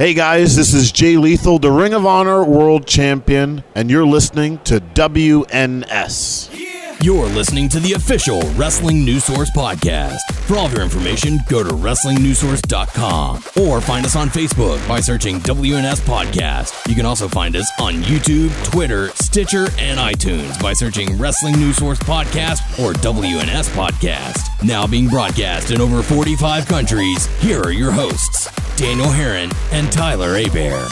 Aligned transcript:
Hey 0.00 0.14
guys, 0.14 0.56
this 0.56 0.72
is 0.72 0.92
Jay 0.92 1.18
Lethal, 1.18 1.58
the 1.58 1.70
Ring 1.70 1.92
of 1.92 2.06
Honor 2.06 2.42
World 2.42 2.86
Champion, 2.86 3.62
and 3.74 3.90
you're 3.90 4.06
listening 4.06 4.56
to 4.60 4.80
WNS. 4.80 6.69
You're 7.02 7.28
listening 7.28 7.70
to 7.70 7.80
the 7.80 7.94
official 7.94 8.42
Wrestling 8.56 9.06
News 9.06 9.24
Source 9.24 9.50
podcast. 9.52 10.18
For 10.44 10.58
all 10.58 10.66
of 10.66 10.72
your 10.74 10.82
information, 10.82 11.38
go 11.48 11.64
to 11.64 11.70
WrestlingNewsSource.com 11.70 13.42
or 13.62 13.80
find 13.80 14.04
us 14.04 14.16
on 14.16 14.28
Facebook 14.28 14.86
by 14.86 15.00
searching 15.00 15.40
WNS 15.40 16.02
Podcast. 16.02 16.86
You 16.86 16.94
can 16.94 17.06
also 17.06 17.26
find 17.26 17.56
us 17.56 17.70
on 17.80 18.02
YouTube, 18.02 18.52
Twitter, 18.70 19.08
Stitcher, 19.14 19.68
and 19.78 19.98
iTunes 19.98 20.60
by 20.62 20.74
searching 20.74 21.16
Wrestling 21.16 21.58
News 21.58 21.78
Source 21.78 22.00
Podcast 22.00 22.60
or 22.78 22.92
WNS 22.92 23.70
Podcast. 23.70 24.62
Now 24.62 24.86
being 24.86 25.08
broadcast 25.08 25.70
in 25.70 25.80
over 25.80 26.02
45 26.02 26.66
countries, 26.66 27.24
here 27.38 27.62
are 27.62 27.72
your 27.72 27.92
hosts, 27.92 28.50
Daniel 28.76 29.08
Herron 29.08 29.50
and 29.72 29.90
Tyler 29.90 30.36
Abear. 30.36 30.86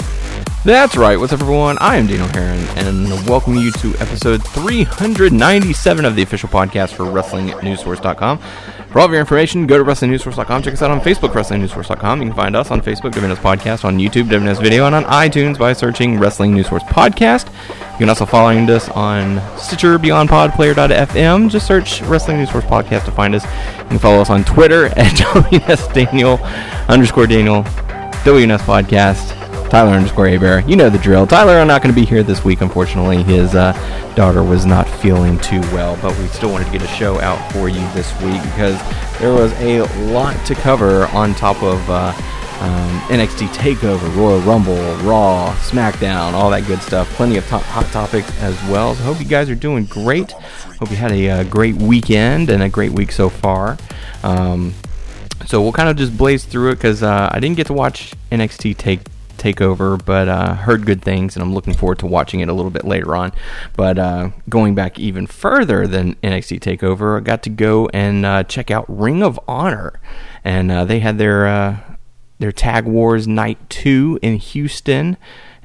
That's 0.64 0.96
right. 0.96 1.18
What's 1.18 1.32
up, 1.32 1.40
everyone? 1.40 1.78
I 1.80 1.96
am 1.96 2.08
Daniel 2.08 2.26
Herron, 2.28 2.58
and 2.76 3.08
welcome 3.28 3.54
you 3.54 3.70
to 3.72 3.94
episode 4.00 4.44
397 4.44 6.04
of 6.04 6.16
the 6.16 6.22
official 6.22 6.48
podcast 6.48 6.94
for 6.94 7.04
WrestlingNewsSource.com. 7.04 8.38
For 8.90 8.98
all 8.98 9.06
of 9.06 9.12
your 9.12 9.20
information, 9.20 9.66
go 9.68 9.78
to 9.78 9.84
WrestlingNewsSource.com. 9.84 10.62
Check 10.62 10.74
us 10.74 10.82
out 10.82 10.90
on 10.90 11.00
Facebook, 11.00 11.30
WrestlingNewsSource.com. 11.30 12.20
You 12.20 12.28
can 12.28 12.36
find 12.36 12.56
us 12.56 12.70
on 12.72 12.82
Facebook, 12.82 13.12
WNS 13.12 13.36
Podcast, 13.36 13.84
on 13.84 13.98
YouTube, 13.98 14.24
WNS 14.24 14.60
Video, 14.60 14.84
and 14.86 14.94
on 14.96 15.04
iTunes 15.04 15.56
by 15.58 15.72
searching 15.72 16.18
Wrestling 16.18 16.54
News 16.54 16.68
Source 16.68 16.82
Podcast. 16.82 17.46
You 17.92 17.98
can 17.98 18.08
also 18.08 18.26
find 18.26 18.68
us 18.68 18.88
on 18.90 19.40
Stitcher, 19.58 19.96
Beyond 19.96 20.28
Pod, 20.28 20.52
Player.fm. 20.52 21.50
Just 21.50 21.66
search 21.68 22.02
Wrestling 22.02 22.38
News 22.38 22.50
Source 22.50 22.64
Podcast 22.64 23.04
to 23.04 23.12
find 23.12 23.34
us. 23.34 23.44
You 23.44 23.84
can 23.90 23.98
follow 24.00 24.20
us 24.20 24.28
on 24.28 24.44
Twitter 24.44 24.86
at 24.98 25.12
WNS 25.12 25.94
Daniel 25.94 26.38
underscore 26.88 27.28
Daniel, 27.28 27.62
WNS 28.24 28.58
Podcast. 28.60 29.37
Tyler 29.68 29.92
underscore 29.92 30.28
Abear. 30.28 30.60
You 30.66 30.76
know 30.76 30.88
the 30.88 30.98
drill. 30.98 31.26
Tyler, 31.26 31.58
I'm 31.58 31.66
not 31.66 31.82
going 31.82 31.94
to 31.94 32.00
be 32.00 32.06
here 32.06 32.22
this 32.22 32.42
week, 32.42 32.62
unfortunately. 32.62 33.22
His 33.22 33.54
uh, 33.54 33.72
daughter 34.14 34.42
was 34.42 34.64
not 34.64 34.88
feeling 34.88 35.38
too 35.40 35.60
well, 35.72 35.98
but 36.00 36.16
we 36.18 36.26
still 36.28 36.50
wanted 36.50 36.66
to 36.66 36.72
get 36.72 36.82
a 36.82 36.88
show 36.88 37.20
out 37.20 37.52
for 37.52 37.68
you 37.68 37.80
this 37.92 38.10
week 38.22 38.42
because 38.44 38.80
there 39.18 39.32
was 39.32 39.52
a 39.60 39.82
lot 40.10 40.34
to 40.46 40.54
cover 40.54 41.06
on 41.08 41.34
top 41.34 41.62
of 41.62 41.78
uh, 41.90 42.14
um, 42.60 43.00
NXT 43.08 43.48
TakeOver, 43.48 44.16
Royal 44.16 44.40
Rumble, 44.40 44.74
Raw, 45.06 45.54
SmackDown, 45.60 46.32
all 46.32 46.48
that 46.50 46.66
good 46.66 46.80
stuff. 46.80 47.06
Plenty 47.10 47.36
of 47.36 47.46
top, 47.46 47.62
hot 47.62 47.86
topics 47.92 48.30
as 48.40 48.54
well. 48.70 48.94
So, 48.94 49.04
hope 49.04 49.20
you 49.20 49.26
guys 49.26 49.50
are 49.50 49.54
doing 49.54 49.84
great. 49.84 50.32
Hope 50.32 50.90
you 50.90 50.96
had 50.96 51.12
a, 51.12 51.28
uh, 51.28 51.44
great 51.44 51.76
weekend 51.76 52.48
and 52.48 52.62
a 52.62 52.70
great 52.70 52.92
week 52.92 53.12
so 53.12 53.28
far. 53.28 53.76
Um, 54.22 54.72
so 55.46 55.60
we'll 55.62 55.72
kind 55.72 55.88
of 55.88 55.96
just 55.96 56.16
blaze 56.16 56.44
through 56.44 56.70
it 56.70 56.76
because 56.76 57.02
uh, 57.02 57.28
I 57.30 57.38
didn't 57.38 57.56
get 57.56 57.66
to 57.68 57.72
watch 57.74 58.14
NXT 58.32 58.76
Take 58.76 59.00
Takeover, 59.38 60.02
but 60.04 60.28
uh, 60.28 60.54
heard 60.54 60.84
good 60.84 61.02
things, 61.02 61.36
and 61.36 61.42
I'm 61.42 61.54
looking 61.54 61.74
forward 61.74 61.98
to 62.00 62.06
watching 62.06 62.40
it 62.40 62.48
a 62.48 62.52
little 62.52 62.70
bit 62.70 62.84
later 62.84 63.16
on. 63.16 63.32
But 63.76 63.98
uh, 63.98 64.30
going 64.48 64.74
back 64.74 64.98
even 64.98 65.26
further 65.26 65.86
than 65.86 66.14
NXT 66.16 66.60
Takeover, 66.60 67.18
I 67.18 67.20
got 67.20 67.42
to 67.44 67.50
go 67.50 67.88
and 67.94 68.26
uh, 68.26 68.42
check 68.44 68.70
out 68.70 68.84
Ring 68.88 69.22
of 69.22 69.38
Honor, 69.48 70.00
and 70.44 70.70
uh, 70.70 70.84
they 70.84 71.00
had 71.00 71.18
their 71.18 71.46
uh, 71.46 71.78
their 72.38 72.52
Tag 72.52 72.84
Wars 72.84 73.26
Night 73.26 73.58
Two 73.70 74.18
in 74.22 74.36
Houston 74.36 75.16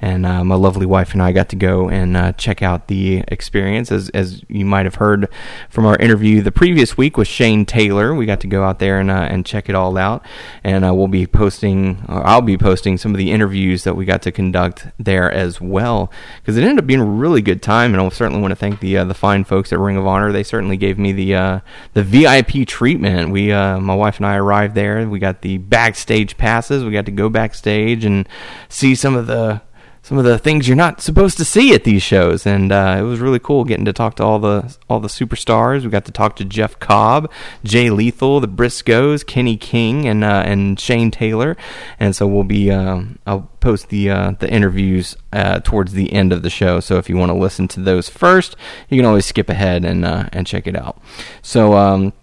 and 0.04 0.26
uh, 0.26 0.44
my 0.44 0.56
lovely 0.56 0.86
wife 0.86 1.14
and 1.14 1.23
I 1.23 1.32
got 1.32 1.48
to 1.50 1.56
go 1.56 1.88
and 1.88 2.18
uh, 2.18 2.34
check 2.34 2.62
out 2.62 2.90
the 2.90 3.23
experience. 3.30 3.90
As 3.90 4.10
as 4.10 4.44
you 4.50 4.66
might 4.66 4.86
have 4.86 4.95
heard 4.95 5.30
from 5.70 5.86
our 5.86 5.95
interview 5.95 6.42
the 6.42 6.52
previous 6.52 6.98
week 6.98 7.16
with 7.16 7.30
Shane 7.30 7.66
Taylor, 7.66 8.14
we 8.14 8.26
got 8.26 8.42
to 8.42 8.48
go 8.48 8.66
out 8.66 8.80
there 8.80 9.00
and 9.00 9.10
uh, 9.10 9.28
and 9.32 9.45
check 9.45 9.70
it 9.70 9.76
all 9.76 9.98
out. 9.98 10.26
And 10.62 10.84
uh, 10.84 10.94
we'll 10.94 11.08
be 11.08 11.26
posting, 11.26 12.04
I'll 12.10 12.42
be 12.42 12.58
posting 12.58 12.98
some 12.98 13.14
of 13.14 13.18
the 13.18 13.32
interviews 13.32 13.86
that 13.86 13.95
we 13.95 14.04
got 14.04 14.22
to 14.23 14.32
conduct 14.34 14.88
there 15.00 15.32
as 15.32 15.62
well, 15.62 16.12
because 16.42 16.58
it 16.58 16.66
ended 16.66 16.80
up 16.80 16.88
being 16.88 17.00
a 17.00 17.06
really 17.06 17.42
good 17.42 17.62
time. 17.62 17.94
And 17.94 18.02
I 18.02 18.10
certainly 18.10 18.42
want 18.42 18.52
to 18.52 18.58
thank 18.58 18.82
the 18.82 18.98
uh, 18.98 19.06
the 19.06 19.14
fine 19.14 19.45
folks 19.45 19.72
at 19.72 19.80
Ring 19.80 19.95
of 19.95 20.06
Honor. 20.06 20.34
They 20.34 20.44
certainly 20.44 20.76
gave 20.76 21.00
me 21.00 21.14
the 21.14 21.33
uh, 21.33 21.60
the 21.94 22.04
VIP 22.04 22.67
treatment. 22.67 23.30
We 23.30 23.52
my 23.54 23.95
wife 23.95 24.17
and 24.17 24.26
I 24.26 24.36
arrived 24.36 24.76
there. 24.76 25.08
We 25.08 25.20
got 25.20 25.44
the 25.44 25.60
backstage 25.60 26.36
passes. 26.36 26.83
We 26.83 26.92
got 26.92 27.06
to 27.06 27.11
go 27.11 27.30
backstage 27.30 28.04
and 28.04 28.27
see 28.67 28.95
some 28.95 29.16
of 29.16 29.27
the 29.27 29.61
some 30.03 30.17
of 30.17 30.25
the 30.25 30.37
things 30.37 30.67
you're 30.67 30.75
not 30.75 30.99
supposed 30.99 31.37
to 31.37 31.45
see 31.45 31.73
at 31.73 31.86
these 31.86 32.03
shows, 32.03 32.45
and 32.45 32.73
uh, 32.73 32.97
it 32.99 33.03
was 33.03 33.21
really 33.21 33.39
cool 33.39 33.64
getting 33.64 33.86
to 33.86 33.93
talk 33.93 34.15
to 34.15 34.23
all 34.23 34.37
the 34.37 34.77
all 34.89 34.99
the 34.99 35.08
superstars. 35.08 35.83
We 35.83 35.89
got 35.89 36.03
to 36.05 36.11
talk 36.11 36.36
to 36.36 36.45
Jeff 36.45 36.77
Cobb, 36.80 37.31
Jay 37.64 37.89
Lethal, 37.89 38.41
the 38.41 38.47
Briscoes, 38.47 39.25
Kenny 39.25 39.55
King, 39.55 40.05
and 40.05 40.25
uh, 40.25 40.43
and 40.45 40.77
Shane 40.77 41.09
Taylor, 41.09 41.55
and 42.02 42.14
so 42.14 42.27
we'll 42.27 42.43
be 42.43 42.69
um, 42.69 43.17
I'll 43.25 43.49
post 43.61 43.87
the 43.87 44.09
uh, 44.09 44.31
the 44.39 44.52
interviews 44.52 45.15
uh, 45.31 45.61
towards 45.61 45.93
the 45.93 46.11
end 46.11 46.33
of 46.33 46.43
the 46.43 46.49
show. 46.49 46.81
So 46.81 46.97
if 46.97 47.08
you 47.08 47.15
want 47.15 47.30
to 47.30 47.37
listen 47.37 47.70
to 47.70 47.80
those 47.80 48.09
first, 48.09 48.58
you 48.89 48.97
can 48.97 49.05
always 49.05 49.25
skip 49.25 49.49
ahead 49.49 49.85
and 49.85 50.03
uh, 50.03 50.27
and 50.33 50.45
check 50.45 50.67
it 50.67 50.75
out. 50.75 51.02
So. 51.41 51.73
Um, 51.73 52.14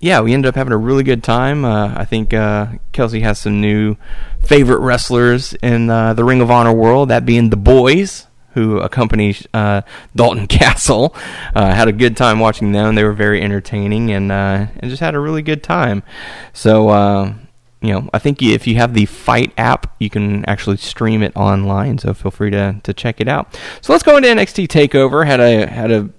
yeah, 0.00 0.20
we 0.20 0.34
ended 0.34 0.48
up 0.48 0.54
having 0.54 0.72
a 0.72 0.76
really 0.76 1.04
good 1.04 1.22
time. 1.22 1.64
Uh, 1.64 1.94
I 1.96 2.04
think 2.04 2.34
uh, 2.34 2.66
Kelsey 2.92 3.20
has 3.20 3.38
some 3.38 3.60
new 3.60 3.96
favorite 4.40 4.78
wrestlers 4.78 5.54
in 5.54 5.88
uh, 5.90 6.14
the 6.14 6.24
Ring 6.24 6.40
of 6.40 6.50
Honor 6.50 6.72
world, 6.72 7.08
that 7.08 7.24
being 7.24 7.50
the 7.50 7.56
boys 7.56 8.26
who 8.52 8.78
accompany 8.78 9.36
uh, 9.52 9.82
Dalton 10.14 10.46
Castle. 10.48 11.14
Uh, 11.54 11.74
had 11.74 11.88
a 11.88 11.92
good 11.92 12.16
time 12.16 12.38
watching 12.38 12.72
them. 12.72 12.94
They 12.94 13.04
were 13.04 13.12
very 13.12 13.42
entertaining 13.42 14.10
and 14.10 14.32
uh, 14.32 14.66
and 14.78 14.90
just 14.90 15.00
had 15.00 15.14
a 15.14 15.20
really 15.20 15.42
good 15.42 15.62
time. 15.62 16.02
So 16.52 17.36
you 17.82 17.92
know, 17.92 18.08
I 18.12 18.18
think 18.18 18.42
if 18.42 18.66
you 18.66 18.76
have 18.76 18.94
the 18.94 19.06
Fight 19.06 19.52
app, 19.58 19.94
you 20.00 20.10
can 20.10 20.44
actually 20.46 20.78
stream 20.78 21.22
it 21.22 21.36
online. 21.36 21.98
So 21.98 22.14
feel 22.14 22.30
free 22.30 22.50
to 22.50 22.80
to 22.82 22.94
check 22.94 23.20
it 23.20 23.28
out. 23.28 23.58
So 23.80 23.92
let's 23.92 24.02
go 24.02 24.16
into 24.16 24.28
NXT 24.28 24.68
Takeover. 24.68 25.26
Had 25.26 25.40
a 25.40 25.66
had 25.66 25.90
a 25.90 26.10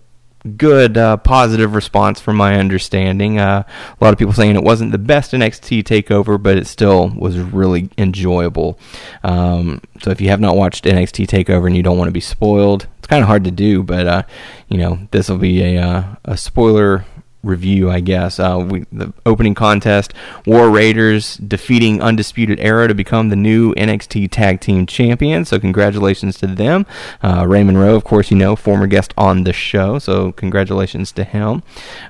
good 0.48 0.98
uh, 0.98 1.18
positive 1.18 1.76
response 1.76 2.20
from 2.20 2.38
my 2.38 2.58
understanding. 2.58 3.40
Uh, 3.40 3.64
a 4.00 4.04
lot 4.04 4.14
of 4.14 4.20
people 4.20 4.34
saying 4.34 4.56
it 4.56 4.64
wasn't 4.64 4.92
the 4.92 4.98
best 4.98 5.34
NXT 5.34 5.84
takeover, 5.84 6.42
but 6.42 6.58
it 6.58 6.68
still 6.68 7.10
was 7.10 7.38
really 7.38 7.90
enjoyable. 7.98 8.80
Um, 9.24 9.82
so 10.02 10.12
if 10.12 10.22
you 10.22 10.30
have 10.30 10.40
not 10.40 10.56
watched 10.56 10.86
NXT 10.86 11.28
takeover 11.28 11.68
and 11.68 11.76
you 11.76 11.84
don't 11.84 11.98
want 11.98 12.08
to 12.08 12.14
be 12.14 12.22
spoiled, 12.22 12.88
it's 12.98 13.08
kind 13.08 13.22
of 13.22 13.28
hard 13.28 13.44
to 13.46 13.52
do, 13.52 13.84
but 13.84 14.08
uh, 14.08 14.24
you 14.68 14.78
know 14.78 15.00
this 15.12 15.30
will 15.30 15.38
be 15.38 15.64
a 15.64 15.82
uh, 15.82 16.04
a 16.26 16.38
spoiler 16.38 17.06
review, 17.44 17.90
I 17.90 18.00
guess. 18.00 18.40
Uh, 18.40 18.66
we, 18.70 18.86
the 18.92 19.14
opening 19.26 19.56
contest, 19.56 20.14
War 20.46 20.70
Raiders 20.70 21.38
defeating 21.38 22.02
Undisputed 22.02 22.60
Era 22.60 22.88
to 22.88 22.94
become 22.94 23.30
the 23.30 23.36
new 23.36 23.74
NXT 23.76 24.30
Tag 24.32 24.60
Team 24.60 24.86
Champions. 24.86 25.50
So 25.50 25.60
congratulations 25.60 26.38
to 26.40 26.48
them. 26.48 26.86
Uh, 27.22 27.46
Raymond 27.48 27.80
Rowe, 27.80 27.96
of 27.96 28.04
course, 28.04 28.32
you 28.32 28.38
know, 28.38 28.56
former 28.56 28.88
guest 28.88 29.14
on 29.18 29.44
the 29.44 29.54
show. 29.54 30.00
So 30.00 30.32
congratulations 30.34 31.12
to 31.14 31.24
him. 31.24 31.64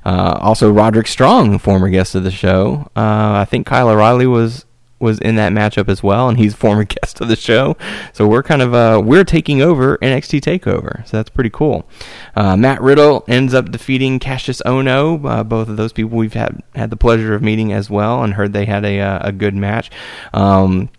Uh, 0.05 0.37
also, 0.41 0.71
Roderick 0.71 1.07
Strong, 1.07 1.59
former 1.59 1.89
guest 1.89 2.15
of 2.15 2.23
the 2.23 2.31
show. 2.31 2.89
Uh, 2.95 3.41
I 3.41 3.45
think 3.49 3.67
Kyle 3.67 3.89
O'Reilly 3.89 4.27
was 4.27 4.65
was 4.99 5.19
in 5.19 5.35
that 5.35 5.51
matchup 5.51 5.89
as 5.89 6.01
well, 6.01 6.27
and 6.29 6.37
he's 6.37 6.53
former 6.53 6.83
guest 6.85 7.21
of 7.21 7.27
the 7.27 7.35
show. 7.35 7.77
So 8.13 8.27
we're 8.27 8.43
kind 8.43 8.61
of 8.61 8.73
uh, 8.73 9.01
we're 9.03 9.23
taking 9.23 9.61
over 9.61 9.97
NXT 9.97 10.41
Takeover, 10.41 11.07
so 11.07 11.17
that's 11.17 11.29
pretty 11.29 11.49
cool. 11.49 11.87
Uh, 12.35 12.57
Matt 12.57 12.81
Riddle 12.81 13.23
ends 13.27 13.53
up 13.53 13.71
defeating 13.71 14.19
Cassius 14.19 14.61
Ohno. 14.65 15.23
Uh, 15.29 15.43
both 15.43 15.69
of 15.69 15.77
those 15.77 15.93
people 15.93 16.17
we've 16.17 16.33
had 16.33 16.61
had 16.75 16.89
the 16.89 16.97
pleasure 16.97 17.33
of 17.35 17.41
meeting 17.41 17.71
as 17.73 17.89
well, 17.89 18.23
and 18.23 18.33
heard 18.33 18.53
they 18.53 18.65
had 18.65 18.85
a 18.85 18.99
uh, 18.99 19.19
a 19.27 19.31
good 19.31 19.55
match. 19.55 19.91
Um, 20.33 20.89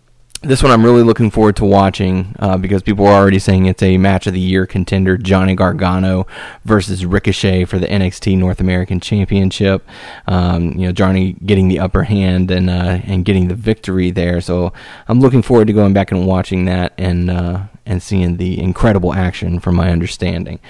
this 0.43 0.63
one 0.63 0.71
I'm 0.71 0.85
really 0.85 1.03
looking 1.03 1.31
forward 1.31 1.57
to 1.57 1.65
watching 1.65 2.35
uh, 2.39 2.57
because 2.57 2.83
people 2.83 3.07
are 3.07 3.13
already 3.13 3.41
saying 3.41 3.67
it's 3.67 3.83
a 3.83 3.99
match 3.99 4.27
of 4.29 4.35
the 4.35 4.41
year 4.41 4.67
contender 4.67 5.17
Johnny 5.17 5.57
Gargano 5.57 6.29
versus 6.65 7.05
Ricochet 7.05 7.65
for 7.65 7.79
the 7.79 7.87
NXT 7.87 8.39
North 8.39 8.61
American 8.61 9.01
Championship. 9.01 9.87
Um, 10.29 10.73
you 10.73 10.87
know, 10.87 10.93
Johnny 10.93 11.33
getting 11.33 11.67
the 11.67 11.81
upper 11.81 12.05
hand 12.05 12.53
and 12.53 12.71
uh, 12.71 13.01
and 13.05 13.25
getting 13.25 13.49
the 13.49 13.57
victory 13.57 14.11
there. 14.11 14.41
So 14.41 14.73
I'm 15.09 15.21
looking 15.21 15.43
forward 15.43 15.67
to 15.67 15.73
going 15.73 15.93
back 15.93 16.13
and 16.13 16.25
watching 16.25 16.67
that 16.67 16.93
and 16.97 17.31
uh, 17.31 17.63
and 17.85 18.01
seeing 18.01 18.37
the 18.37 18.61
incredible 18.61 19.15
action 19.15 19.59
from 19.59 19.75
my 19.75 19.91
understanding. 19.91 20.61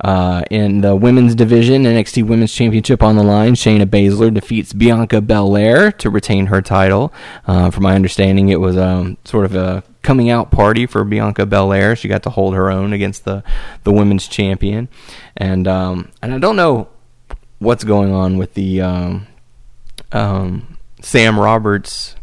Uh, 0.00 0.42
in 0.50 0.80
the 0.80 0.94
women's 0.94 1.34
division, 1.34 1.84
NXT 1.84 2.26
Women's 2.26 2.52
Championship 2.52 3.02
on 3.02 3.16
the 3.16 3.22
line, 3.22 3.54
Shayna 3.54 3.86
Baszler 3.86 4.32
defeats 4.32 4.72
Bianca 4.72 5.20
Belair 5.20 5.92
to 5.92 6.10
retain 6.10 6.46
her 6.46 6.60
title. 6.60 7.12
Uh, 7.46 7.70
from 7.70 7.84
my 7.84 7.94
understanding, 7.94 8.48
it 8.48 8.60
was 8.60 8.76
um, 8.76 9.16
sort 9.24 9.44
of 9.44 9.54
a 9.54 9.82
coming 10.02 10.30
out 10.30 10.50
party 10.50 10.86
for 10.86 11.04
Bianca 11.04 11.46
Belair. 11.46 11.96
She 11.96 12.08
got 12.08 12.22
to 12.24 12.30
hold 12.30 12.54
her 12.54 12.70
own 12.70 12.92
against 12.92 13.24
the, 13.24 13.42
the 13.84 13.92
women's 13.92 14.28
champion. 14.28 14.88
And 15.36 15.66
um, 15.66 16.10
and 16.22 16.34
I 16.34 16.38
don't 16.38 16.56
know 16.56 16.88
what's 17.58 17.84
going 17.84 18.12
on 18.12 18.36
with 18.36 18.54
the 18.54 18.80
um, 18.80 19.26
um 20.12 20.78
Sam 21.00 21.38
Roberts 21.38 22.15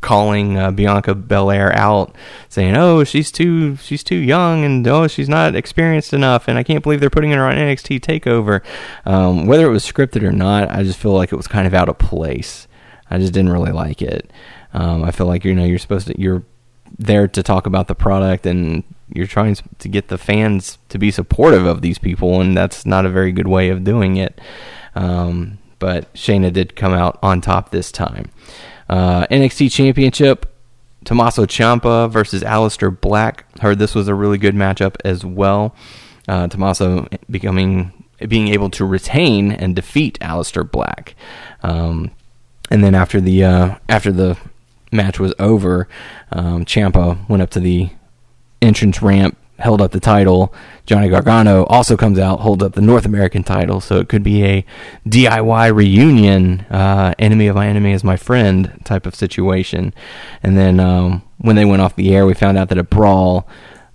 calling 0.00 0.56
uh, 0.56 0.70
Bianca 0.70 1.14
Belair 1.14 1.76
out, 1.76 2.14
saying, 2.48 2.76
"Oh, 2.76 3.04
she's 3.04 3.30
too 3.30 3.76
she's 3.76 4.02
too 4.02 4.16
young, 4.16 4.64
and 4.64 4.86
oh, 4.86 5.06
she's 5.06 5.28
not 5.28 5.54
experienced 5.54 6.12
enough, 6.12 6.48
and 6.48 6.58
I 6.58 6.62
can't 6.62 6.82
believe 6.82 7.00
they're 7.00 7.10
putting 7.10 7.32
her 7.32 7.44
on 7.44 7.56
NXT 7.56 8.00
Takeover." 8.00 8.62
Um, 9.04 9.46
whether 9.46 9.66
it 9.66 9.70
was 9.70 9.84
scripted 9.84 10.22
or 10.22 10.32
not, 10.32 10.70
I 10.70 10.82
just 10.82 10.98
feel 10.98 11.12
like 11.12 11.32
it 11.32 11.36
was 11.36 11.48
kind 11.48 11.66
of 11.66 11.74
out 11.74 11.88
of 11.88 11.98
place. 11.98 12.66
I 13.10 13.18
just 13.18 13.32
didn't 13.32 13.52
really 13.52 13.72
like 13.72 14.02
it. 14.02 14.32
Um, 14.72 15.02
I 15.02 15.10
feel 15.10 15.26
like 15.26 15.44
you 15.44 15.54
know 15.54 15.64
you're 15.64 15.78
supposed 15.78 16.06
to 16.06 16.20
you're 16.20 16.44
there 16.98 17.28
to 17.28 17.42
talk 17.42 17.66
about 17.66 17.88
the 17.88 17.94
product 17.94 18.46
and 18.46 18.82
you're 19.12 19.26
trying 19.26 19.56
to 19.78 19.88
get 19.88 20.08
the 20.08 20.18
fans 20.18 20.78
to 20.88 20.98
be 20.98 21.10
supportive 21.10 21.66
of 21.66 21.82
these 21.82 21.98
people, 21.98 22.40
and 22.40 22.56
that's 22.56 22.86
not 22.86 23.04
a 23.04 23.10
very 23.10 23.32
good 23.32 23.48
way 23.48 23.68
of 23.68 23.84
doing 23.84 24.16
it. 24.16 24.40
Um, 24.94 25.58
but 25.78 26.12
Shayna 26.14 26.52
did 26.52 26.76
come 26.76 26.92
out 26.92 27.18
on 27.22 27.40
top 27.40 27.70
this 27.70 27.90
time. 27.90 28.30
Uh, 28.90 29.24
NXT 29.28 29.70
Championship, 29.70 30.52
Tommaso 31.04 31.46
Ciampa 31.46 32.10
versus 32.10 32.42
Aleister 32.42 33.00
Black. 33.00 33.46
Heard 33.60 33.78
this 33.78 33.94
was 33.94 34.08
a 34.08 34.14
really 34.14 34.36
good 34.36 34.56
matchup 34.56 34.96
as 35.04 35.24
well. 35.24 35.76
Uh, 36.26 36.48
Tommaso 36.48 37.08
becoming 37.30 37.92
being 38.28 38.48
able 38.48 38.68
to 38.70 38.84
retain 38.84 39.52
and 39.52 39.76
defeat 39.76 40.18
Aleister 40.20 40.68
Black. 40.68 41.14
Um, 41.62 42.10
and 42.68 42.82
then 42.82 42.96
after 42.96 43.20
the 43.20 43.44
uh, 43.44 43.74
after 43.88 44.10
the 44.10 44.36
match 44.90 45.20
was 45.20 45.34
over, 45.38 45.86
um, 46.32 46.64
Ciampa 46.64 47.28
went 47.28 47.42
up 47.44 47.50
to 47.50 47.60
the 47.60 47.90
entrance 48.60 49.00
ramp, 49.00 49.38
held 49.60 49.80
up 49.80 49.92
the 49.92 50.00
title. 50.00 50.52
Johnny 50.86 51.08
Gargano 51.08 51.64
also 51.66 51.96
comes 51.96 52.18
out, 52.18 52.40
holds 52.40 52.62
up 52.62 52.72
the 52.72 52.80
North 52.80 53.04
American 53.04 53.42
title. 53.42 53.80
So 53.80 53.98
it 53.98 54.08
could 54.08 54.22
be 54.22 54.44
a 54.44 54.64
DIY 55.06 55.74
reunion, 55.74 56.60
uh, 56.70 57.14
enemy 57.18 57.46
of 57.46 57.56
my 57.56 57.68
enemy 57.68 57.92
is 57.92 58.02
my 58.02 58.16
friend 58.16 58.80
type 58.84 59.06
of 59.06 59.14
situation. 59.14 59.94
And 60.42 60.56
then 60.56 60.80
um, 60.80 61.22
when 61.38 61.56
they 61.56 61.64
went 61.64 61.82
off 61.82 61.96
the 61.96 62.14
air, 62.14 62.26
we 62.26 62.34
found 62.34 62.58
out 62.58 62.68
that 62.70 62.78
a 62.78 62.84
brawl. 62.84 63.48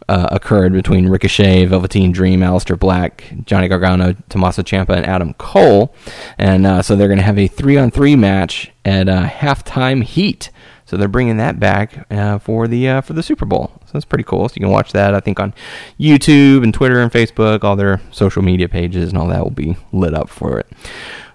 Uh, 0.08 0.28
occurred 0.32 0.72
between 0.72 1.10
Ricochet, 1.10 1.66
Velveteen 1.66 2.12
Dream, 2.12 2.42
Aleister 2.42 2.78
Black, 2.78 3.24
Johnny 3.44 3.68
Gargano, 3.68 4.14
Tommaso 4.30 4.62
Ciampa, 4.62 4.96
and 4.96 5.04
Adam 5.04 5.34
Cole, 5.34 5.96
and 6.38 6.68
uh, 6.68 6.84
so 6.84 6.96
they're 6.96 7.08
going 7.08 7.18
to 7.18 7.24
have 7.24 7.40
a 7.40 7.48
three-on-three 7.48 8.16
match 8.16 8.72
at 8.86 9.10
uh, 9.10 9.26
halftime 9.26 10.04
heat. 10.04 10.52
So 10.86 10.98
they're 10.98 11.08
bringing 11.08 11.38
that 11.38 11.60
back 11.60 12.06
uh, 12.12 12.38
for 12.38 12.68
the 12.68 12.88
uh, 12.88 13.02
for 13.02 13.14
the 13.14 13.24
Super 13.24 13.46
Bowl. 13.46 13.72
So 13.86 13.94
that's 13.94 14.06
pretty 14.06 14.24
cool. 14.24 14.48
So 14.48 14.54
you 14.56 14.62
can 14.62 14.72
watch 14.72 14.92
that. 14.92 15.16
I 15.16 15.20
think 15.20 15.40
on 15.40 15.54
YouTube 16.00 16.64
and 16.64 16.74
Twitter 16.74 17.00
and 17.00 17.12
Facebook, 17.12 17.64
all 17.64 17.76
their 17.76 18.02
social 18.12 18.44
media 18.44 18.70
pages 18.70 19.10
and 19.10 19.18
all 19.18 19.28
that 19.28 19.44
will 19.44 19.50
be 19.50 19.78
lit 19.92 20.14
up 20.14 20.30
for 20.30 20.60
it. 20.60 20.68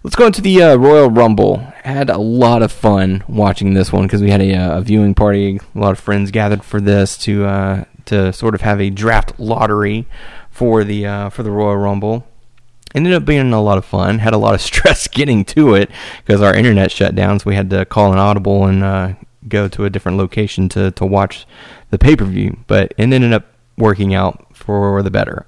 Let's 0.02 0.16
go 0.16 0.26
into 0.26 0.40
the 0.40 0.62
uh, 0.62 0.76
Royal 0.76 1.10
Rumble. 1.10 1.58
Had 1.84 2.08
a 2.10 2.18
lot 2.18 2.62
of 2.62 2.72
fun 2.72 3.24
watching 3.28 3.74
this 3.74 3.92
one 3.92 4.04
because 4.04 4.22
we 4.22 4.30
had 4.30 4.40
a, 4.40 4.54
uh, 4.54 4.78
a, 4.78 4.80
viewing 4.80 5.14
party. 5.14 5.60
A 5.74 5.78
lot 5.78 5.90
of 5.90 6.00
friends 6.00 6.30
gathered 6.30 6.64
for 6.64 6.80
this 6.80 7.18
to 7.18 7.44
uh, 7.44 7.84
to 8.06 8.32
sort 8.32 8.54
of 8.54 8.60
have 8.62 8.80
a 8.80 8.88
draft 8.88 9.38
lottery 9.38 10.06
for 10.50 10.84
the 10.84 11.06
uh, 11.06 11.28
for 11.28 11.42
the 11.42 11.50
Royal 11.50 11.76
Rumble 11.76 12.26
ended 12.94 13.12
up 13.12 13.24
being 13.24 13.52
a 13.52 13.62
lot 13.62 13.78
of 13.78 13.84
fun. 13.84 14.18
Had 14.18 14.34
a 14.34 14.38
lot 14.38 14.54
of 14.54 14.60
stress 14.60 15.08
getting 15.08 15.44
to 15.46 15.74
it 15.74 15.90
because 16.24 16.40
our 16.40 16.54
internet 16.54 16.90
shut 16.90 17.14
down, 17.14 17.38
so 17.38 17.50
we 17.50 17.56
had 17.56 17.70
to 17.70 17.84
call 17.84 18.12
an 18.12 18.18
audible 18.18 18.66
and 18.66 18.82
uh, 18.82 19.14
go 19.48 19.68
to 19.68 19.84
a 19.84 19.90
different 19.90 20.18
location 20.18 20.68
to, 20.70 20.90
to 20.92 21.06
watch 21.06 21.46
the 21.90 21.98
pay 21.98 22.16
per 22.16 22.24
view, 22.24 22.58
but 22.66 22.92
it 22.96 23.12
ended 23.12 23.32
up 23.32 23.46
working 23.76 24.14
out 24.14 24.46
for 24.54 25.02
the 25.02 25.10
better. 25.10 25.46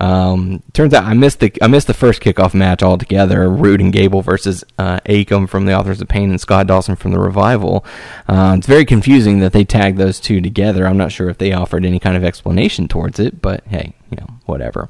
Um, 0.00 0.62
turns 0.72 0.94
out 0.94 1.04
I 1.04 1.14
missed 1.14 1.40
the 1.40 1.52
I 1.60 1.66
missed 1.66 1.86
the 1.86 1.94
first 1.94 2.22
kickoff 2.22 2.54
match 2.54 2.82
altogether. 2.82 3.50
Roode 3.50 3.80
and 3.80 3.92
Gable 3.92 4.22
versus 4.22 4.64
uh, 4.78 5.00
Akam 5.00 5.48
from 5.48 5.66
the 5.66 5.76
Authors 5.76 6.00
of 6.00 6.08
Pain 6.08 6.30
and 6.30 6.40
Scott 6.40 6.66
Dawson 6.66 6.96
from 6.96 7.12
the 7.12 7.18
Revival. 7.18 7.84
Uh, 8.28 8.54
it's 8.56 8.66
very 8.66 8.84
confusing 8.84 9.40
that 9.40 9.52
they 9.52 9.64
tagged 9.64 9.98
those 9.98 10.20
two 10.20 10.40
together. 10.40 10.86
I'm 10.86 10.96
not 10.96 11.12
sure 11.12 11.28
if 11.28 11.38
they 11.38 11.52
offered 11.52 11.84
any 11.84 11.98
kind 11.98 12.16
of 12.16 12.24
explanation 12.24 12.88
towards 12.88 13.18
it, 13.18 13.42
but 13.42 13.64
hey, 13.66 13.94
you 14.14 14.20
know, 14.20 14.34
whatever. 14.46 14.88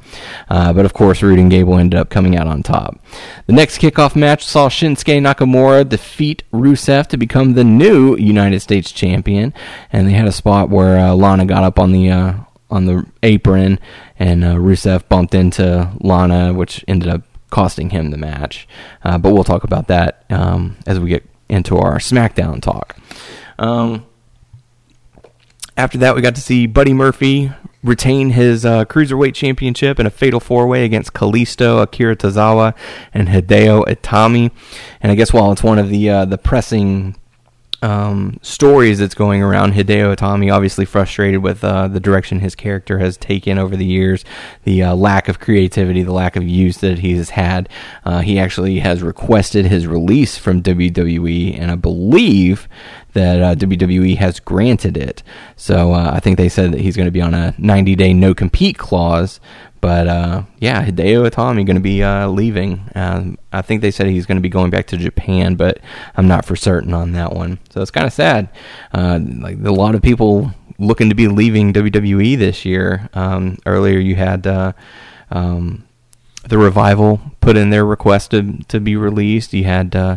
Uh, 0.49 0.73
but 0.73 0.85
of 0.85 0.93
course, 0.93 1.23
Roode 1.23 1.39
and 1.39 1.51
Gable 1.51 1.79
ended 1.79 1.99
up 1.99 2.11
coming 2.11 2.37
out 2.37 2.47
on 2.47 2.63
top. 2.63 2.99
The 3.47 3.53
next 3.53 3.79
kickoff 3.79 4.15
match 4.15 4.45
saw 4.45 4.69
Shinsuke 4.69 5.21
Nakamura 5.21 5.89
defeat 5.89 6.43
Rusev 6.53 7.07
to 7.09 7.17
become 7.17 7.55
the 7.55 7.65
new 7.65 8.17
United 8.17 8.61
States 8.61 8.93
champion, 8.93 9.55
and 9.91 10.07
they 10.07 10.13
had 10.13 10.27
a 10.27 10.33
spot 10.33 10.69
where 10.69 10.99
uh, 10.99 11.15
Lana 11.15 11.47
got 11.47 11.65
up 11.65 11.79
on 11.79 11.93
the 11.93 12.11
uh, 12.11 12.35
on 12.71 12.85
the 12.85 13.07
apron, 13.23 13.79
and 14.19 14.45
uh, 14.45 14.55
Rusev 14.55 15.09
bumped 15.09 15.35
into 15.35 15.91
Lana, 16.01 16.53
which 16.53 16.85
ended 16.87 17.09
up 17.09 17.23
costing 17.51 17.91
him 17.91 18.11
the 18.11 18.19
match. 18.19 18.69
Uh, 19.03 19.17
but 19.17 19.33
we'll 19.33 19.45
talk 19.45 19.65
about 19.65 19.89
that 19.89 20.25
um, 20.29 20.77
as 20.87 20.99
we 20.99 21.09
get 21.09 21.25
into 21.49 21.79
our 21.79 21.99
SmackDown 21.99 22.61
talk. 22.61 22.97
Um, 23.59 24.05
after 25.77 25.99
that, 25.99 26.15
we 26.15 26.23
got 26.23 26.35
to 26.35 26.41
see 26.41 26.67
Buddy 26.67 26.93
Murphy 26.93 27.53
retain 27.85 28.31
his 28.31 28.65
uh, 28.65 28.85
cruiserweight 28.87 29.35
championship 29.35 30.01
in 30.01 30.07
a 30.07 30.11
fatal 30.11 30.41
four 30.41 30.67
way 30.67 30.85
against 30.85 31.13
Kalisto, 31.13 31.83
Akira 31.83 32.17
Tozawa, 32.17 32.75
and 33.13 33.29
Hideo 33.29 33.85
Itami. 33.85 34.51
And 35.01 35.13
I 35.13 35.15
guess 35.15 35.33
while 35.33 35.53
it's 35.53 35.63
one 35.63 35.79
of 35.79 35.91
the 35.91 36.11
uh, 36.11 36.25
the 36.25 36.39
pressing 36.39 37.15
um, 37.85 38.39
stories 38.41 38.99
that's 38.99 39.15
going 39.15 39.43
around. 39.43 39.75
Hideo 39.75 40.17
Itami 40.17 40.53
obviously 40.53 40.87
frustrated 40.87 41.43
with 41.43 41.63
uh, 41.63 41.87
the 41.87 42.01
direction 42.01 42.41
his 42.41 42.55
character 42.55 42.99
has 42.99 43.19
taken 43.19 43.59
over 43.59 43.77
the 43.77 43.85
years, 43.85 44.25
the 44.65 44.83
uh, 44.83 44.95
lack 44.95 45.29
of 45.29 45.39
creativity, 45.39 46.03
the 46.03 46.13
lack 46.13 46.35
of 46.35 46.43
use 46.49 46.79
that 46.79 47.01
he 47.01 47.15
has 47.17 47.31
had. 47.31 47.69
Uh, 48.05 48.21
he 48.21 48.39
actually 48.39 48.79
has 48.79 49.03
requested 49.03 49.67
his 49.67 49.87
release 49.87 50.39
from 50.39 50.63
WWE, 50.63 51.61
and 51.61 51.71
I 51.71 51.75
believe 51.75 52.69
that 53.13 53.43
uh, 53.43 53.55
WWE 53.55 54.17
has 54.17 54.41
granted 54.41 54.97
it. 54.97 55.23
So 55.55 55.93
uh, 55.93 56.11
I 56.15 56.21
think 56.21 56.39
they 56.39 56.49
said 56.49 56.73
that 56.73 56.81
he's 56.81 56.97
going 56.97 57.07
to 57.07 57.13
be 57.13 57.23
on 57.23 57.35
a 57.35 57.55
90 57.59 57.95
day 57.97 58.15
no 58.15 58.35
compete 58.35 58.79
clause. 58.79 59.41
But 59.85 60.09
uh, 60.09 60.45
yeah, 60.61 60.83
Hideo 60.83 61.29
Itami 61.29 61.67
going 61.67 61.77
to 61.77 61.81
be 61.81 62.03
uh, 62.03 62.27
leaving. 62.29 62.89
Um, 62.95 63.37
I 63.53 63.61
think 63.61 63.83
they 63.83 63.91
said 63.91 64.07
he's 64.07 64.25
going 64.25 64.39
to 64.39 64.43
be 64.43 64.49
going 64.49 64.71
back 64.71 64.87
to 64.87 64.97
Japan, 64.97 65.57
but 65.57 65.79
I'm 66.17 66.27
not 66.27 66.47
for 66.47 66.57
certain 66.57 66.95
on 66.95 67.13
that 67.13 67.35
one. 67.35 67.59
So 67.69 67.83
it's 67.83 67.91
kind 67.91 68.07
of 68.07 68.13
sad. 68.15 68.49
Uh, 68.95 69.21
like 69.41 69.59
a 69.63 69.71
lot 69.71 69.95
of 69.95 70.01
people 70.01 70.53
looking 70.79 71.11
to 71.11 71.15
be 71.15 71.29
leaving 71.29 71.75
WWE 71.75 72.39
this 72.39 72.65
year. 72.65 73.11
Um, 73.13 73.59
earlier, 73.67 73.99
you 73.99 74.15
had 74.15 74.47
uh, 74.47 74.73
um, 75.31 75.85
the 76.49 76.57
revival 76.57 77.21
put 77.43 77.59
in 77.59 77.69
their 77.69 77.85
request 77.85 78.31
to 78.31 78.65
to 78.69 78.81
be 78.81 78.97
released. 78.97 79.53
You 79.53 79.65
had 79.65 79.95
uh, 79.95 80.17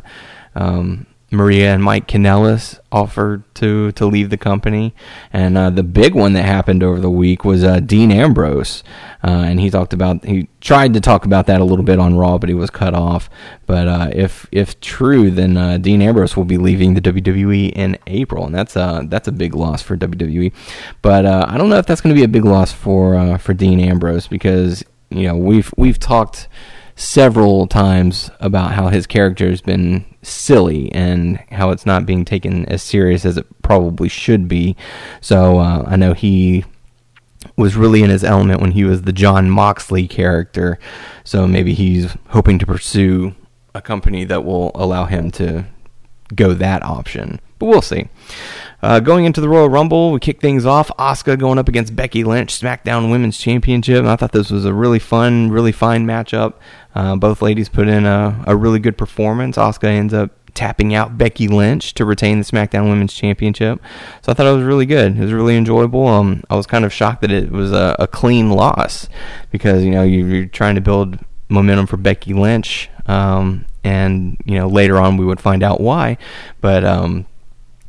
um, 0.55 1.06
Maria 1.29 1.74
and 1.74 1.83
Mike 1.83 2.07
Kanellis 2.07 2.79
offered 2.89 3.44
to 3.56 3.91
to 3.94 4.06
leave 4.06 4.29
the 4.29 4.38
company, 4.38 4.94
and 5.33 5.57
uh, 5.57 5.69
the 5.69 5.83
big 5.83 6.15
one 6.15 6.31
that 6.33 6.45
happened 6.45 6.81
over 6.81 7.01
the 7.01 7.09
week 7.09 7.44
was 7.44 7.65
uh, 7.65 7.81
Dean 7.81 8.12
Ambrose, 8.12 8.81
uh, 9.25 9.44
and 9.45 9.59
he 9.59 9.69
talked 9.69 9.91
about 9.91 10.24
he 10.24 10.47
tried 10.62 10.94
to 10.94 11.01
talk 11.01 11.25
about 11.25 11.45
that 11.47 11.59
a 11.59 11.65
little 11.65 11.83
bit 11.83 12.00
on 12.00 12.15
Raw, 12.15 12.38
but 12.38 12.47
he 12.47 12.56
was 12.56 12.69
cut 12.69 12.94
off. 12.94 13.29
But 13.65 13.89
uh, 13.89 14.09
if 14.13 14.47
if 14.53 14.79
true, 14.79 15.29
then 15.29 15.57
uh, 15.57 15.77
Dean 15.79 16.01
Ambrose 16.01 16.38
will 16.38 16.45
be 16.45 16.57
leaving 16.57 16.94
the 16.94 17.01
WWE 17.01 17.73
in 17.73 17.97
April, 18.07 18.45
and 18.45 18.56
that's 18.56 18.77
a 18.77 19.06
that's 19.09 19.27
a 19.27 19.33
big 19.33 19.53
loss 19.53 19.81
for 19.81 19.97
WWE. 19.97 20.53
But 21.01 21.25
uh, 21.25 21.45
I 21.50 21.57
don't 21.57 21.69
know 21.69 21.77
if 21.77 21.85
that's 21.85 22.00
going 22.00 22.15
to 22.15 22.19
be 22.19 22.23
a 22.23 22.30
big 22.30 22.45
loss 22.45 22.71
for 22.71 23.37
for 23.37 23.54
Dean 23.54 23.81
Ambrose 23.81 24.28
because 24.28 24.81
you 25.09 25.23
know 25.23 25.35
we've 25.35 25.73
we've 25.75 25.99
talked 25.99 26.47
several 26.97 27.68
times 27.68 28.31
about 28.39 28.71
how 28.71 28.87
his 28.87 29.06
character 29.06 29.47
has 29.49 29.61
been 29.61 30.04
silly 30.23 30.92
and 30.92 31.37
how 31.51 31.69
it's 31.69 31.85
not 31.85 32.07
being 32.07 32.25
taken 32.25 32.66
as 32.66 32.81
serious 32.81 33.23
as 33.23 33.37
it 33.37 33.45
probably 33.61 34.09
should 34.09 34.47
be. 34.47 34.75
So 35.21 35.59
uh, 35.59 35.85
I 35.87 35.95
know 35.95 36.13
he 36.13 36.66
was 37.56 37.75
really 37.75 38.01
in 38.01 38.09
his 38.09 38.23
element 38.23 38.61
when 38.61 38.71
he 38.71 38.83
was 38.83 39.04
the 39.04 39.13
John 39.13 39.47
Moxley 39.47 40.07
character. 40.07 40.80
So 41.23 41.47
maybe 41.47 41.75
he's 41.75 42.18
hoping 42.30 42.57
to 42.57 42.66
pursue 42.66 43.35
a 43.75 43.81
company 43.81 44.25
that 44.25 44.44
will 44.44 44.71
allow 44.73 45.06
him 45.06 45.30
to 45.31 45.66
go 46.33 46.56
that 46.56 46.81
option. 46.81 47.39
But 47.59 47.68
we'll 47.68 47.83
see. 47.83 48.09
Uh, 48.81 48.99
going 48.99 49.25
into 49.25 49.41
the 49.41 49.49
Royal 49.49 49.69
Rumble, 49.69 50.11
we 50.11 50.19
kick 50.19 50.39
things 50.39 50.65
off. 50.65 50.89
Asuka 50.99 51.37
going 51.37 51.57
up 51.57 51.67
against 51.67 51.95
Becky 51.95 52.23
Lynch, 52.23 52.53
SmackDown 52.53 53.09
Women's 53.09 53.37
Championship. 53.37 53.99
And 53.99 54.09
I 54.09 54.15
thought 54.15 54.31
this 54.33 54.51
was 54.51 54.65
a 54.65 54.73
really 54.73 54.99
fun, 54.99 55.49
really 55.49 55.71
fine 55.71 56.05
matchup. 56.05 56.53
Uh, 56.93 57.15
both 57.15 57.41
ladies 57.41 57.69
put 57.69 57.87
in 57.87 58.05
a, 58.05 58.43
a 58.45 58.55
really 58.55 58.79
good 58.79 58.97
performance. 58.97 59.57
Asuka 59.57 59.85
ends 59.85 60.13
up 60.13 60.31
tapping 60.53 60.93
out 60.95 61.17
Becky 61.17 61.47
Lynch 61.47 61.93
to 61.93 62.05
retain 62.05 62.39
the 62.39 62.45
SmackDown 62.45 62.89
Women's 62.89 63.13
Championship. 63.13 63.79
So 64.21 64.31
I 64.31 64.35
thought 64.35 64.47
it 64.47 64.55
was 64.55 64.63
really 64.63 64.87
good. 64.87 65.17
It 65.17 65.21
was 65.21 65.33
really 65.33 65.55
enjoyable. 65.55 66.07
Um, 66.07 66.43
I 66.49 66.55
was 66.55 66.67
kind 66.67 66.85
of 66.85 66.93
shocked 66.93 67.21
that 67.21 67.31
it 67.31 67.51
was 67.51 67.71
a, 67.71 67.95
a 67.99 68.07
clean 68.07 68.51
loss 68.51 69.07
because 69.51 69.83
you 69.83 69.91
know 69.91 70.03
you're 70.03 70.47
trying 70.47 70.75
to 70.75 70.81
build 70.81 71.19
momentum 71.49 71.85
for 71.85 71.97
Becky 71.97 72.33
Lynch, 72.33 72.89
um, 73.05 73.65
and 73.83 74.37
you 74.45 74.55
know 74.55 74.67
later 74.67 74.97
on 74.97 75.17
we 75.17 75.25
would 75.25 75.39
find 75.39 75.61
out 75.61 75.79
why. 75.79 76.17
But 76.59 76.83
um, 76.83 77.27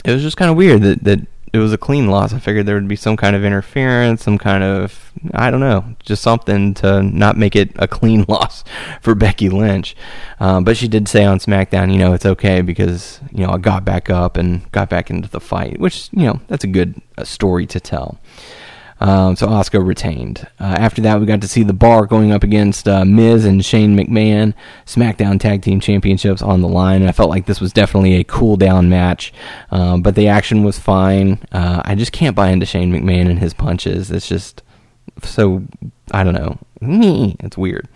it 0.05 0.13
was 0.13 0.23
just 0.23 0.37
kind 0.37 0.51
of 0.51 0.57
weird 0.57 0.83
that 0.83 1.05
that 1.05 1.21
it 1.53 1.59
was 1.59 1.73
a 1.73 1.79
clean 1.79 2.09
loss. 2.09 2.33
I 2.33 2.39
figured 2.39 2.67
there 2.67 2.75
would 2.75 2.89
be 2.89 2.97
some 2.97 3.17
kind 3.17 3.35
of 3.35 3.45
interference, 3.45 4.23
some 4.23 4.39
kind 4.39 4.63
of 4.63 5.13
I 5.33 5.51
don't 5.51 5.61
know, 5.61 5.85
just 6.01 6.23
something 6.23 6.75
to 6.75 7.03
not 7.03 7.37
make 7.37 7.57
it 7.57 7.71
a 7.77 7.89
clean 7.89 8.25
loss 8.29 8.65
for 9.01 9.15
Becky 9.15 9.49
Lynch. 9.49 9.97
Um, 10.41 10.65
but 10.65 10.77
she 10.77 10.89
did 10.89 11.09
say 11.09 11.25
on 11.25 11.39
SmackDown, 11.39 11.93
you 11.93 11.99
know, 11.99 12.13
it's 12.13 12.27
okay 12.27 12.61
because 12.61 13.21
you 13.33 13.47
know 13.47 13.53
I 13.53 13.59
got 13.59 13.85
back 13.85 14.11
up 14.11 14.37
and 14.37 14.71
got 14.73 14.89
back 14.89 15.11
into 15.11 15.29
the 15.29 15.41
fight, 15.41 15.79
which 15.81 16.09
you 16.13 16.27
know 16.27 16.41
that's 16.49 16.65
a 16.65 16.69
good 16.69 17.01
uh, 17.17 17.25
story 17.25 17.67
to 17.67 17.81
tell. 17.81 18.19
Um, 19.01 19.37
so 19.37 19.47
Asuka 19.47 19.85
retained. 19.85 20.47
Uh, 20.59 20.77
after 20.79 21.01
that, 21.03 21.21
we 21.21 21.27
got 21.27 21.41
to 21.43 21.49
see 21.49 21.63
the 21.63 21.73
Bar 21.73 22.07
going 22.07 22.33
up 22.33 22.43
against 22.43 22.89
uh, 22.89 23.05
Miz 23.05 23.45
and 23.45 23.65
Shane 23.65 23.97
McMahon, 23.97 24.55
SmackDown 24.87 25.39
Tag 25.39 25.63
Team 25.63 25.81
Championships 25.81 26.43
on 26.43 26.63
the 26.63 26.69
line. 26.69 27.03
And 27.03 27.09
I 27.09 27.13
felt 27.13 27.31
like 27.31 27.47
this 27.47 27.61
was 27.61 27.73
definitely 27.73 28.15
a 28.15 28.25
cool 28.25 28.57
down 28.57 28.89
match, 28.89 29.33
um, 29.71 30.03
but 30.03 30.15
the 30.15 30.29
action 30.29 30.65
was 30.65 30.79
fine. 30.79 31.41
Uh, 31.53 31.83
I 31.85 31.95
just 31.95 32.13
can't 32.13 32.37
buy 32.37 32.49
into 32.51 32.67
Shane 32.67 32.93
McMahon 32.93 33.31
and 33.31 33.39
his 33.39 33.55
punches. 33.55 34.11
It's 34.11 34.29
just 34.29 34.63
so 35.23 35.63
I 36.13 36.25
don't 36.25 36.35
know. 36.35 36.59
It's 37.41 37.59
weird. 37.59 37.89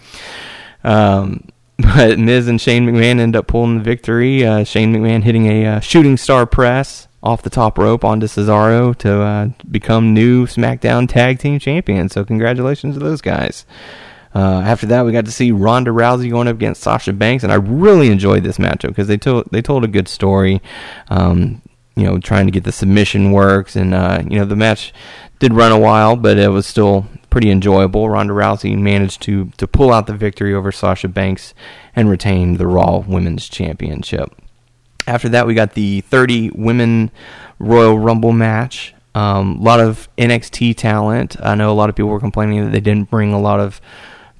Um, 0.84 1.48
but 1.78 2.18
Miz 2.18 2.48
and 2.48 2.60
Shane 2.60 2.86
McMahon 2.86 3.18
end 3.18 3.36
up 3.36 3.46
pulling 3.46 3.78
the 3.78 3.84
victory. 3.84 4.44
Uh, 4.44 4.64
Shane 4.64 4.94
McMahon 4.94 5.22
hitting 5.22 5.46
a 5.46 5.66
uh, 5.66 5.80
shooting 5.80 6.16
star 6.16 6.46
press 6.46 7.08
off 7.22 7.42
the 7.42 7.50
top 7.50 7.78
rope 7.78 8.04
onto 8.04 8.26
Cesaro 8.26 8.96
to 8.98 9.22
uh, 9.22 9.48
become 9.70 10.12
new 10.12 10.46
SmackDown 10.46 11.08
Tag 11.08 11.38
Team 11.38 11.58
Champions. 11.58 12.12
So 12.12 12.24
congratulations 12.24 12.96
to 12.96 13.00
those 13.00 13.20
guys. 13.20 13.64
Uh, 14.34 14.62
after 14.64 14.86
that, 14.86 15.04
we 15.04 15.12
got 15.12 15.26
to 15.26 15.30
see 15.30 15.52
Ronda 15.52 15.90
Rousey 15.90 16.30
going 16.30 16.48
up 16.48 16.56
against 16.56 16.82
Sasha 16.82 17.12
Banks, 17.12 17.44
and 17.44 17.52
I 17.52 17.56
really 17.56 18.08
enjoyed 18.08 18.42
this 18.42 18.58
matchup 18.58 18.88
because 18.88 19.06
they 19.06 19.18
told 19.18 19.46
they 19.50 19.60
told 19.60 19.84
a 19.84 19.88
good 19.88 20.08
story. 20.08 20.62
Um, 21.08 21.60
you 21.94 22.04
know, 22.04 22.18
trying 22.18 22.46
to 22.46 22.52
get 22.52 22.64
the 22.64 22.72
submission 22.72 23.32
works, 23.32 23.76
and 23.76 23.92
uh, 23.92 24.22
you 24.26 24.38
know 24.38 24.46
the 24.46 24.56
match 24.56 24.94
did 25.38 25.52
run 25.52 25.70
a 25.70 25.78
while, 25.78 26.16
but 26.16 26.38
it 26.38 26.48
was 26.48 26.66
still 26.66 27.06
pretty 27.28 27.50
enjoyable. 27.50 28.08
Ronda 28.08 28.32
Rousey 28.32 28.76
managed 28.78 29.20
to 29.22 29.50
to 29.58 29.66
pull 29.66 29.92
out 29.92 30.06
the 30.06 30.16
victory 30.16 30.54
over 30.54 30.72
Sasha 30.72 31.08
Banks 31.08 31.52
and 31.94 32.08
retain 32.08 32.56
the 32.56 32.66
Raw 32.66 32.98
Women's 32.98 33.50
Championship. 33.50 34.34
After 35.06 35.28
that, 35.30 35.46
we 35.46 35.54
got 35.54 35.74
the 35.74 36.00
30 36.02 36.50
Women 36.54 37.10
Royal 37.58 37.98
Rumble 37.98 38.32
match. 38.32 38.94
Um, 39.14 39.58
a 39.58 39.62
lot 39.62 39.80
of 39.80 40.08
NXT 40.16 40.76
talent. 40.76 41.36
I 41.42 41.54
know 41.54 41.70
a 41.70 41.74
lot 41.74 41.90
of 41.90 41.96
people 41.96 42.10
were 42.10 42.20
complaining 42.20 42.64
that 42.64 42.70
they 42.70 42.80
didn't 42.80 43.10
bring 43.10 43.32
a 43.32 43.40
lot 43.40 43.60
of 43.60 43.80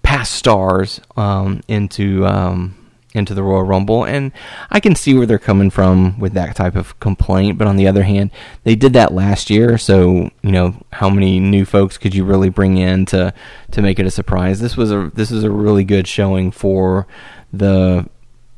past 0.02 0.32
stars 0.32 1.00
um, 1.16 1.60
into 1.68 2.26
um, 2.26 2.76
into 3.14 3.34
the 3.34 3.42
Royal 3.42 3.64
Rumble, 3.64 4.04
and 4.04 4.32
I 4.70 4.80
can 4.80 4.94
see 4.94 5.14
where 5.14 5.26
they're 5.26 5.38
coming 5.38 5.70
from 5.70 6.18
with 6.18 6.32
that 6.32 6.56
type 6.56 6.74
of 6.74 6.98
complaint. 7.00 7.58
But 7.58 7.68
on 7.68 7.76
the 7.76 7.86
other 7.86 8.04
hand, 8.04 8.30
they 8.64 8.74
did 8.74 8.94
that 8.94 9.12
last 9.12 9.50
year, 9.50 9.76
so 9.76 10.30
you 10.42 10.52
know 10.52 10.76
how 10.92 11.10
many 11.10 11.38
new 11.38 11.64
folks 11.64 11.98
could 11.98 12.14
you 12.14 12.24
really 12.24 12.48
bring 12.48 12.78
in 12.78 13.04
to 13.06 13.34
to 13.72 13.82
make 13.82 13.98
it 13.98 14.06
a 14.06 14.10
surprise? 14.10 14.60
This 14.60 14.76
was 14.76 14.90
a 14.90 15.10
this 15.14 15.30
is 15.30 15.44
a 15.44 15.50
really 15.50 15.84
good 15.84 16.08
showing 16.08 16.50
for 16.50 17.06
the 17.52 18.08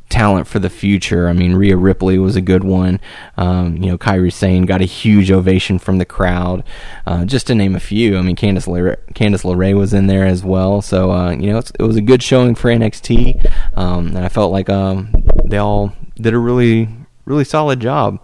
talent 0.08 0.46
for 0.46 0.58
the 0.58 0.70
future. 0.70 1.28
I 1.28 1.32
mean, 1.32 1.54
Rhea 1.54 1.76
Ripley 1.76 2.18
was 2.18 2.36
a 2.36 2.40
good 2.40 2.64
one. 2.64 3.00
Um, 3.36 3.76
you 3.76 3.90
know, 3.90 3.98
Kairi 3.98 4.32
Sane 4.32 4.66
got 4.66 4.80
a 4.80 4.84
huge 4.84 5.30
ovation 5.30 5.78
from 5.78 5.98
the 5.98 6.04
crowd, 6.04 6.62
uh, 7.06 7.24
just 7.24 7.46
to 7.48 7.54
name 7.54 7.74
a 7.74 7.80
few. 7.80 8.16
I 8.16 8.22
mean, 8.22 8.36
Candice 8.36 8.66
LeRae, 8.66 8.96
Candice 9.14 9.44
LeRae 9.44 9.76
was 9.76 9.92
in 9.92 10.06
there 10.06 10.26
as 10.26 10.44
well. 10.44 10.82
So, 10.82 11.10
uh, 11.10 11.30
you 11.32 11.50
know, 11.50 11.58
it 11.58 11.82
was 11.82 11.96
a 11.96 12.02
good 12.02 12.22
showing 12.22 12.54
for 12.54 12.70
NXT, 12.70 13.50
um, 13.76 14.08
and 14.08 14.18
I 14.18 14.28
felt 14.28 14.52
like 14.52 14.70
um, 14.70 15.12
they 15.44 15.58
all 15.58 15.92
did 16.16 16.34
a 16.34 16.38
really, 16.38 16.88
really 17.24 17.44
solid 17.44 17.80
job. 17.80 18.20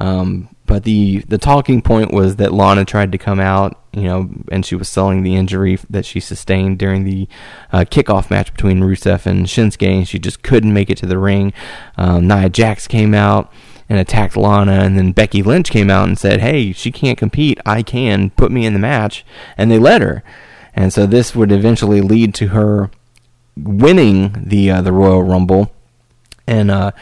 Um, 0.00 0.53
but 0.66 0.84
the 0.84 1.18
the 1.28 1.38
talking 1.38 1.82
point 1.82 2.12
was 2.12 2.36
that 2.36 2.52
Lana 2.52 2.84
tried 2.84 3.12
to 3.12 3.18
come 3.18 3.38
out, 3.38 3.78
you 3.92 4.04
know, 4.04 4.30
and 4.50 4.64
she 4.64 4.74
was 4.74 4.88
selling 4.88 5.22
the 5.22 5.36
injury 5.36 5.78
that 5.90 6.06
she 6.06 6.20
sustained 6.20 6.78
during 6.78 7.04
the 7.04 7.28
uh, 7.72 7.80
kickoff 7.80 8.30
match 8.30 8.52
between 8.52 8.80
Rusev 8.80 9.26
and 9.26 9.46
Shinsuke, 9.46 9.86
and 9.86 10.08
she 10.08 10.18
just 10.18 10.42
couldn't 10.42 10.72
make 10.72 10.88
it 10.88 10.98
to 10.98 11.06
the 11.06 11.18
ring. 11.18 11.52
Um, 11.96 12.26
Nia 12.26 12.48
Jax 12.48 12.86
came 12.86 13.14
out 13.14 13.52
and 13.90 13.98
attacked 13.98 14.36
Lana, 14.36 14.80
and 14.80 14.96
then 14.96 15.12
Becky 15.12 15.42
Lynch 15.42 15.70
came 15.70 15.90
out 15.90 16.08
and 16.08 16.18
said, 16.18 16.40
"Hey, 16.40 16.72
she 16.72 16.90
can't 16.90 17.18
compete. 17.18 17.58
I 17.66 17.82
can. 17.82 18.30
Put 18.30 18.50
me 18.50 18.64
in 18.64 18.72
the 18.72 18.78
match," 18.78 19.24
and 19.58 19.70
they 19.70 19.78
let 19.78 20.00
her. 20.00 20.22
And 20.72 20.92
so 20.92 21.06
this 21.06 21.36
would 21.36 21.52
eventually 21.52 22.00
lead 22.00 22.34
to 22.36 22.48
her 22.48 22.90
winning 23.56 24.44
the 24.46 24.70
uh, 24.70 24.80
the 24.80 24.92
Royal 24.92 25.22
Rumble, 25.22 25.72
and 26.46 26.70
uh, 26.70 26.92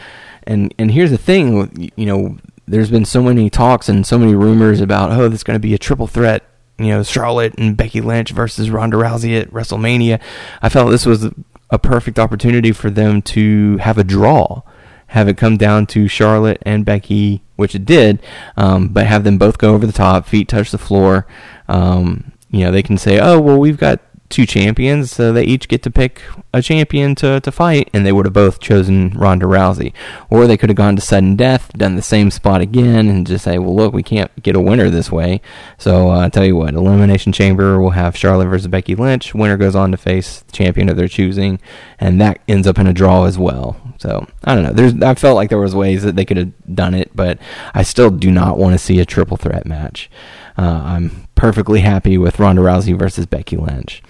and 0.43 0.73
and 0.77 0.91
here's 0.91 1.11
the 1.11 1.17
thing, 1.17 1.91
you 1.95 2.05
know 2.05 2.37
there's 2.67 2.91
been 2.91 3.05
so 3.05 3.21
many 3.21 3.49
talks 3.49 3.89
and 3.89 4.05
so 4.05 4.17
many 4.17 4.35
rumors 4.35 4.81
about 4.81 5.11
oh 5.11 5.27
there's 5.29 5.43
going 5.43 5.55
to 5.55 5.67
be 5.67 5.73
a 5.73 5.77
triple 5.77 6.07
threat 6.07 6.43
you 6.77 6.87
know 6.87 7.03
Charlotte 7.03 7.53
and 7.57 7.77
Becky 7.77 8.01
Lynch 8.01 8.31
versus 8.31 8.69
Ronda 8.69 8.97
Rousey 8.97 9.39
at 9.39 9.51
WrestleMania. 9.51 10.19
I 10.61 10.69
felt 10.69 10.91
this 10.91 11.05
was 11.05 11.29
a 11.69 11.79
perfect 11.79 12.19
opportunity 12.19 12.71
for 12.71 12.89
them 12.89 13.21
to 13.21 13.77
have 13.77 13.97
a 13.97 14.03
draw 14.03 14.61
have 15.07 15.27
it 15.27 15.37
come 15.37 15.57
down 15.57 15.85
to 15.85 16.07
Charlotte 16.07 16.61
and 16.65 16.85
Becky 16.85 17.43
which 17.55 17.75
it 17.75 17.85
did 17.85 18.21
um, 18.57 18.87
but 18.87 19.05
have 19.05 19.23
them 19.23 19.37
both 19.37 19.57
go 19.57 19.73
over 19.73 19.85
the 19.85 19.93
top 19.93 20.25
feet 20.25 20.47
touch 20.47 20.71
the 20.71 20.77
floor. 20.77 21.27
Um, 21.67 22.31
you 22.49 22.61
know 22.61 22.71
they 22.71 22.83
can 22.83 22.97
say 22.97 23.19
oh 23.19 23.39
well 23.39 23.59
we've 23.59 23.77
got 23.77 23.99
two 24.33 24.45
champions, 24.45 25.11
so 25.11 25.31
they 25.31 25.43
each 25.43 25.67
get 25.67 25.83
to 25.83 25.91
pick 25.91 26.21
a 26.53 26.61
champion 26.61 27.15
to, 27.15 27.39
to 27.39 27.51
fight, 27.51 27.89
and 27.93 28.05
they 28.05 28.11
would 28.11 28.25
have 28.25 28.33
both 28.33 28.59
chosen 28.59 29.11
Ronda 29.11 29.45
Rousey. 29.45 29.93
Or 30.29 30.47
they 30.47 30.57
could 30.57 30.69
have 30.69 30.75
gone 30.75 30.95
to 30.95 31.01
sudden 31.01 31.35
death, 31.35 31.71
done 31.73 31.95
the 31.95 32.01
same 32.01 32.31
spot 32.31 32.61
again, 32.61 33.07
and 33.07 33.27
just 33.27 33.43
say, 33.43 33.57
well, 33.59 33.75
look, 33.75 33.93
we 33.93 34.03
can't 34.03 34.31
get 34.41 34.55
a 34.55 34.61
winner 34.61 34.89
this 34.89 35.11
way. 35.11 35.41
So 35.77 36.09
uh, 36.09 36.25
I 36.25 36.29
tell 36.29 36.45
you 36.45 36.55
what, 36.55 36.73
Elimination 36.73 37.31
Chamber 37.31 37.79
will 37.79 37.91
have 37.91 38.17
Charlotte 38.17 38.47
versus 38.47 38.67
Becky 38.67 38.95
Lynch. 38.95 39.33
Winner 39.35 39.57
goes 39.57 39.75
on 39.75 39.91
to 39.91 39.97
face 39.97 40.41
the 40.41 40.51
champion 40.51 40.89
of 40.89 40.97
their 40.97 41.07
choosing, 41.07 41.59
and 41.99 42.19
that 42.19 42.39
ends 42.47 42.67
up 42.67 42.79
in 42.79 42.87
a 42.87 42.93
draw 42.93 43.25
as 43.25 43.37
well. 43.37 43.79
So 43.99 44.27
I 44.43 44.55
don't 44.55 44.63
know. 44.63 44.73
There's 44.73 45.01
I 45.01 45.13
felt 45.15 45.35
like 45.35 45.49
there 45.49 45.59
was 45.59 45.75
ways 45.75 46.03
that 46.03 46.15
they 46.15 46.25
could 46.25 46.37
have 46.37 46.51
done 46.75 46.93
it, 46.93 47.15
but 47.15 47.37
I 47.73 47.83
still 47.83 48.09
do 48.09 48.31
not 48.31 48.57
want 48.57 48.73
to 48.73 48.79
see 48.79 48.99
a 48.99 49.05
triple 49.05 49.37
threat 49.37 49.65
match. 49.65 50.09
Uh, 50.57 50.81
I'm 50.83 51.27
perfectly 51.35 51.81
happy 51.81 52.17
with 52.17 52.39
Ronda 52.39 52.61
Rousey 52.61 52.97
versus 52.97 53.25
Becky 53.25 53.57
Lynch. 53.57 54.01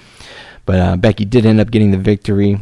But 0.65 0.79
uh, 0.79 0.95
Becky 0.97 1.25
did 1.25 1.45
end 1.45 1.59
up 1.59 1.71
getting 1.71 1.91
the 1.91 1.97
victory. 1.97 2.61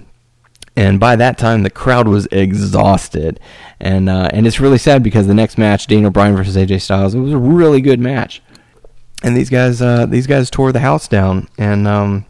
And 0.75 0.99
by 0.99 1.15
that 1.17 1.37
time, 1.37 1.63
the 1.63 1.69
crowd 1.69 2.07
was 2.07 2.27
exhausted, 2.31 3.41
and 3.81 4.07
uh, 4.07 4.29
and 4.31 4.47
it's 4.47 4.61
really 4.61 4.77
sad 4.77 5.03
because 5.03 5.27
the 5.27 5.33
next 5.33 5.57
match, 5.57 5.85
Daniel 5.85 6.11
Bryan 6.11 6.33
versus 6.33 6.55
AJ 6.55 6.81
Styles, 6.81 7.13
it 7.13 7.19
was 7.19 7.33
a 7.33 7.37
really 7.37 7.81
good 7.81 7.99
match, 7.99 8.41
and 9.21 9.35
these 9.35 9.49
guys 9.49 9.81
uh, 9.81 10.05
these 10.05 10.27
guys 10.27 10.49
tore 10.49 10.71
the 10.71 10.79
house 10.79 11.09
down, 11.09 11.49
and 11.57 11.89
um, 11.89 12.25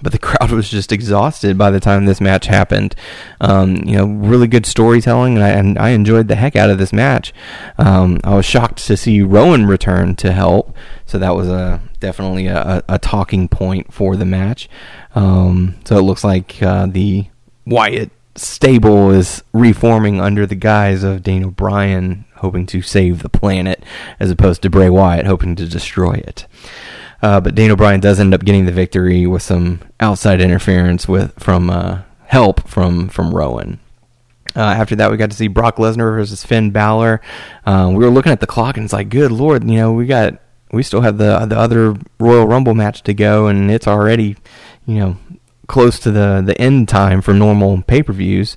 but 0.00 0.12
the 0.12 0.18
crowd 0.20 0.50
was 0.50 0.70
just 0.70 0.92
exhausted 0.92 1.58
by 1.58 1.70
the 1.70 1.80
time 1.80 2.06
this 2.06 2.20
match 2.20 2.46
happened. 2.46 2.94
Um, 3.40 3.76
you 3.84 3.96
know, 3.96 4.06
really 4.06 4.48
good 4.48 4.66
storytelling, 4.66 5.34
and 5.34 5.44
I, 5.44 5.48
and 5.50 5.78
I 5.78 5.90
enjoyed 5.90 6.28
the 6.28 6.36
heck 6.36 6.56
out 6.56 6.70
of 6.70 6.78
this 6.78 6.92
match. 6.92 7.32
Um, 7.78 8.20
I 8.24 8.34
was 8.34 8.46
shocked 8.46 8.86
to 8.86 8.96
see 8.96 9.22
Rowan 9.22 9.66
return 9.66 10.14
to 10.16 10.32
help, 10.32 10.74
so 11.06 11.18
that 11.18 11.34
was 11.34 11.48
a 11.48 11.80
definitely 12.00 12.46
a, 12.46 12.82
a 12.88 12.98
talking 12.98 13.48
point 13.48 13.92
for 13.92 14.16
the 14.16 14.24
match. 14.24 14.68
Um, 15.14 15.76
so 15.84 15.96
it 15.98 16.02
looks 16.02 16.24
like 16.24 16.62
uh, 16.62 16.86
the 16.86 17.26
Wyatt 17.66 18.10
stable 18.34 19.10
is 19.10 19.42
reforming 19.52 20.20
under 20.20 20.46
the 20.46 20.54
guise 20.54 21.02
of 21.02 21.22
Daniel 21.22 21.50
Bryan 21.50 22.24
hoping 22.36 22.66
to 22.66 22.82
save 22.82 23.22
the 23.22 23.28
planet, 23.28 23.84
as 24.18 24.30
opposed 24.30 24.62
to 24.62 24.70
Bray 24.70 24.90
Wyatt 24.90 25.26
hoping 25.26 25.54
to 25.56 25.68
destroy 25.68 26.14
it. 26.14 26.46
Uh, 27.22 27.40
but 27.40 27.54
Daniel 27.54 27.76
Bryan 27.76 28.00
does 28.00 28.18
end 28.18 28.34
up 28.34 28.44
getting 28.44 28.66
the 28.66 28.72
victory 28.72 29.26
with 29.26 29.42
some 29.42 29.80
outside 30.00 30.40
interference 30.40 31.06
with 31.06 31.32
from 31.38 31.70
uh, 31.70 32.02
help 32.24 32.68
from 32.68 33.08
from 33.08 33.32
Rowan. 33.34 33.78
Uh, 34.54 34.60
after 34.60 34.96
that, 34.96 35.10
we 35.10 35.16
got 35.16 35.30
to 35.30 35.36
see 35.36 35.48
Brock 35.48 35.76
Lesnar 35.76 36.14
versus 36.14 36.44
Finn 36.44 36.70
Balor. 36.72 37.20
Uh, 37.64 37.90
we 37.90 38.04
were 38.04 38.10
looking 38.10 38.32
at 38.32 38.40
the 38.40 38.46
clock, 38.46 38.76
and 38.76 38.84
it's 38.84 38.92
like, 38.92 39.08
good 39.08 39.32
lord, 39.32 39.64
you 39.64 39.76
know, 39.76 39.92
we 39.92 40.04
got 40.04 40.38
we 40.72 40.82
still 40.82 41.02
have 41.02 41.18
the 41.18 41.46
the 41.46 41.56
other 41.56 41.96
Royal 42.18 42.46
Rumble 42.46 42.74
match 42.74 43.02
to 43.02 43.14
go, 43.14 43.46
and 43.46 43.70
it's 43.70 43.86
already 43.86 44.36
you 44.86 44.96
know 44.96 45.16
close 45.68 45.98
to 46.00 46.10
the 46.10 46.42
the 46.44 46.60
end 46.60 46.88
time 46.88 47.20
for 47.20 47.32
normal 47.32 47.82
pay 47.82 48.02
per 48.02 48.12
views. 48.12 48.56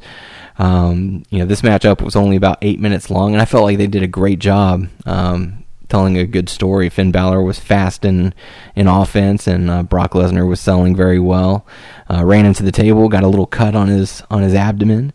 Um, 0.58 1.24
you 1.30 1.40
know, 1.40 1.46
this 1.46 1.62
matchup 1.62 2.02
was 2.02 2.16
only 2.16 2.38
about 2.38 2.58
eight 2.62 2.80
minutes 2.80 3.10
long, 3.10 3.34
and 3.34 3.42
I 3.42 3.46
felt 3.46 3.64
like 3.64 3.78
they 3.78 3.88
did 3.88 4.04
a 4.04 4.08
great 4.08 4.40
job 4.40 4.88
um, 5.06 5.65
telling 5.90 6.18
a 6.18 6.26
good 6.26 6.50
story. 6.50 6.90
Finn 6.90 7.12
Balor 7.12 7.42
was 7.42 7.60
fast 7.60 8.06
in 8.06 8.34
in 8.76 8.88
offense, 8.88 9.48
and 9.48 9.70
uh, 9.70 9.84
Brock 9.84 10.12
Lesnar 10.12 10.48
was 10.48 10.60
selling 10.60 10.96
very 10.96 11.20
well. 11.20 11.66
Uh, 12.10 12.24
ran 12.26 12.46
into 12.46 12.64
the 12.64 12.72
table, 12.72 13.10
got 13.10 13.24
a 13.24 13.28
little 13.28 13.48
cut 13.48 13.76
on 13.76 13.88
his 13.88 14.22
on 14.30 14.42
his 14.42 14.54
abdomen, 14.54 15.14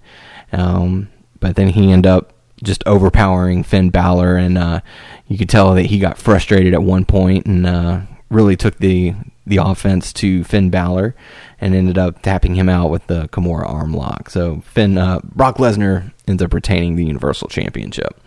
um, 0.53 1.09
but 1.41 1.57
then 1.57 1.69
he 1.69 1.93
ended 1.93 2.11
up 2.11 2.33
just 2.63 2.83
overpowering 2.87 3.63
Finn 3.63 3.91
Balor, 3.91 4.37
and 4.37 4.59
uh, 4.59 4.81
you 5.27 5.39
could 5.39 5.49
tell 5.49 5.75
that 5.75 5.87
he 5.87 5.99
got 5.99 6.19
frustrated 6.19 6.75
at 6.75 6.83
one 6.83 7.05
point 7.05 7.47
and 7.47 7.67
uh, 7.67 8.01
really 8.31 8.57
took 8.57 8.79
the 8.79 9.15
the 9.47 9.57
offense 9.57 10.13
to 10.13 10.45
Finn 10.45 10.71
Balor 10.71 11.15
and 11.61 11.75
ended 11.75 11.99
up 11.99 12.23
tapping 12.23 12.55
him 12.55 12.69
out 12.69 12.91
with 12.91 13.07
the 13.09 13.29
Kimura 13.29 13.69
arm 13.69 13.93
lock. 13.93 14.31
So 14.31 14.63
Finn 14.65 14.97
uh, 14.97 15.21
Brock 15.25 15.57
Lesnar 15.57 16.13
ends 16.29 16.43
up 16.43 16.55
retaining 16.55 16.97
the 16.97 17.05
Universal 17.05 17.49
Championship. 17.49 18.21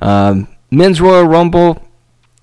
Um, 0.00 0.48
men's 0.70 1.00
Royal 1.00 1.24
Rumble. 1.24 1.82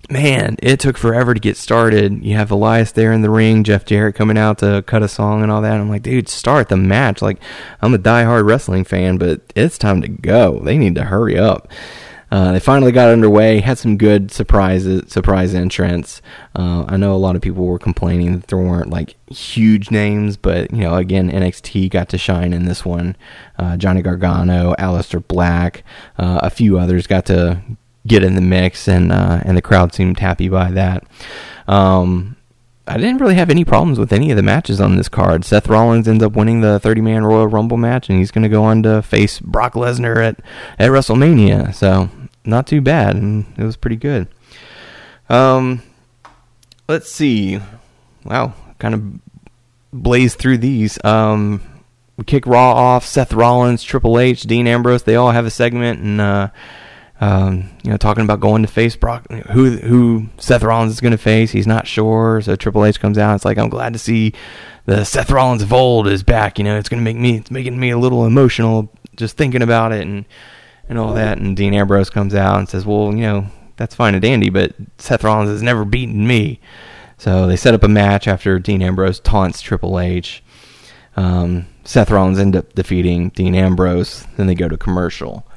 Man, 0.10 0.56
it 0.64 0.80
took 0.80 0.98
forever 0.98 1.34
to 1.34 1.40
get 1.40 1.58
started. 1.58 2.24
You 2.24 2.38
have 2.38 2.50
Elias 2.50 2.94
there 2.94 3.12
in 3.12 3.24
the 3.24 3.30
ring, 3.30 3.66
Jeff 3.66 3.84
Jarrett 3.84 4.16
coming 4.16 4.38
out 4.38 4.60
to 4.60 4.82
cut 4.88 5.04
a 5.04 5.08
song 5.10 5.44
and 5.44 5.52
all 5.52 5.62
that. 5.62 5.74
I'm 5.74 5.90
like, 5.90 6.04
dude, 6.04 6.30
start 6.30 6.70
the 6.70 6.78
match. 6.78 7.22
Like, 7.22 7.40
I'm 7.82 7.94
a 7.94 7.98
die-hard 7.98 8.46
wrestling 8.46 8.86
fan, 8.86 9.18
but 9.18 9.42
it's 9.54 9.78
time 9.78 10.02
to 10.02 10.08
go. 10.08 10.60
They 10.60 10.78
need 10.78 10.96
to 10.96 11.04
hurry 11.04 11.38
up. 11.38 11.70
Uh, 12.30 12.52
they 12.54 12.60
finally 12.60 12.92
got 12.92 13.10
underway, 13.10 13.60
had 13.60 13.78
some 13.78 13.98
good 13.98 14.32
surprises, 14.32 15.12
surprise 15.12 15.54
entrants. 15.54 16.22
Uh, 16.56 16.84
I 16.88 16.98
know 16.98 17.14
a 17.14 17.18
lot 17.18 17.38
of 17.38 17.42
people 17.42 17.66
were 17.66 17.80
complaining 17.80 18.34
that 18.40 18.48
there 18.48 18.58
weren't 18.58 18.90
like 18.90 19.16
huge 19.32 19.92
names, 19.92 20.36
but 20.36 20.72
you 20.72 20.80
know, 20.80 20.96
again, 20.96 21.32
NXT 21.32 21.90
got 21.90 22.10
to 22.10 22.18
shine 22.18 22.52
in 22.54 22.66
this 22.66 22.84
one. 22.84 23.16
Uh, 23.58 23.78
Johnny 23.78 24.02
Gargano, 24.02 24.74
Aleister 24.76 25.26
Black, 25.26 25.84
uh, 26.18 26.40
a 26.44 26.50
few 26.50 26.78
others 26.78 27.08
got 27.08 27.26
to 27.28 27.62
get 28.08 28.24
in 28.24 28.36
the 28.36 28.42
mix, 28.42 28.88
and 28.88 29.12
uh, 29.12 29.42
and 29.44 29.58
the 29.58 29.62
crowd 29.62 29.94
seemed 29.94 30.20
happy 30.20 30.50
by 30.50 30.72
that. 30.72 31.04
Um, 31.68 32.38
I 32.88 32.98
didn't 32.98 33.20
really 33.20 33.36
have 33.36 33.50
any 33.50 33.66
problems 33.66 34.00
with 34.00 34.14
any 34.14 34.32
of 34.32 34.38
the 34.38 34.44
matches 34.44 34.80
on 34.80 34.96
this 34.96 35.10
card. 35.10 35.44
Seth 35.44 35.68
Rollins 35.68 36.08
ends 36.08 36.24
up 36.24 36.34
winning 36.34 36.62
the 36.62 36.80
30 36.80 37.02
man 37.02 37.26
Royal 37.26 37.48
Rumble 37.48 37.76
match, 37.76 38.10
and 38.10 38.18
he's 38.18 38.32
going 38.32 38.44
to 38.44 38.50
go 38.50 38.64
on 38.64 38.84
to 38.84 39.02
face 39.02 39.40
Brock 39.40 39.74
Lesnar 39.74 40.26
at, 40.26 40.40
at 40.80 40.90
WrestleMania. 40.90 41.76
So, 41.76 42.10
not 42.46 42.66
too 42.66 42.80
bad, 42.80 43.18
and 43.18 43.46
it 43.58 43.64
was 43.64 43.76
pretty 43.76 43.98
good. 43.98 44.28
Um, 45.30 45.82
let's 46.88 47.12
see. 47.12 47.60
Wow, 48.24 48.54
kind 48.80 48.94
of 48.94 49.20
blazed 49.92 50.40
through 50.40 50.60
these. 50.60 50.98
Um, 51.04 51.62
we 52.16 52.24
kick 52.24 52.46
Raw 52.48 52.72
off. 52.74 53.06
Seth 53.06 53.34
Rollins, 53.34 53.84
Triple 53.84 54.18
H, 54.18 54.44
Dean 54.44 54.66
Ambrose, 54.66 55.04
they 55.04 55.18
all 55.18 55.32
have 55.32 55.46
a 55.46 55.52
segment, 55.52 56.00
and 56.02 56.22
uh, 56.22 56.50
um, 57.20 57.70
you 57.84 57.90
know, 57.90 57.98
talking 57.98 58.24
about 58.24 58.40
going 58.40 58.62
to 58.62 58.68
face 58.68 58.96
Brock, 58.96 59.26
who 59.52 59.78
who 59.78 60.28
Seth 60.38 60.64
Rollins 60.64 60.94
is 60.94 61.02
going 61.02 61.12
to 61.12 61.18
face. 61.18 61.52
He's 61.52 61.68
not 61.68 61.88
sure, 61.88 62.42
so 62.42 62.56
Triple 62.56 62.86
H 62.86 63.00
comes 63.00 63.18
out. 63.18 63.36
It's 63.36 63.46
like 63.46 63.58
I'm 63.58 63.70
glad 63.70 63.94
to 63.94 64.00
see 64.00 64.34
the 64.86 65.04
Seth 65.04 65.32
Rollins 65.32 65.64
of 65.64 65.74
old 65.74 66.08
is 66.08 66.22
back. 66.24 66.60
You 66.60 66.66
know, 66.66 66.78
it's 66.78 66.90
going 66.90 67.00
to 67.00 67.04
make 67.04 67.18
me, 67.18 67.38
it's 67.38 67.50
making 67.50 67.80
me 67.80 67.90
a 67.90 67.98
little 67.98 68.26
emotional 68.26 68.92
just 69.16 69.36
thinking 69.36 69.64
about 69.64 69.92
it 69.92 70.06
and 70.06 70.26
and 70.88 71.00
all 71.00 71.14
that. 71.16 71.40
And 71.40 71.58
Dean 71.58 71.74
Ambrose 71.74 72.12
comes 72.12 72.36
out 72.36 72.60
and 72.60 72.70
says, 72.70 72.86
"Well, 72.86 73.12
you 73.12 73.22
know, 73.22 73.48
that's 73.78 73.96
fine 73.96 74.14
and 74.14 74.22
dandy, 74.22 74.52
but 74.52 74.74
Seth 75.00 75.24
Rollins 75.24 75.50
has 75.50 75.64
never 75.64 75.86
beaten 75.86 76.28
me." 76.28 76.60
So 77.18 77.48
they 77.48 77.56
set 77.56 77.74
up 77.74 77.82
a 77.82 77.88
match 77.88 78.28
after 78.28 78.60
Dean 78.60 78.84
Ambrose 78.84 79.20
taunts 79.20 79.62
Triple 79.62 80.00
H. 80.00 80.44
Um, 81.16 81.66
Seth 81.84 82.12
Rollins 82.12 82.38
end 82.38 82.56
up 82.56 82.74
defeating 82.74 83.30
Dean 83.30 83.56
Ambrose. 83.56 84.28
Then 84.38 84.46
they 84.46 84.54
go 84.54 84.68
to 84.68 84.78
commercial 84.78 85.48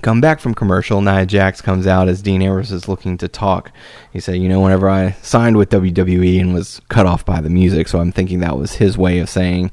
come 0.00 0.20
back 0.20 0.40
from 0.40 0.54
commercial, 0.54 1.00
Nia 1.00 1.26
Jax 1.26 1.60
comes 1.60 1.86
out 1.86 2.08
as 2.08 2.22
Dean 2.22 2.42
Ambrose 2.42 2.72
is 2.72 2.88
looking 2.88 3.18
to 3.18 3.28
talk. 3.28 3.70
He 4.12 4.20
said, 4.20 4.36
"You 4.36 4.48
know, 4.48 4.60
whenever 4.60 4.88
I 4.88 5.12
signed 5.22 5.56
with 5.56 5.70
WWE 5.70 6.40
and 6.40 6.54
was 6.54 6.80
cut 6.88 7.06
off 7.06 7.24
by 7.24 7.40
the 7.40 7.50
music, 7.50 7.88
so 7.88 8.00
I'm 8.00 8.12
thinking 8.12 8.40
that 8.40 8.58
was 8.58 8.74
his 8.74 8.96
way 8.96 9.18
of 9.18 9.28
saying, 9.28 9.70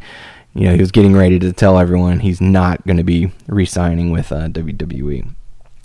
you 0.53 0.65
know, 0.65 0.73
he 0.73 0.81
was 0.81 0.91
getting 0.91 1.15
ready 1.15 1.39
to 1.39 1.53
tell 1.53 1.79
everyone 1.79 2.19
he's 2.19 2.41
not 2.41 2.85
going 2.85 2.97
to 2.97 3.03
be 3.03 3.31
re-signing 3.47 4.11
with 4.11 4.31
uh, 4.31 4.47
WWE." 4.49 5.35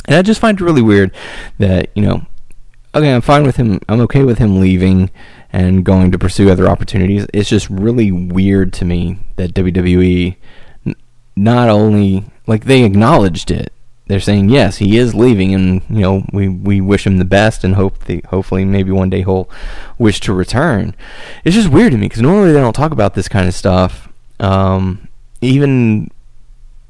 And 0.07 0.17
I 0.17 0.23
just 0.23 0.41
find 0.41 0.61
it 0.61 0.65
really 0.65 0.83
weird 0.83 1.15
that 1.59 1.91
you 1.95 2.03
know, 2.03 2.27
okay, 2.95 3.15
I'm 3.15 3.23
fine 3.23 3.45
with 3.45 3.57
him. 3.57 3.81
I'm 3.89 4.01
okay 4.03 4.25
with 4.25 4.39
him 4.39 4.61
leaving 4.61 5.11
and 5.53 5.85
going 5.85 6.11
to 6.11 6.19
pursue 6.19 6.51
other 6.51 6.69
opportunities. 6.69 7.27
It's 7.33 7.49
just 7.49 7.71
really 7.71 8.11
weird 8.11 8.73
to 8.75 8.85
me 8.85 9.19
that 9.37 9.55
WWE 9.55 10.37
not 11.37 11.69
only 11.69 12.25
like 12.47 12.65
they 12.65 12.85
acknowledged 12.85 13.51
it 13.51 13.73
they're 14.07 14.21
saying 14.21 14.51
yes, 14.51 14.77
he 14.77 14.99
is 14.99 15.15
leaving, 15.15 15.55
and 15.55 15.83
you 15.89 16.01
know 16.01 16.27
we 16.33 16.49
we 16.49 16.81
wish 16.81 17.07
him 17.07 17.17
the 17.17 17.25
best, 17.25 17.65
and 17.65 17.75
hope 17.75 18.05
the, 18.05 18.23
hopefully 18.29 18.65
maybe 18.65 18.91
one 18.91 19.09
day 19.09 19.23
he'll 19.23 19.49
wish 19.99 20.21
to 20.21 20.35
return. 20.35 20.95
It's 21.45 21.57
just 21.57 21.71
weird 21.71 21.93
to 21.93 21.99
me 21.99 22.09
because 22.09 22.21
normally 22.21 22.53
they 22.53 22.61
don't 22.61 22.75
talk 22.75 22.93
about 22.93 23.15
this 23.15 23.29
kind 23.29 23.49
of 23.49 23.55
stuff. 23.55 24.09
Um, 24.41 25.09
even, 25.41 26.11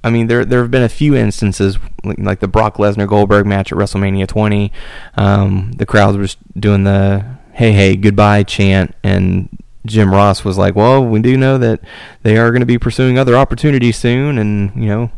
I 0.03 0.11
mean, 0.11 0.27
there 0.27 0.45
there 0.45 0.63
have 0.63 0.73
been 0.73 0.83
a 0.83 0.89
few 0.89 1.15
instances 1.15 1.79
like, 2.03 2.41
the 2.41 2.49
Brock 2.49 2.79
Lesnar 2.79 3.09
Goldberg 3.09 3.47
match 3.47 3.71
at 3.71 3.79
WrestleMania 3.79 4.27
20. 4.27 4.73
Um, 5.17 5.73
the 5.77 5.87
crowd 5.87 6.17
was 6.17 6.37
doing 6.59 6.83
the 6.83 7.25
"Hey 7.53 7.71
Hey 7.71 7.95
Goodbye" 7.95 8.43
chant, 8.43 8.93
and 9.05 9.49
Jim 9.87 10.13
Ross 10.13 10.45
was 10.45 10.59
like, 10.59 10.75
"Well, 10.75 11.05
we 11.05 11.21
do 11.21 11.37
know 11.37 11.59
that 11.59 11.81
they 12.25 12.37
are 12.39 12.51
going 12.51 12.61
to 12.61 12.67
be 12.67 12.79
pursuing 12.79 13.21
other 13.21 13.37
opportunities 13.37 13.97
soon, 13.97 14.37
and 14.37 14.75
you 14.75 14.89
know." 14.89 15.13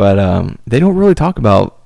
But 0.00 0.18
um, 0.18 0.58
they 0.66 0.80
don't 0.80 0.96
really 0.96 1.14
talk 1.14 1.38
about 1.38 1.78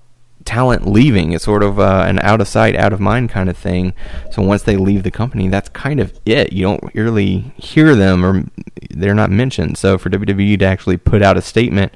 talent 0.44 0.86
leaving. 0.86 1.32
It's 1.32 1.42
sort 1.42 1.64
of 1.64 1.80
uh, 1.80 2.04
an 2.06 2.20
out 2.20 2.40
of 2.40 2.46
sight, 2.46 2.76
out 2.76 2.92
of 2.92 3.00
mind 3.00 3.28
kind 3.28 3.50
of 3.50 3.58
thing. 3.58 3.92
So 4.30 4.40
once 4.40 4.62
they 4.62 4.76
leave 4.76 5.02
the 5.02 5.10
company, 5.10 5.48
that's 5.48 5.68
kind 5.70 5.98
of 5.98 6.16
it. 6.24 6.52
You 6.52 6.62
don't 6.62 6.94
really 6.94 7.52
hear 7.56 7.96
them 7.96 8.24
or 8.24 8.44
they're 8.88 9.16
not 9.16 9.32
mentioned. 9.32 9.78
So 9.78 9.98
for 9.98 10.10
WWE 10.10 10.56
to 10.60 10.64
actually 10.64 10.96
put 10.96 11.22
out 11.22 11.36
a 11.36 11.42
statement 11.42 11.92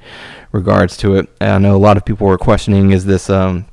regards 0.51 0.97
to 0.97 1.15
it, 1.15 1.29
I 1.39 1.57
know 1.57 1.73
a 1.73 1.77
lot 1.77 1.95
of 1.95 2.03
people 2.03 2.27
were 2.27 2.37
questioning: 2.37 2.91
Is 2.91 3.05
this 3.05 3.29
um, 3.29 3.65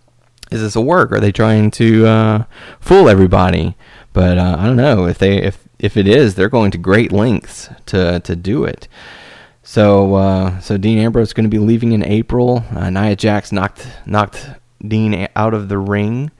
is 0.53 0.61
this 0.61 0.77
a 0.77 0.81
work? 0.81 1.11
Are 1.11 1.19
they 1.19 1.33
trying 1.33 1.73
to 1.73 2.07
uh, 2.07 2.45
fool 2.79 3.09
everybody? 3.09 3.75
But 4.13 4.39
uh, 4.39 4.55
I 4.57 4.67
don't 4.67 4.77
know 4.77 5.09
if 5.09 5.19
they 5.19 5.43
if 5.43 5.67
if 5.81 5.97
it 5.97 6.07
is, 6.07 6.37
they're 6.37 6.49
going 6.49 6.71
to 6.71 6.79
great 6.79 7.11
lengths 7.11 7.71
to 7.87 8.21
to 8.21 8.37
do 8.37 8.63
it. 8.63 8.87
So 9.67 10.15
uh, 10.15 10.61
so 10.61 10.79
Dean 10.79 10.97
Ambrose 10.99 11.29
is 11.29 11.33
going 11.33 11.45
to 11.45 11.51
be 11.51 11.59
leaving 11.59 11.91
in 11.91 12.05
April. 12.05 12.65
Uh, 12.71 12.89
Nia 12.89 13.17
Jax 13.17 13.51
knocked 13.51 13.85
knocked 14.07 14.49
Dean 14.87 15.27
out 15.35 15.55
of 15.55 15.69
the 15.69 15.77
ring 15.77 16.31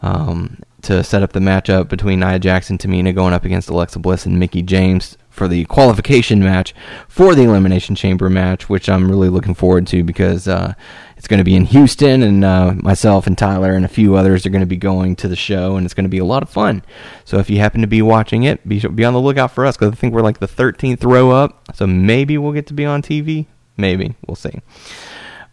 um, 0.00 0.58
to 0.82 1.04
set 1.04 1.22
up 1.22 1.34
the 1.34 1.40
matchup 1.40 1.88
between 1.88 2.20
Nia 2.20 2.38
Jax 2.38 2.70
and 2.70 2.78
Tamina 2.78 3.14
going 3.14 3.34
up 3.34 3.44
against 3.44 3.68
Alexa 3.68 3.98
Bliss 3.98 4.24
and 4.24 4.38
Mickie 4.38 4.62
James 4.62 5.18
for 5.30 5.48
the 5.48 5.64
qualification 5.66 6.40
match 6.40 6.74
for 7.08 7.34
the 7.34 7.44
Elimination 7.44 7.94
Chamber 7.94 8.28
match, 8.28 8.68
which 8.68 8.88
I'm 8.88 9.10
really 9.10 9.28
looking 9.28 9.54
forward 9.54 9.86
to 9.88 10.02
because 10.04 10.46
uh, 10.48 10.74
it's 11.16 11.28
going 11.28 11.38
to 11.38 11.44
be 11.44 11.54
in 11.54 11.64
Houston, 11.66 12.22
and 12.22 12.44
uh, 12.44 12.74
myself 12.76 13.26
and 13.26 13.38
Tyler 13.38 13.72
and 13.72 13.84
a 13.84 13.88
few 13.88 14.16
others 14.16 14.44
are 14.44 14.50
going 14.50 14.60
to 14.60 14.66
be 14.66 14.76
going 14.76 15.16
to 15.16 15.28
the 15.28 15.36
show, 15.36 15.76
and 15.76 15.84
it's 15.84 15.94
going 15.94 16.04
to 16.04 16.10
be 16.10 16.18
a 16.18 16.24
lot 16.24 16.42
of 16.42 16.50
fun. 16.50 16.82
So 17.24 17.38
if 17.38 17.48
you 17.48 17.58
happen 17.58 17.80
to 17.80 17.86
be 17.86 18.02
watching 18.02 18.42
it, 18.42 18.66
be, 18.68 18.80
be 18.80 19.04
on 19.04 19.14
the 19.14 19.20
lookout 19.20 19.52
for 19.52 19.64
us 19.64 19.76
because 19.76 19.92
I 19.92 19.96
think 19.96 20.12
we're 20.12 20.22
like 20.22 20.40
the 20.40 20.48
13th 20.48 21.04
row 21.04 21.30
up, 21.30 21.74
so 21.74 21.86
maybe 21.86 22.36
we'll 22.36 22.52
get 22.52 22.66
to 22.66 22.74
be 22.74 22.84
on 22.84 23.02
TV. 23.02 23.46
Maybe 23.76 24.14
we'll 24.26 24.36
see. 24.36 24.60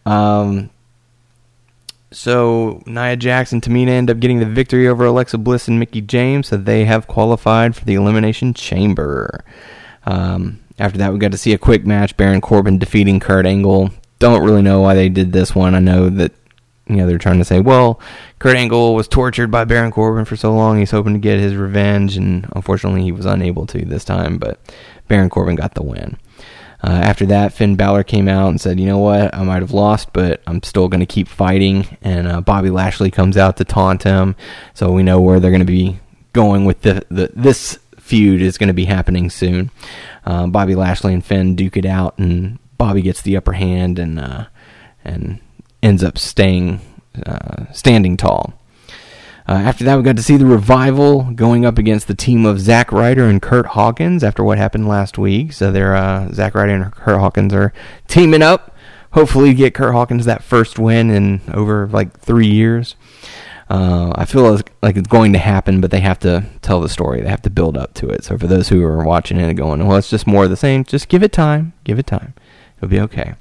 Um, 0.04 0.70
so 2.10 2.82
Nia 2.86 3.12
and 3.12 3.18
Tamina 3.20 3.88
end 3.88 4.10
up 4.10 4.20
getting 4.20 4.40
the 4.40 4.46
victory 4.46 4.88
over 4.88 5.04
Alexa 5.04 5.38
Bliss 5.38 5.68
and 5.68 5.78
Mickie 5.78 6.00
James, 6.00 6.48
so 6.48 6.56
they 6.56 6.84
have 6.84 7.06
qualified 7.06 7.76
for 7.76 7.84
the 7.84 7.94
Elimination 7.94 8.54
Chamber. 8.54 9.44
Um, 10.06 10.60
after 10.78 10.98
that, 10.98 11.12
we 11.12 11.18
got 11.18 11.32
to 11.32 11.38
see 11.38 11.52
a 11.52 11.58
quick 11.58 11.84
match: 11.84 12.16
Baron 12.16 12.40
Corbin 12.40 12.78
defeating 12.78 13.20
Kurt 13.20 13.46
Angle 13.46 13.90
don't 14.18 14.44
really 14.44 14.62
know 14.62 14.80
why 14.80 14.94
they 14.94 15.08
did 15.08 15.32
this 15.32 15.54
one. 15.54 15.74
I 15.74 15.80
know 15.80 16.08
that 16.08 16.32
you 16.86 16.96
know 16.96 17.06
they're 17.06 17.18
trying 17.18 17.38
to 17.38 17.44
say, 17.44 17.60
well, 17.60 18.00
Kurt 18.38 18.56
Angle 18.56 18.94
was 18.94 19.06
tortured 19.06 19.50
by 19.50 19.64
Baron 19.64 19.90
Corbin 19.90 20.24
for 20.24 20.36
so 20.36 20.54
long. 20.54 20.78
He's 20.78 20.90
hoping 20.90 21.12
to 21.12 21.18
get 21.18 21.38
his 21.38 21.54
revenge, 21.54 22.16
and 22.16 22.48
unfortunately, 22.54 23.02
he 23.02 23.12
was 23.12 23.26
unable 23.26 23.66
to 23.66 23.84
this 23.84 24.04
time. 24.04 24.38
But 24.38 24.58
Baron 25.08 25.28
Corbin 25.28 25.56
got 25.56 25.74
the 25.74 25.82
win. 25.82 26.16
Uh, 26.82 26.90
after 26.90 27.26
that, 27.26 27.52
Finn 27.52 27.74
Balor 27.74 28.04
came 28.04 28.28
out 28.28 28.48
and 28.48 28.60
said, 28.60 28.78
"You 28.78 28.86
know 28.86 28.98
what? 28.98 29.34
I 29.34 29.42
might 29.42 29.62
have 29.62 29.72
lost, 29.72 30.12
but 30.12 30.40
I'm 30.46 30.62
still 30.62 30.88
going 30.88 31.00
to 31.00 31.06
keep 31.06 31.28
fighting." 31.28 31.98
And 32.02 32.28
uh, 32.28 32.40
Bobby 32.40 32.70
Lashley 32.70 33.10
comes 33.10 33.36
out 33.36 33.56
to 33.56 33.64
taunt 33.64 34.04
him, 34.04 34.36
so 34.74 34.92
we 34.92 35.02
know 35.02 35.20
where 35.20 35.40
they're 35.40 35.50
going 35.50 35.60
to 35.60 35.64
be 35.64 35.98
going 36.32 36.64
with 36.64 36.82
the, 36.82 37.04
the 37.10 37.30
this 37.34 37.78
feud 37.98 38.40
is 38.40 38.58
going 38.58 38.68
to 38.68 38.74
be 38.74 38.84
happening 38.84 39.28
soon. 39.28 39.70
Uh, 40.24 40.46
Bobby 40.46 40.74
Lashley 40.74 41.14
and 41.14 41.24
Finn 41.24 41.56
duke 41.56 41.76
it 41.76 41.86
out, 41.86 42.16
and 42.18 42.58
Bobby 42.78 43.02
gets 43.02 43.22
the 43.22 43.36
upper 43.36 43.52
hand 43.52 43.98
and 43.98 44.18
uh, 44.20 44.46
and 45.04 45.40
ends 45.82 46.04
up 46.04 46.16
staying 46.16 46.80
uh, 47.26 47.70
standing 47.72 48.16
tall. 48.16 48.57
Uh, 49.48 49.52
after 49.52 49.82
that, 49.82 49.96
we 49.96 50.02
got 50.02 50.16
to 50.16 50.22
see 50.22 50.36
the 50.36 50.44
revival 50.44 51.22
going 51.32 51.64
up 51.64 51.78
against 51.78 52.06
the 52.06 52.14
team 52.14 52.44
of 52.44 52.60
Zack 52.60 52.92
Ryder 52.92 53.24
and 53.24 53.40
Kurt 53.40 53.64
Hawkins 53.64 54.22
after 54.22 54.44
what 54.44 54.58
happened 54.58 54.86
last 54.86 55.16
week. 55.16 55.54
So 55.54 55.72
they're 55.72 55.96
uh, 55.96 56.30
Zack 56.32 56.54
Ryder 56.54 56.74
and 56.74 56.92
Kurt 56.92 57.18
Hawkins 57.18 57.54
are 57.54 57.72
teaming 58.08 58.42
up. 58.42 58.74
Hopefully, 59.12 59.54
get 59.54 59.72
Kurt 59.72 59.94
Hawkins 59.94 60.26
that 60.26 60.44
first 60.44 60.78
win 60.78 61.10
in 61.10 61.40
over 61.54 61.86
like 61.86 62.20
three 62.20 62.46
years. 62.46 62.94
Uh, 63.70 64.12
I 64.14 64.26
feel 64.26 64.60
like 64.82 64.96
it's 64.96 65.08
going 65.08 65.32
to 65.32 65.38
happen, 65.38 65.80
but 65.80 65.90
they 65.90 66.00
have 66.00 66.18
to 66.20 66.44
tell 66.60 66.80
the 66.80 66.88
story. 66.88 67.22
They 67.22 67.28
have 67.28 67.42
to 67.42 67.50
build 67.50 67.76
up 67.76 67.94
to 67.94 68.08
it. 68.10 68.24
So 68.24 68.36
for 68.36 68.46
those 68.46 68.68
who 68.68 68.82
are 68.84 69.02
watching 69.02 69.38
it 69.38 69.48
and 69.48 69.56
going, 69.56 69.86
well, 69.86 69.96
it's 69.96 70.10
just 70.10 70.26
more 70.26 70.44
of 70.44 70.50
the 70.50 70.56
same, 70.56 70.84
just 70.84 71.08
give 71.08 71.22
it 71.22 71.32
time. 71.32 71.72
Give 71.84 71.98
it 71.98 72.06
time. 72.06 72.34
It'll 72.76 72.88
be 72.88 73.00
okay. 73.00 73.34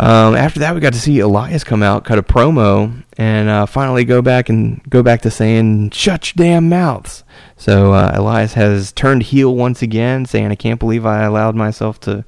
Um, 0.00 0.34
after 0.34 0.60
that, 0.60 0.74
we 0.74 0.80
got 0.80 0.94
to 0.94 0.98
see 0.98 1.18
Elias 1.18 1.62
come 1.62 1.82
out, 1.82 2.06
cut 2.06 2.18
a 2.18 2.22
promo, 2.22 3.04
and 3.18 3.50
uh, 3.50 3.66
finally 3.66 4.02
go 4.06 4.22
back 4.22 4.48
and 4.48 4.82
go 4.88 5.02
back 5.02 5.20
to 5.22 5.30
saying 5.30 5.90
"shut 5.90 6.34
your 6.34 6.42
damn 6.42 6.70
mouths." 6.70 7.22
So 7.58 7.92
uh, 7.92 8.12
Elias 8.14 8.54
has 8.54 8.92
turned 8.92 9.24
heel 9.24 9.54
once 9.54 9.82
again, 9.82 10.24
saying, 10.24 10.50
"I 10.50 10.54
can't 10.54 10.80
believe 10.80 11.04
I 11.04 11.24
allowed 11.24 11.54
myself 11.54 12.00
to 12.00 12.24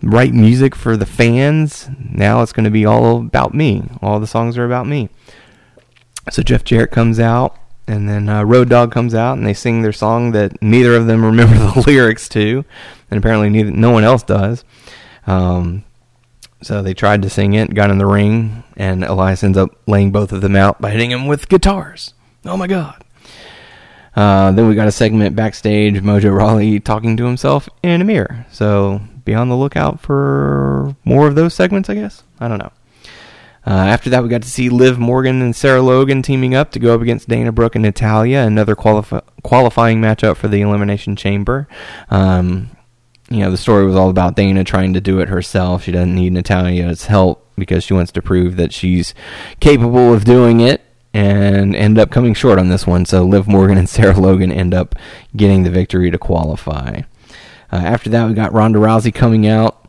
write 0.00 0.32
music 0.32 0.76
for 0.76 0.96
the 0.96 1.04
fans. 1.04 1.90
Now 1.98 2.40
it's 2.40 2.52
going 2.52 2.66
to 2.66 2.70
be 2.70 2.86
all 2.86 3.18
about 3.18 3.52
me. 3.52 3.82
All 4.00 4.20
the 4.20 4.26
songs 4.28 4.56
are 4.56 4.64
about 4.64 4.86
me." 4.86 5.08
So 6.30 6.44
Jeff 6.44 6.62
Jarrett 6.62 6.92
comes 6.92 7.18
out, 7.18 7.58
and 7.88 8.08
then 8.08 8.28
uh, 8.28 8.44
Road 8.44 8.68
Dog 8.68 8.92
comes 8.92 9.12
out, 9.12 9.36
and 9.36 9.44
they 9.44 9.54
sing 9.54 9.82
their 9.82 9.92
song 9.92 10.30
that 10.32 10.62
neither 10.62 10.94
of 10.94 11.08
them 11.08 11.24
remember 11.24 11.56
the 11.56 11.82
lyrics 11.84 12.28
to, 12.28 12.64
and 13.10 13.18
apparently 13.18 13.50
neither, 13.50 13.72
no 13.72 13.90
one 13.90 14.04
else 14.04 14.22
does. 14.22 14.64
Um, 15.26 15.82
So 16.62 16.82
they 16.82 16.94
tried 16.94 17.22
to 17.22 17.30
sing 17.30 17.54
it, 17.54 17.74
got 17.74 17.90
in 17.90 17.98
the 17.98 18.06
ring, 18.06 18.62
and 18.76 19.04
Elias 19.04 19.42
ends 19.42 19.58
up 19.58 19.70
laying 19.86 20.12
both 20.12 20.32
of 20.32 20.40
them 20.40 20.56
out 20.56 20.80
by 20.80 20.90
hitting 20.90 21.10
them 21.10 21.26
with 21.26 21.48
guitars. 21.48 22.14
Oh 22.44 22.56
my 22.56 22.66
god. 22.66 23.04
Uh, 24.14 24.52
then 24.52 24.68
we 24.68 24.74
got 24.74 24.88
a 24.88 24.92
segment 24.92 25.34
backstage, 25.34 26.00
Mojo 26.02 26.36
Rawley 26.36 26.80
talking 26.80 27.16
to 27.16 27.24
himself 27.24 27.68
in 27.82 28.00
a 28.00 28.04
mirror. 28.04 28.46
So 28.50 29.00
be 29.24 29.34
on 29.34 29.48
the 29.48 29.56
lookout 29.56 30.00
for 30.00 30.94
more 31.04 31.28
of 31.28 31.34
those 31.34 31.54
segments, 31.54 31.88
I 31.88 31.94
guess. 31.94 32.22
I 32.38 32.48
don't 32.48 32.58
know. 32.58 32.72
Uh, 33.64 33.70
after 33.70 34.10
that, 34.10 34.22
we 34.22 34.28
got 34.28 34.42
to 34.42 34.50
see 34.50 34.68
Liv 34.68 34.98
Morgan 34.98 35.40
and 35.40 35.54
Sarah 35.54 35.82
Logan 35.82 36.20
teaming 36.20 36.54
up 36.54 36.72
to 36.72 36.80
go 36.80 36.94
up 36.94 37.00
against 37.00 37.28
Dana 37.28 37.52
Brooke 37.52 37.76
and 37.76 37.82
Natalya, 37.82 38.40
another 38.40 38.74
qualif- 38.74 39.22
qualifying 39.44 40.00
matchup 40.00 40.36
for 40.36 40.48
the 40.48 40.60
Elimination 40.60 41.14
Chamber. 41.14 41.68
Um, 42.10 42.70
you 43.34 43.40
know, 43.40 43.50
the 43.50 43.56
story 43.56 43.84
was 43.84 43.96
all 43.96 44.10
about 44.10 44.36
Dana 44.36 44.64
trying 44.64 44.94
to 44.94 45.00
do 45.00 45.20
it 45.20 45.28
herself. 45.28 45.84
She 45.84 45.92
doesn't 45.92 46.14
need 46.14 46.32
Natalya's 46.32 47.06
help 47.06 47.46
because 47.56 47.84
she 47.84 47.94
wants 47.94 48.12
to 48.12 48.22
prove 48.22 48.56
that 48.56 48.72
she's 48.72 49.14
capable 49.60 50.12
of 50.12 50.24
doing 50.24 50.60
it 50.60 50.80
and 51.14 51.76
end 51.76 51.98
up 51.98 52.10
coming 52.10 52.34
short 52.34 52.58
on 52.58 52.68
this 52.68 52.86
one. 52.86 53.04
So 53.04 53.22
Liv 53.24 53.46
Morgan 53.46 53.78
and 53.78 53.88
Sarah 53.88 54.18
Logan 54.18 54.52
end 54.52 54.74
up 54.74 54.94
getting 55.36 55.62
the 55.62 55.70
victory 55.70 56.10
to 56.10 56.18
qualify. 56.18 57.02
Uh, 57.70 57.76
after 57.76 58.10
that, 58.10 58.28
we 58.28 58.34
got 58.34 58.52
Ronda 58.52 58.78
Rousey 58.78 59.14
coming 59.14 59.46
out, 59.46 59.86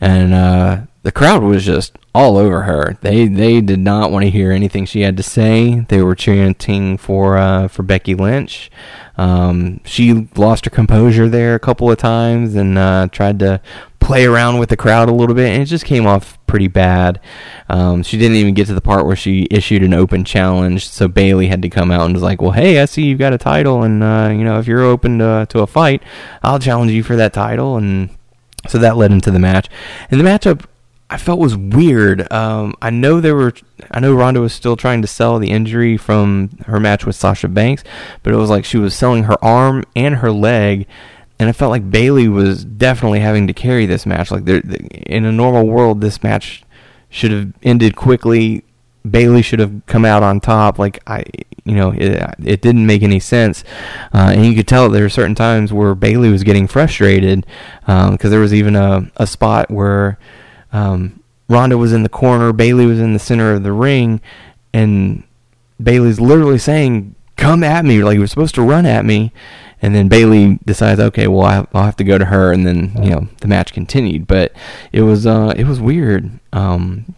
and 0.00 0.34
uh, 0.34 0.80
the 1.02 1.12
crowd 1.12 1.42
was 1.42 1.64
just 1.64 1.96
all 2.14 2.36
over 2.36 2.62
her. 2.62 2.98
They 3.00 3.28
they 3.28 3.60
did 3.60 3.78
not 3.78 4.10
want 4.10 4.24
to 4.24 4.30
hear 4.30 4.50
anything 4.50 4.86
she 4.86 5.02
had 5.02 5.16
to 5.16 5.22
say. 5.22 5.86
They 5.88 6.02
were 6.02 6.16
chanting 6.16 6.96
for 6.96 7.36
uh, 7.36 7.68
for 7.68 7.84
Becky 7.84 8.14
Lynch. 8.14 8.70
Um, 9.16 9.80
she 9.84 10.28
lost 10.36 10.64
her 10.64 10.70
composure 10.70 11.28
there 11.28 11.54
a 11.54 11.60
couple 11.60 11.90
of 11.90 11.98
times 11.98 12.54
and 12.54 12.78
uh, 12.78 13.08
tried 13.12 13.38
to 13.40 13.60
play 14.00 14.24
around 14.24 14.58
with 14.58 14.68
the 14.68 14.76
crowd 14.76 15.08
a 15.08 15.12
little 15.12 15.34
bit, 15.34 15.50
and 15.52 15.62
it 15.62 15.66
just 15.66 15.84
came 15.84 16.06
off 16.06 16.38
pretty 16.46 16.68
bad. 16.68 17.20
Um, 17.68 18.02
she 18.02 18.18
didn't 18.18 18.36
even 18.36 18.54
get 18.54 18.66
to 18.66 18.74
the 18.74 18.80
part 18.80 19.06
where 19.06 19.16
she 19.16 19.46
issued 19.50 19.82
an 19.82 19.94
open 19.94 20.24
challenge, 20.24 20.88
so 20.88 21.08
Bayley 21.08 21.46
had 21.48 21.62
to 21.62 21.68
come 21.68 21.90
out 21.90 22.04
and 22.04 22.14
was 22.14 22.22
like, 22.22 22.42
"Well, 22.42 22.50
hey, 22.50 22.80
I 22.80 22.84
see 22.86 23.04
you've 23.04 23.18
got 23.18 23.32
a 23.32 23.38
title, 23.38 23.82
and 23.82 24.02
uh, 24.02 24.30
you 24.32 24.44
know 24.44 24.58
if 24.58 24.66
you're 24.66 24.82
open 24.82 25.18
to 25.20 25.46
to 25.48 25.60
a 25.60 25.66
fight, 25.66 26.02
I'll 26.42 26.58
challenge 26.58 26.90
you 26.92 27.02
for 27.02 27.16
that 27.16 27.32
title." 27.32 27.76
And 27.76 28.10
so 28.68 28.78
that 28.78 28.96
led 28.96 29.12
into 29.12 29.30
the 29.30 29.38
match, 29.38 29.68
and 30.10 30.20
the 30.20 30.24
matchup 30.24 30.64
I 31.12 31.18
felt 31.18 31.38
was 31.38 31.54
weird. 31.54 32.32
Um, 32.32 32.74
I 32.80 32.88
know 32.88 33.20
there 33.20 33.34
were, 33.34 33.52
I 33.90 34.00
know 34.00 34.14
Ronda 34.14 34.40
was 34.40 34.54
still 34.54 34.76
trying 34.78 35.02
to 35.02 35.08
sell 35.08 35.38
the 35.38 35.50
injury 35.50 35.98
from 35.98 36.48
her 36.64 36.80
match 36.80 37.04
with 37.04 37.16
Sasha 37.16 37.48
Banks, 37.48 37.84
but 38.22 38.32
it 38.32 38.38
was 38.38 38.48
like 38.48 38.64
she 38.64 38.78
was 38.78 38.94
selling 38.94 39.24
her 39.24 39.36
arm 39.44 39.84
and 39.94 40.16
her 40.16 40.32
leg, 40.32 40.86
and 41.38 41.50
I 41.50 41.52
felt 41.52 41.70
like 41.70 41.90
Bayley 41.90 42.28
was 42.28 42.64
definitely 42.64 43.20
having 43.20 43.46
to 43.46 43.52
carry 43.52 43.84
this 43.84 44.06
match. 44.06 44.30
Like 44.30 44.48
in 44.48 45.26
a 45.26 45.32
normal 45.32 45.66
world, 45.66 46.00
this 46.00 46.22
match 46.22 46.64
should 47.10 47.30
have 47.30 47.52
ended 47.62 47.94
quickly. 47.94 48.64
Bayley 49.08 49.42
should 49.42 49.58
have 49.58 49.84
come 49.84 50.06
out 50.06 50.22
on 50.22 50.40
top. 50.40 50.78
Like 50.78 51.02
I, 51.06 51.24
you 51.64 51.74
know, 51.74 51.90
it, 51.90 52.24
it 52.42 52.62
didn't 52.62 52.86
make 52.86 53.02
any 53.02 53.20
sense, 53.20 53.64
uh, 54.14 54.32
and 54.32 54.46
you 54.46 54.54
could 54.54 54.66
tell 54.66 54.88
there 54.88 55.02
were 55.02 55.10
certain 55.10 55.34
times 55.34 55.74
where 55.74 55.94
Bayley 55.94 56.30
was 56.30 56.42
getting 56.42 56.66
frustrated 56.66 57.44
because 57.80 58.24
um, 58.24 58.30
there 58.30 58.40
was 58.40 58.54
even 58.54 58.76
a 58.76 59.10
a 59.18 59.26
spot 59.26 59.70
where 59.70 60.18
um, 60.72 61.22
Ronda 61.48 61.76
was 61.76 61.92
in 61.92 62.02
the 62.02 62.08
corner, 62.08 62.52
Bayley 62.52 62.86
was 62.86 63.00
in 63.00 63.12
the 63.12 63.18
center 63.18 63.52
of 63.52 63.62
the 63.62 63.72
ring, 63.72 64.20
and 64.72 65.22
Bayley's 65.82 66.20
literally 66.20 66.58
saying, 66.58 67.14
"Come 67.36 67.62
at 67.62 67.84
me!" 67.84 68.02
Like 68.02 68.14
he 68.14 68.18
was 68.18 68.30
supposed 68.30 68.54
to 68.56 68.62
run 68.62 68.86
at 68.86 69.04
me, 69.04 69.32
and 69.80 69.94
then 69.94 70.08
Bayley 70.08 70.58
decides, 70.64 71.00
"Okay, 71.00 71.28
well 71.28 71.66
I'll 71.72 71.84
have 71.84 71.96
to 71.96 72.04
go 72.04 72.18
to 72.18 72.26
her," 72.26 72.52
and 72.52 72.66
then 72.66 72.92
you 73.02 73.10
know 73.10 73.28
the 73.40 73.48
match 73.48 73.72
continued. 73.72 74.26
But 74.26 74.52
it 74.92 75.02
was 75.02 75.26
uh, 75.26 75.52
it 75.56 75.64
was 75.64 75.80
weird. 75.80 76.30
Um, 76.52 77.14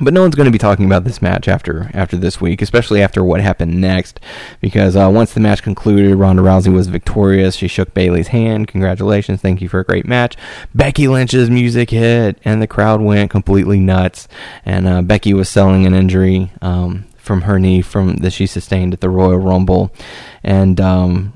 but 0.00 0.14
no 0.14 0.22
one's 0.22 0.34
going 0.34 0.46
to 0.46 0.52
be 0.52 0.58
talking 0.58 0.86
about 0.86 1.04
this 1.04 1.20
match 1.20 1.48
after 1.48 1.90
after 1.92 2.16
this 2.16 2.40
week, 2.40 2.62
especially 2.62 3.02
after 3.02 3.22
what 3.22 3.40
happened 3.40 3.80
next, 3.80 4.20
because 4.60 4.96
uh, 4.96 5.10
once 5.12 5.34
the 5.34 5.40
match 5.40 5.62
concluded, 5.62 6.14
Ronda 6.14 6.42
Rousey 6.42 6.72
was 6.72 6.88
victorious. 6.88 7.56
She 7.56 7.68
shook 7.68 7.92
Bayley's 7.94 8.28
hand. 8.28 8.68
Congratulations, 8.68 9.40
thank 9.40 9.60
you 9.60 9.68
for 9.68 9.80
a 9.80 9.84
great 9.84 10.06
match. 10.06 10.36
Becky 10.74 11.08
Lynch's 11.08 11.50
music 11.50 11.90
hit, 11.90 12.38
and 12.44 12.62
the 12.62 12.66
crowd 12.66 13.00
went 13.00 13.30
completely 13.30 13.78
nuts. 13.78 14.28
And 14.64 14.86
uh, 14.86 15.02
Becky 15.02 15.34
was 15.34 15.48
selling 15.48 15.86
an 15.86 15.94
injury 15.94 16.50
um, 16.62 17.04
from 17.16 17.42
her 17.42 17.58
knee 17.58 17.82
from 17.82 18.16
that 18.16 18.32
she 18.32 18.46
sustained 18.46 18.94
at 18.94 19.00
the 19.00 19.10
Royal 19.10 19.38
Rumble, 19.38 19.92
and 20.42 20.80
um, 20.80 21.34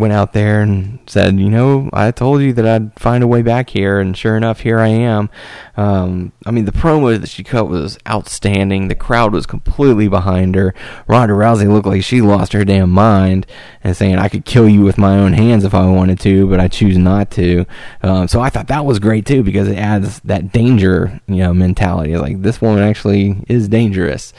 went 0.00 0.12
out 0.12 0.32
there 0.32 0.62
and 0.62 0.98
said, 1.06 1.38
you 1.38 1.50
know, 1.50 1.90
I 1.92 2.10
told 2.10 2.40
you 2.40 2.52
that 2.54 2.66
I'd 2.66 2.98
find 2.98 3.22
a 3.22 3.26
way 3.26 3.42
back 3.42 3.70
here, 3.70 4.00
and 4.00 4.16
sure 4.16 4.36
enough, 4.36 4.60
here 4.60 4.80
I 4.80 4.88
am. 4.88 5.30
Um, 5.76 6.32
I 6.46 6.50
mean, 6.50 6.64
the 6.64 6.72
promo 6.72 7.18
that 7.20 7.28
she 7.28 7.44
cut 7.44 7.68
was 7.68 7.98
outstanding. 8.08 8.88
The 8.88 8.94
crowd 8.94 9.32
was 9.32 9.46
completely 9.46 10.08
behind 10.08 10.54
her. 10.54 10.74
Ronda 11.06 11.34
Rousey 11.34 11.70
looked 11.70 11.86
like 11.86 12.02
she 12.02 12.20
lost 12.20 12.52
her 12.52 12.64
damn 12.64 12.90
mind 12.90 13.46
and 13.84 13.96
saying, 13.96 14.16
I 14.16 14.28
could 14.28 14.44
kill 14.44 14.68
you 14.68 14.82
with 14.82 14.98
my 14.98 15.16
own 15.18 15.34
hands 15.34 15.64
if 15.64 15.74
I 15.74 15.86
wanted 15.86 16.18
to, 16.20 16.48
but 16.48 16.58
I 16.58 16.68
choose 16.68 16.98
not 16.98 17.30
to. 17.32 17.66
Um, 18.02 18.26
so 18.26 18.40
I 18.40 18.50
thought 18.50 18.68
that 18.68 18.84
was 18.84 18.98
great 18.98 19.26
too 19.26 19.42
because 19.42 19.68
it 19.68 19.78
adds 19.78 20.20
that 20.20 20.52
danger, 20.52 21.20
you 21.28 21.36
know, 21.36 21.54
mentality. 21.54 22.16
Like 22.16 22.42
this 22.42 22.60
woman 22.60 22.82
actually 22.82 23.44
is 23.48 23.68
dangerous. 23.68 24.32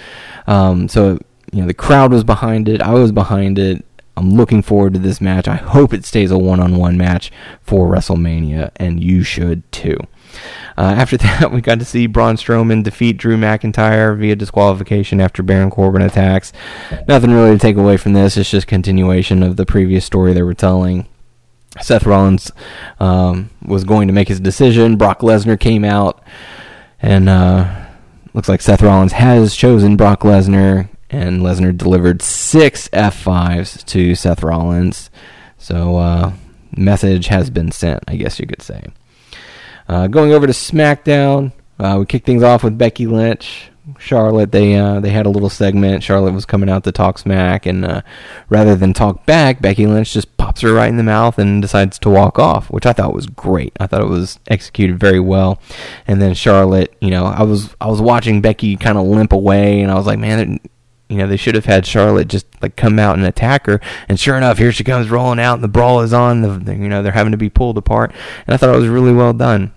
Um, 0.47 0.87
so 0.89 1.19
you 1.51 1.61
know 1.61 1.67
the 1.67 1.73
crowd 1.73 2.11
was 2.11 2.23
behind 2.23 2.69
it. 2.69 2.81
I 2.81 2.93
was 2.93 3.11
behind 3.11 3.59
it. 3.59 3.85
I'm 4.17 4.31
looking 4.31 4.61
forward 4.61 4.93
to 4.93 4.99
this 4.99 5.21
match. 5.21 5.47
I 5.47 5.55
hope 5.55 5.93
it 5.93 6.05
stays 6.05 6.31
a 6.31 6.37
one 6.37 6.59
on 6.59 6.77
one 6.77 6.97
match 6.97 7.31
for 7.61 7.87
WrestleMania, 7.87 8.71
and 8.75 9.03
you 9.03 9.23
should 9.23 9.69
too. 9.71 9.97
Uh, 10.77 10.93
after 10.97 11.17
that, 11.17 11.51
we 11.51 11.61
got 11.61 11.79
to 11.79 11.85
see 11.85 12.07
Braun 12.07 12.35
Strowman 12.35 12.83
defeat 12.83 13.17
Drew 13.17 13.37
McIntyre 13.37 14.17
via 14.17 14.35
disqualification 14.35 15.21
after 15.21 15.43
Baron 15.43 15.71
Corbin 15.71 16.01
attacks. 16.01 16.51
Nothing 17.07 17.31
really 17.31 17.53
to 17.53 17.59
take 17.59 17.77
away 17.77 17.97
from 17.97 18.13
this. 18.13 18.37
It's 18.37 18.51
just 18.51 18.67
continuation 18.67 19.43
of 19.43 19.57
the 19.57 19.65
previous 19.65 20.05
story 20.05 20.33
they 20.33 20.43
were 20.43 20.53
telling. 20.53 21.07
Seth 21.79 22.05
Rollins 22.05 22.51
um, 22.99 23.49
was 23.63 23.85
going 23.85 24.07
to 24.07 24.13
make 24.13 24.27
his 24.27 24.41
decision. 24.41 24.97
Brock 24.97 25.21
Lesnar 25.21 25.59
came 25.59 25.85
out, 25.85 26.21
and 27.01 27.29
uh, 27.29 27.85
looks 28.33 28.49
like 28.49 28.61
Seth 28.61 28.81
Rollins 28.81 29.13
has 29.13 29.55
chosen 29.55 29.95
Brock 29.95 30.21
Lesnar 30.21 30.89
and 31.11 31.41
Lesnar 31.41 31.77
delivered 31.77 32.21
six 32.21 32.87
F5s 32.89 33.85
to 33.85 34.15
Seth 34.15 34.41
Rollins. 34.41 35.11
So, 35.57 35.97
uh, 35.97 36.33
message 36.75 37.27
has 37.27 37.49
been 37.49 37.71
sent, 37.71 38.03
I 38.07 38.15
guess 38.15 38.39
you 38.39 38.47
could 38.47 38.61
say. 38.61 38.87
Uh, 39.87 40.07
going 40.07 40.31
over 40.31 40.47
to 40.47 40.53
SmackDown, 40.53 41.51
uh, 41.77 41.97
we 41.99 42.05
kick 42.05 42.25
things 42.25 42.43
off 42.43 42.63
with 42.63 42.77
Becky 42.77 43.07
Lynch. 43.07 43.67
Charlotte, 43.97 44.51
they 44.51 44.75
uh, 44.75 44.99
they 44.99 45.09
had 45.09 45.25
a 45.25 45.29
little 45.29 45.49
segment. 45.49 46.03
Charlotte 46.03 46.33
was 46.33 46.45
coming 46.45 46.69
out 46.69 46.83
to 46.83 46.91
talk 46.91 47.17
smack, 47.17 47.65
and 47.65 47.83
uh, 47.83 48.01
rather 48.47 48.75
than 48.75 48.93
talk 48.93 49.25
back, 49.25 49.59
Becky 49.59 49.87
Lynch 49.87 50.13
just 50.13 50.37
pops 50.37 50.61
her 50.61 50.71
right 50.71 50.87
in 50.87 50.97
the 50.97 51.03
mouth 51.03 51.39
and 51.39 51.61
decides 51.61 51.97
to 51.99 52.09
walk 52.09 52.37
off, 52.37 52.69
which 52.69 52.85
I 52.85 52.93
thought 52.93 53.13
was 53.13 53.25
great. 53.25 53.73
I 53.79 53.87
thought 53.87 54.01
it 54.01 54.07
was 54.07 54.39
executed 54.47 54.99
very 54.99 55.19
well. 55.19 55.59
And 56.07 56.21
then 56.21 56.35
Charlotte, 56.35 56.95
you 57.01 57.09
know, 57.09 57.25
I 57.25 57.41
was 57.41 57.75
I 57.81 57.87
was 57.87 57.99
watching 57.99 58.39
Becky 58.39 58.77
kind 58.77 58.97
of 58.97 59.07
limp 59.07 59.33
away, 59.33 59.81
and 59.81 59.91
I 59.91 59.95
was 59.95 60.05
like, 60.05 60.19
man, 60.19 60.59
you 61.11 61.17
know, 61.17 61.27
they 61.27 61.37
should 61.37 61.55
have 61.55 61.65
had 61.65 61.85
Charlotte 61.85 62.27
just 62.27 62.45
like 62.61 62.75
come 62.75 62.97
out 62.97 63.17
and 63.17 63.25
attack 63.25 63.65
her. 63.65 63.81
And 64.07 64.19
sure 64.19 64.37
enough, 64.37 64.57
here 64.57 64.71
she 64.71 64.83
comes 64.83 65.09
rolling 65.09 65.39
out, 65.39 65.55
and 65.55 65.63
the 65.63 65.67
brawl 65.67 66.01
is 66.01 66.13
on. 66.13 66.41
The, 66.41 66.73
you 66.73 66.87
know, 66.87 67.03
they're 67.03 67.11
having 67.11 67.31
to 67.31 67.37
be 67.37 67.49
pulled 67.49 67.77
apart. 67.77 68.13
And 68.47 68.53
I 68.53 68.57
thought 68.57 68.73
it 68.73 68.79
was 68.79 68.87
really 68.87 69.13
well 69.13 69.33
done. 69.33 69.73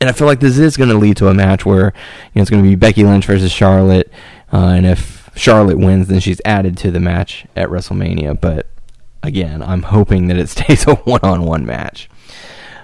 And 0.00 0.08
I 0.08 0.12
feel 0.12 0.26
like 0.26 0.40
this 0.40 0.58
is 0.58 0.76
going 0.76 0.88
to 0.88 0.96
lead 0.96 1.18
to 1.18 1.28
a 1.28 1.34
match 1.34 1.66
where 1.66 1.86
you 1.86 2.30
know 2.36 2.42
it's 2.42 2.50
going 2.50 2.62
to 2.62 2.68
be 2.68 2.76
Becky 2.76 3.04
Lynch 3.04 3.26
versus 3.26 3.52
Charlotte, 3.52 4.10
uh, 4.52 4.68
and 4.68 4.86
if 4.86 5.28
Charlotte 5.34 5.78
wins, 5.78 6.08
then 6.08 6.20
she's 6.20 6.40
added 6.44 6.78
to 6.78 6.90
the 6.90 7.00
match 7.00 7.44
at 7.54 7.68
WrestleMania. 7.68 8.40
But 8.40 8.66
again, 9.22 9.62
I'm 9.62 9.82
hoping 9.82 10.28
that 10.28 10.38
it 10.38 10.48
stays 10.50 10.86
a 10.86 10.94
one-on-one 10.94 11.66
match. 11.66 12.08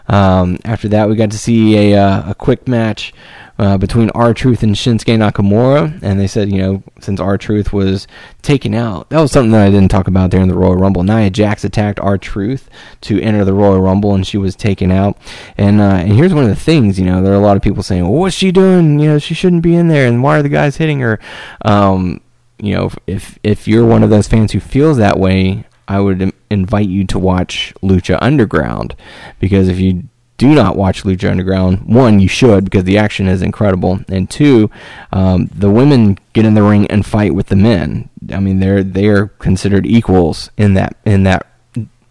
Um, 0.08 0.58
after 0.64 0.88
that, 0.88 1.08
we 1.08 1.16
got 1.16 1.30
to 1.30 1.38
see 1.38 1.92
a 1.92 2.00
uh, 2.00 2.30
a 2.30 2.34
quick 2.34 2.68
match 2.68 3.12
uh, 3.58 3.78
between 3.78 4.10
R-Truth 4.10 4.62
and 4.62 4.74
Shinsuke 4.74 5.16
Nakamura, 5.16 5.98
and 6.02 6.20
they 6.20 6.26
said, 6.26 6.52
you 6.52 6.58
know, 6.58 6.82
since 7.00 7.20
R-Truth 7.20 7.72
was 7.72 8.06
taken 8.42 8.74
out, 8.74 9.08
that 9.10 9.20
was 9.20 9.32
something 9.32 9.52
that 9.52 9.66
I 9.66 9.70
didn't 9.70 9.90
talk 9.90 10.08
about 10.08 10.30
during 10.30 10.48
the 10.48 10.56
Royal 10.56 10.76
Rumble. 10.76 11.02
Nia 11.02 11.30
Jax 11.30 11.64
attacked 11.64 12.00
R-Truth 12.00 12.68
to 13.02 13.20
enter 13.20 13.44
the 13.44 13.54
Royal 13.54 13.80
Rumble, 13.80 14.14
and 14.14 14.26
she 14.26 14.36
was 14.36 14.54
taken 14.54 14.90
out. 14.90 15.16
And 15.56 15.80
uh, 15.80 15.96
and 16.00 16.12
here's 16.12 16.34
one 16.34 16.44
of 16.44 16.50
the 16.50 16.56
things, 16.56 16.98
you 16.98 17.06
know, 17.06 17.22
there 17.22 17.32
are 17.32 17.36
a 17.36 17.40
lot 17.40 17.56
of 17.56 17.62
people 17.62 17.82
saying, 17.82 18.02
well, 18.02 18.20
what's 18.20 18.36
she 18.36 18.52
doing? 18.52 18.98
You 18.98 19.08
know, 19.08 19.18
she 19.18 19.34
shouldn't 19.34 19.62
be 19.62 19.74
in 19.74 19.88
there, 19.88 20.06
and 20.06 20.22
why 20.22 20.38
are 20.38 20.42
the 20.42 20.48
guys 20.48 20.76
hitting 20.76 21.00
her? 21.00 21.18
Um, 21.64 22.20
you 22.58 22.74
know, 22.74 22.90
if 23.06 23.38
if 23.42 23.68
you're 23.68 23.86
one 23.86 24.02
of 24.02 24.10
those 24.10 24.28
fans 24.28 24.52
who 24.52 24.60
feels 24.60 24.96
that 24.98 25.18
way, 25.18 25.64
I 25.88 26.00
would 26.00 26.32
invite 26.50 26.88
you 26.88 27.04
to 27.06 27.18
watch 27.18 27.74
Lucha 27.82 28.18
Underground 28.20 28.96
because 29.40 29.68
if 29.68 29.78
you 29.78 30.04
do 30.38 30.54
not 30.54 30.76
watch 30.76 31.02
Lucha 31.02 31.30
Underground, 31.30 31.86
one, 31.86 32.20
you 32.20 32.28
should 32.28 32.64
because 32.64 32.84
the 32.84 32.98
action 32.98 33.26
is 33.26 33.42
incredible, 33.42 34.00
and 34.08 34.28
two, 34.30 34.70
um, 35.12 35.48
the 35.54 35.70
women 35.70 36.18
get 36.32 36.44
in 36.44 36.54
the 36.54 36.62
ring 36.62 36.86
and 36.88 37.06
fight 37.06 37.34
with 37.34 37.46
the 37.46 37.56
men. 37.56 38.10
I 38.32 38.40
mean, 38.40 38.60
they're 38.60 38.82
they 38.82 39.06
are 39.08 39.28
considered 39.28 39.86
equals 39.86 40.50
in 40.56 40.74
that 40.74 40.96
in 41.04 41.22
that 41.22 41.46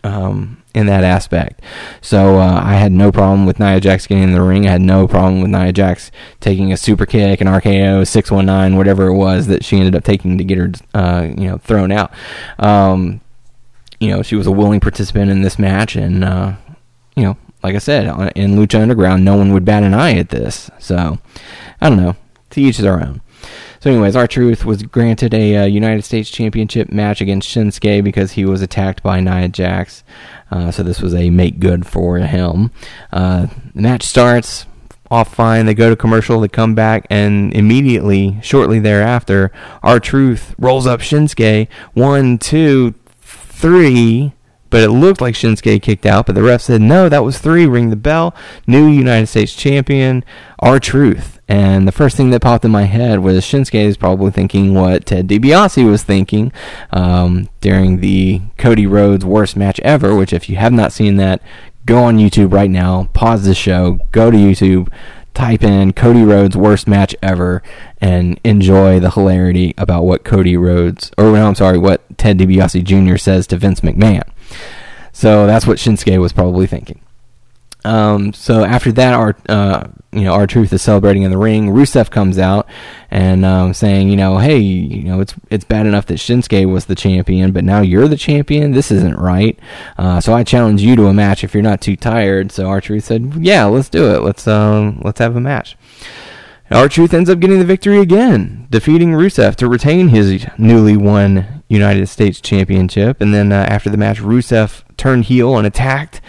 um, 0.04 0.64
in 0.74 0.88
that 0.88 1.04
aspect. 1.04 1.62
So 2.02 2.38
uh, 2.38 2.62
I 2.64 2.76
had 2.76 2.92
no 2.92 3.12
problem 3.12 3.46
with 3.46 3.60
Nia 3.60 3.80
Jax 3.80 4.08
getting 4.08 4.24
in 4.24 4.34
the 4.34 4.42
ring. 4.42 4.68
I 4.68 4.72
had 4.72 4.82
no 4.82 5.08
problem 5.08 5.42
with 5.42 5.52
Nia 5.52 5.72
Jax 5.72 6.12
taking 6.40 6.72
a 6.72 6.78
super 6.78 7.06
kick, 7.06 7.42
an 7.42 7.48
RKO, 7.48 8.06
six 8.08 8.32
one 8.32 8.46
nine, 8.46 8.76
whatever 8.76 9.08
it 9.08 9.16
was 9.16 9.48
that 9.48 9.64
she 9.64 9.78
ended 9.78 9.96
up 9.96 10.04
taking 10.04 10.38
to 10.38 10.44
get 10.44 10.58
her, 10.58 10.72
uh, 10.94 11.28
you 11.38 11.48
know, 11.48 11.58
thrown 11.58 11.92
out. 11.92 12.12
Um, 12.60 13.22
you 14.00 14.10
know, 14.10 14.22
she 14.22 14.36
was 14.36 14.48
a 14.48 14.52
willing 14.52 14.80
participant 14.80 15.32
in 15.32 15.42
this 15.42 15.58
match, 15.58 15.96
and 15.96 16.24
uh, 16.24 16.56
you 17.16 17.24
know, 17.24 17.38
like 17.66 17.76
I 17.76 17.80
said, 17.80 18.06
in 18.36 18.56
Lucha 18.56 18.80
Underground, 18.80 19.26
no 19.26 19.36
one 19.36 19.52
would 19.52 19.66
bat 19.66 19.82
an 19.82 19.96
eye 19.96 20.14
at 20.14 20.30
this. 20.30 20.70
So 20.78 21.18
I 21.82 21.90
don't 21.90 21.98
know. 21.98 22.16
To 22.52 22.62
each 22.62 22.78
their 22.78 23.02
own. 23.02 23.22
So, 23.80 23.90
anyways, 23.90 24.16
R-Truth 24.16 24.66
was 24.66 24.84
granted 24.84 25.34
a 25.34 25.58
uh, 25.58 25.66
United 25.66 26.04
States 26.04 26.30
Championship 26.30 26.92
match 26.92 27.22
against 27.22 27.50
Shinsuke 27.50 28.04
because 28.04 28.34
he 28.34 28.46
was 28.46 28.62
attacked 28.62 29.04
by 29.04 29.20
Nia 29.20 29.48
Jax. 29.48 30.04
Uh, 30.50 30.72
so 30.72 30.84
this 30.84 31.02
was 31.02 31.14
a 31.14 31.30
make 31.30 31.60
good 31.60 31.86
for 31.86 32.18
him. 32.20 32.72
Uh, 33.12 33.48
the 33.74 33.82
match 33.82 34.04
starts 34.04 34.68
off 35.12 35.34
fine. 35.34 35.66
They 35.66 35.74
go 35.74 35.90
to 35.90 35.96
commercial. 35.96 36.40
They 36.40 36.48
come 36.48 36.76
back, 36.76 37.08
and 37.10 37.52
immediately, 37.54 38.38
shortly 38.42 38.80
thereafter, 38.80 39.52
R-Truth 39.84 40.56
rolls 40.58 40.86
up 40.88 41.02
Shinsuke. 41.02 41.68
One, 41.94 42.38
two, 42.38 42.94
three. 43.22 44.34
But 44.76 44.84
it 44.84 44.90
looked 44.90 45.22
like 45.22 45.36
Shinsuke 45.36 45.82
kicked 45.82 46.06
out, 46.06 46.26
but 46.26 46.36
the 46.36 46.44
ref 46.44 46.60
said 46.60 46.82
no, 46.82 47.08
that 47.08 47.24
was 47.24 47.38
three. 47.38 47.66
Ring 47.66 47.92
the 47.92 47.96
bell. 47.96 48.36
New 48.68 48.88
United 48.88 49.28
States 49.28 49.56
champion, 49.56 50.22
R-Truth. 50.60 51.40
And 51.48 51.88
the 51.88 51.94
first 51.94 52.18
thing 52.18 52.30
that 52.32 52.42
popped 52.42 52.66
in 52.66 52.72
my 52.72 52.84
head 52.84 53.20
was 53.20 53.46
Shinsuke 53.46 53.86
is 53.86 53.96
probably 53.96 54.32
thinking 54.32 54.74
what 54.74 55.06
Ted 55.06 55.30
DiBiase 55.30 55.90
was 55.90 56.04
thinking 56.04 56.52
um, 56.92 57.48
during 57.62 58.02
the 58.02 58.42
Cody 58.58 58.86
Rhodes 58.86 59.24
worst 59.24 59.56
match 59.56 59.80
ever. 59.80 60.14
Which, 60.14 60.34
if 60.34 60.50
you 60.50 60.58
have 60.58 60.74
not 60.74 60.92
seen 60.92 61.16
that, 61.16 61.42
go 61.86 62.04
on 62.04 62.18
YouTube 62.18 62.52
right 62.52 62.70
now, 62.70 63.08
pause 63.14 63.46
the 63.46 63.56
show, 63.56 64.00
go 64.12 64.30
to 64.30 64.36
YouTube, 64.36 64.92
type 65.36 65.64
in 65.64 65.94
Cody 65.94 66.24
Rhodes 66.24 66.58
worst 66.58 66.88
match 66.88 67.16
ever, 67.22 67.62
and 68.02 68.40
enjoy 68.44 69.00
the 69.00 69.12
hilarity 69.12 69.76
about 69.78 70.04
what 70.04 70.24
Cody 70.24 70.58
Rhodes, 70.58 71.12
or 71.18 71.26
no, 71.26 71.48
I'm 71.48 71.56
sorry, 71.56 71.78
what 71.78 72.18
Ted 72.18 72.40
DiBiase 72.40 72.84
Jr. 72.84 73.18
says 73.18 73.46
to 73.48 73.58
Vince 73.58 73.82
McMahon. 73.82 74.28
So 75.12 75.46
that's 75.46 75.68
what 75.68 75.78
Shinsuke 75.78 76.20
was 76.20 76.34
probably 76.34 76.66
thinking. 76.66 77.00
Um, 77.86 78.34
so 78.34 78.66
after 78.66 78.92
that, 78.94 79.14
our 79.14 79.36
uh, 79.48 79.88
you 80.12 80.22
know 80.22 80.34
R-Truth 80.34 80.74
is 80.74 80.82
celebrating 80.82 81.24
in 81.24 81.32
the 81.32 81.38
ring. 81.38 81.70
Rusev 81.70 82.10
comes 82.10 82.40
out 82.40 82.68
and 83.12 83.46
um, 83.46 83.74
saying, 83.74 84.10
you 84.10 84.16
know, 84.16 84.40
hey, 84.40 84.58
you 84.58 85.04
know, 85.04 85.22
it's 85.22 85.36
it's 85.50 85.66
bad 85.66 85.86
enough 85.86 86.08
that 86.08 86.16
Shinsuke 86.16 86.72
was 86.72 86.86
the 86.86 86.96
champion, 86.96 87.52
but 87.52 87.64
now 87.64 87.82
you're 87.82 88.08
the 88.08 88.18
champion. 88.18 88.72
This 88.72 88.92
isn't 88.92 89.18
right. 89.18 89.58
Uh, 89.98 90.20
so 90.20 90.34
I 90.34 90.44
challenge 90.44 90.82
you 90.82 90.96
to 90.96 91.06
a 91.06 91.14
match 91.14 91.44
if 91.44 91.54
you're 91.54 91.64
not 91.64 91.82
too 91.82 91.96
tired. 91.96 92.52
So 92.52 92.68
R-Truth 92.68 93.06
said, 93.06 93.34
yeah, 93.40 93.66
let's 93.66 93.90
do 93.90 94.14
it. 94.16 94.24
Let's 94.24 94.48
um, 94.48 95.02
let's 95.04 95.20
have 95.20 95.36
a 95.36 95.42
match. 95.42 95.78
R-Truth 96.72 97.14
ends 97.14 97.30
up 97.30 97.40
getting 97.40 97.60
the 97.60 97.66
victory 97.66 98.00
again, 98.00 98.66
defeating 98.72 99.12
Rusev 99.12 99.56
to 99.58 99.70
retain 99.70 100.08
his 100.08 100.48
newly 100.58 100.98
won 100.98 101.64
United 101.68 102.08
States 102.08 102.42
Championship. 102.42 103.22
And 103.22 103.36
then 103.36 103.52
uh, 103.52 103.68
after 103.70 103.92
the 103.92 103.98
match, 103.98 104.20
Rusev 104.20 104.82
turned 104.98 105.26
heel 105.26 105.58
and 105.58 105.68
attacked 105.68 106.22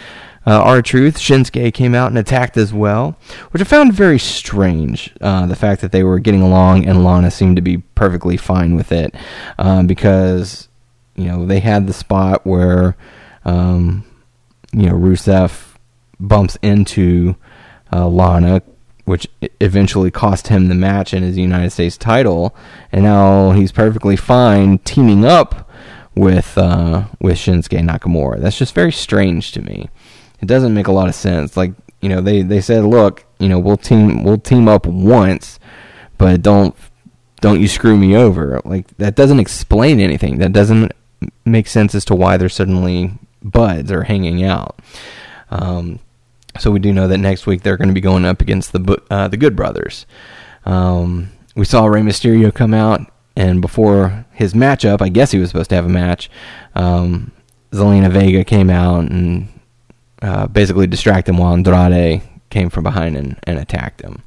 uh, 0.47 0.61
R-Truth. 0.63 1.17
Shinsuke 1.17 1.73
came 1.73 1.93
out 1.93 2.07
and 2.07 2.17
attacked 2.17 2.55
as 2.55 2.73
well, 2.73 3.17
which 3.51 3.61
I 3.61 3.65
found 3.65 3.93
very 3.93 4.17
strange. 4.17 5.13
Uh, 5.19 5.45
the 5.45 5.57
fact 5.57 5.81
that 5.81 5.91
they 5.91 6.03
were 6.03 6.19
getting 6.19 6.41
along 6.41 6.85
and 6.85 7.03
Lana 7.03 7.29
seemed 7.29 7.57
to 7.57 7.61
be 7.61 7.79
perfectly 7.95 8.37
fine 8.37 8.73
with 8.73 8.93
it, 8.93 9.13
um, 9.59 9.87
because 9.87 10.69
you 11.15 11.25
know 11.25 11.45
they 11.45 11.59
had 11.59 11.85
the 11.85 11.93
spot 11.93 12.47
where 12.47 12.95
um, 13.43 14.05
you 14.71 14.87
know 14.87 14.93
Rusev 14.93 15.75
bumps 16.17 16.57
into 16.61 17.35
uh, 17.91 18.07
Lana, 18.07 18.61
which 19.03 19.27
eventually 19.59 20.11
cost 20.11 20.47
him 20.47 20.69
the 20.69 20.75
match 20.75 21.11
and 21.11 21.25
his 21.25 21.37
United 21.37 21.71
States 21.71 21.97
title, 21.97 22.55
and 22.93 23.03
now 23.03 23.51
he's 23.51 23.73
perfectly 23.73 24.15
fine 24.15 24.77
teaming 24.79 25.25
up 25.25 25.69
with 26.15 26.57
uh, 26.57 27.03
with 27.19 27.35
Shinsuke 27.35 27.81
Nakamura. 27.85 28.39
That's 28.39 28.57
just 28.57 28.73
very 28.73 28.93
strange 28.93 29.51
to 29.51 29.61
me 29.61 29.89
it 30.39 30.47
doesn't 30.47 30.73
make 30.73 30.87
a 30.87 30.91
lot 30.91 31.07
of 31.07 31.15
sense. 31.15 31.57
Like 31.57 31.73
you 32.01 32.09
know, 32.09 32.21
they 32.21 32.41
they 32.41 32.61
said, 32.61 32.83
look, 32.83 33.25
you 33.39 33.49
know, 33.49 33.59
we'll 33.59 33.77
team 33.77 34.23
we'll 34.23 34.37
team 34.37 34.67
up 34.67 34.85
once, 34.85 35.59
but 36.17 36.41
don't 36.41 36.75
don't 37.41 37.61
you 37.61 37.67
screw 37.67 37.97
me 37.97 38.15
over. 38.15 38.61
Like 38.65 38.95
that 38.97 39.15
doesn't 39.15 39.39
explain 39.39 39.99
anything. 39.99 40.39
That 40.39 40.53
doesn't 40.53 40.91
make 41.45 41.67
sense 41.67 41.95
as 41.95 42.05
to 42.05 42.15
why 42.15 42.37
they're 42.37 42.49
suddenly 42.49 43.11
buds 43.43 43.91
or 43.91 44.03
hanging 44.03 44.43
out. 44.43 44.79
Um, 45.49 45.99
so 46.59 46.71
we 46.71 46.79
do 46.79 46.93
know 46.93 47.07
that 47.07 47.19
next 47.19 47.45
week 47.47 47.61
they're 47.61 47.77
going 47.77 47.89
to 47.89 47.93
be 47.93 48.01
going 48.01 48.25
up 48.25 48.41
against 48.41 48.73
the 48.73 49.01
uh, 49.09 49.27
the 49.27 49.37
Good 49.37 49.55
Brothers. 49.55 50.05
Um, 50.65 51.31
we 51.55 51.65
saw 51.65 51.85
Rey 51.85 52.01
Mysterio 52.01 52.53
come 52.53 52.73
out, 52.73 53.01
and 53.35 53.61
before 53.61 54.25
his 54.33 54.53
matchup, 54.53 55.01
I 55.01 55.09
guess 55.09 55.31
he 55.31 55.39
was 55.39 55.49
supposed 55.49 55.69
to 55.69 55.75
have 55.75 55.85
a 55.85 55.89
match. 55.89 56.29
Um, 56.75 57.31
Zelina 57.71 58.11
Vega 58.11 58.43
came 58.43 58.69
out 58.69 59.09
and 59.09 59.47
uh, 60.21 60.47
basically 60.47 60.87
distract 60.87 61.29
him 61.29 61.37
while 61.37 61.53
Andrade 61.53 62.21
came 62.49 62.69
from 62.69 62.83
behind 62.83 63.17
and, 63.17 63.37
and 63.43 63.59
attacked 63.59 64.01
him. 64.01 64.23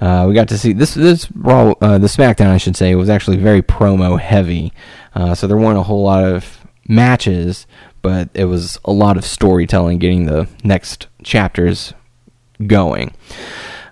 Uh, 0.00 0.26
we 0.28 0.34
got 0.34 0.48
to 0.48 0.58
see 0.58 0.72
this 0.72 0.94
this 0.94 1.30
Raw, 1.34 1.72
uh, 1.80 1.98
the 1.98 2.08
SmackDown, 2.08 2.48
I 2.48 2.58
should 2.58 2.76
say, 2.76 2.94
was 2.94 3.08
actually 3.08 3.36
very 3.36 3.62
promo 3.62 4.18
heavy. 4.18 4.72
Uh, 5.14 5.34
so 5.34 5.46
there 5.46 5.56
weren't 5.56 5.78
a 5.78 5.84
whole 5.84 6.02
lot 6.02 6.24
of 6.24 6.58
matches, 6.88 7.66
but 8.02 8.28
it 8.34 8.46
was 8.46 8.78
a 8.84 8.92
lot 8.92 9.16
of 9.16 9.24
storytelling, 9.24 9.98
getting 9.98 10.26
the 10.26 10.48
next 10.62 11.06
chapters 11.22 11.94
going. 12.66 13.14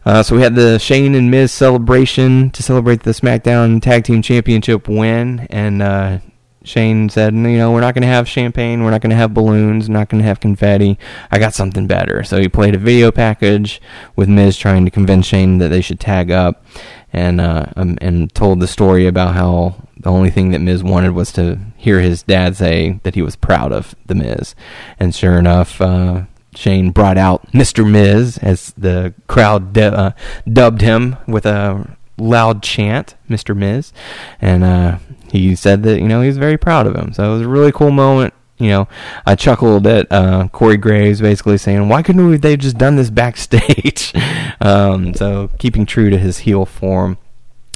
Uh, 0.04 0.22
so 0.22 0.34
we 0.34 0.42
had 0.42 0.56
the 0.56 0.78
Shane 0.78 1.14
and 1.14 1.30
Miz 1.30 1.52
celebration 1.52 2.50
to 2.50 2.62
celebrate 2.62 3.04
the 3.04 3.12
SmackDown 3.12 3.80
Tag 3.80 4.04
Team 4.04 4.20
Championship 4.20 4.88
win, 4.88 5.46
and 5.48 5.80
uh, 5.80 6.18
Shane 6.64 7.08
said, 7.08 7.34
you 7.34 7.58
know, 7.58 7.72
we're 7.72 7.80
not 7.80 7.94
going 7.94 8.02
to 8.02 8.08
have 8.08 8.28
champagne, 8.28 8.82
we're 8.82 8.90
not 8.90 9.00
going 9.00 9.10
to 9.10 9.16
have 9.16 9.34
balloons, 9.34 9.88
not 9.88 10.08
going 10.08 10.22
to 10.22 10.26
have 10.26 10.40
confetti. 10.40 10.98
I 11.30 11.38
got 11.38 11.54
something 11.54 11.86
better. 11.86 12.22
So 12.22 12.40
he 12.40 12.48
played 12.48 12.74
a 12.74 12.78
video 12.78 13.10
package 13.10 13.80
with 14.16 14.28
Miz 14.28 14.56
trying 14.56 14.84
to 14.84 14.90
convince 14.90 15.26
Shane 15.26 15.58
that 15.58 15.68
they 15.68 15.80
should 15.80 16.00
tag 16.00 16.30
up, 16.30 16.64
and 17.12 17.40
uh, 17.40 17.66
um, 17.76 17.98
and 18.00 18.32
told 18.34 18.60
the 18.60 18.68
story 18.68 19.06
about 19.06 19.34
how 19.34 19.74
the 19.96 20.10
only 20.10 20.30
thing 20.30 20.50
that 20.50 20.60
Miz 20.60 20.82
wanted 20.82 21.12
was 21.12 21.32
to 21.32 21.58
hear 21.76 22.00
his 22.00 22.22
dad 22.22 22.56
say 22.56 23.00
that 23.02 23.14
he 23.14 23.22
was 23.22 23.36
proud 23.36 23.72
of 23.72 23.94
the 24.06 24.14
Miz, 24.14 24.54
and 24.98 25.14
sure 25.14 25.38
enough. 25.38 25.80
Uh, 25.80 26.24
Shane 26.54 26.90
brought 26.90 27.16
out 27.16 27.50
Mr. 27.52 27.90
Miz, 27.90 28.36
as 28.36 28.74
the 28.76 29.14
crowd 29.26 29.72
de- 29.72 29.86
uh, 29.90 30.10
dubbed 30.46 30.82
him 30.82 31.16
with 31.26 31.46
a 31.46 31.96
loud 32.18 32.62
chant, 32.62 33.14
Mr. 33.28 33.56
Miz, 33.56 33.90
and 34.38 34.62
uh, 34.62 34.98
he 35.32 35.56
said 35.56 35.82
that 35.84 35.98
you 35.98 36.06
know 36.06 36.20
he 36.20 36.28
was 36.28 36.36
very 36.36 36.58
proud 36.58 36.86
of 36.86 36.94
him. 36.94 37.14
So 37.14 37.24
it 37.24 37.32
was 37.32 37.42
a 37.42 37.48
really 37.48 37.72
cool 37.72 37.90
moment. 37.90 38.34
You 38.58 38.68
know, 38.68 38.88
I 39.24 39.34
chuckled 39.34 39.86
at 39.86 40.06
uh, 40.12 40.48
Corey 40.52 40.76
Graves 40.76 41.22
basically 41.22 41.56
saying, 41.56 41.88
"Why 41.88 42.02
couldn't 42.02 42.28
we, 42.28 42.36
they 42.36 42.58
just 42.58 42.76
done 42.76 42.96
this 42.96 43.08
backstage?" 43.08 44.12
um, 44.60 45.14
so 45.14 45.48
keeping 45.58 45.86
true 45.86 46.10
to 46.10 46.18
his 46.18 46.38
heel 46.38 46.66
form. 46.66 47.16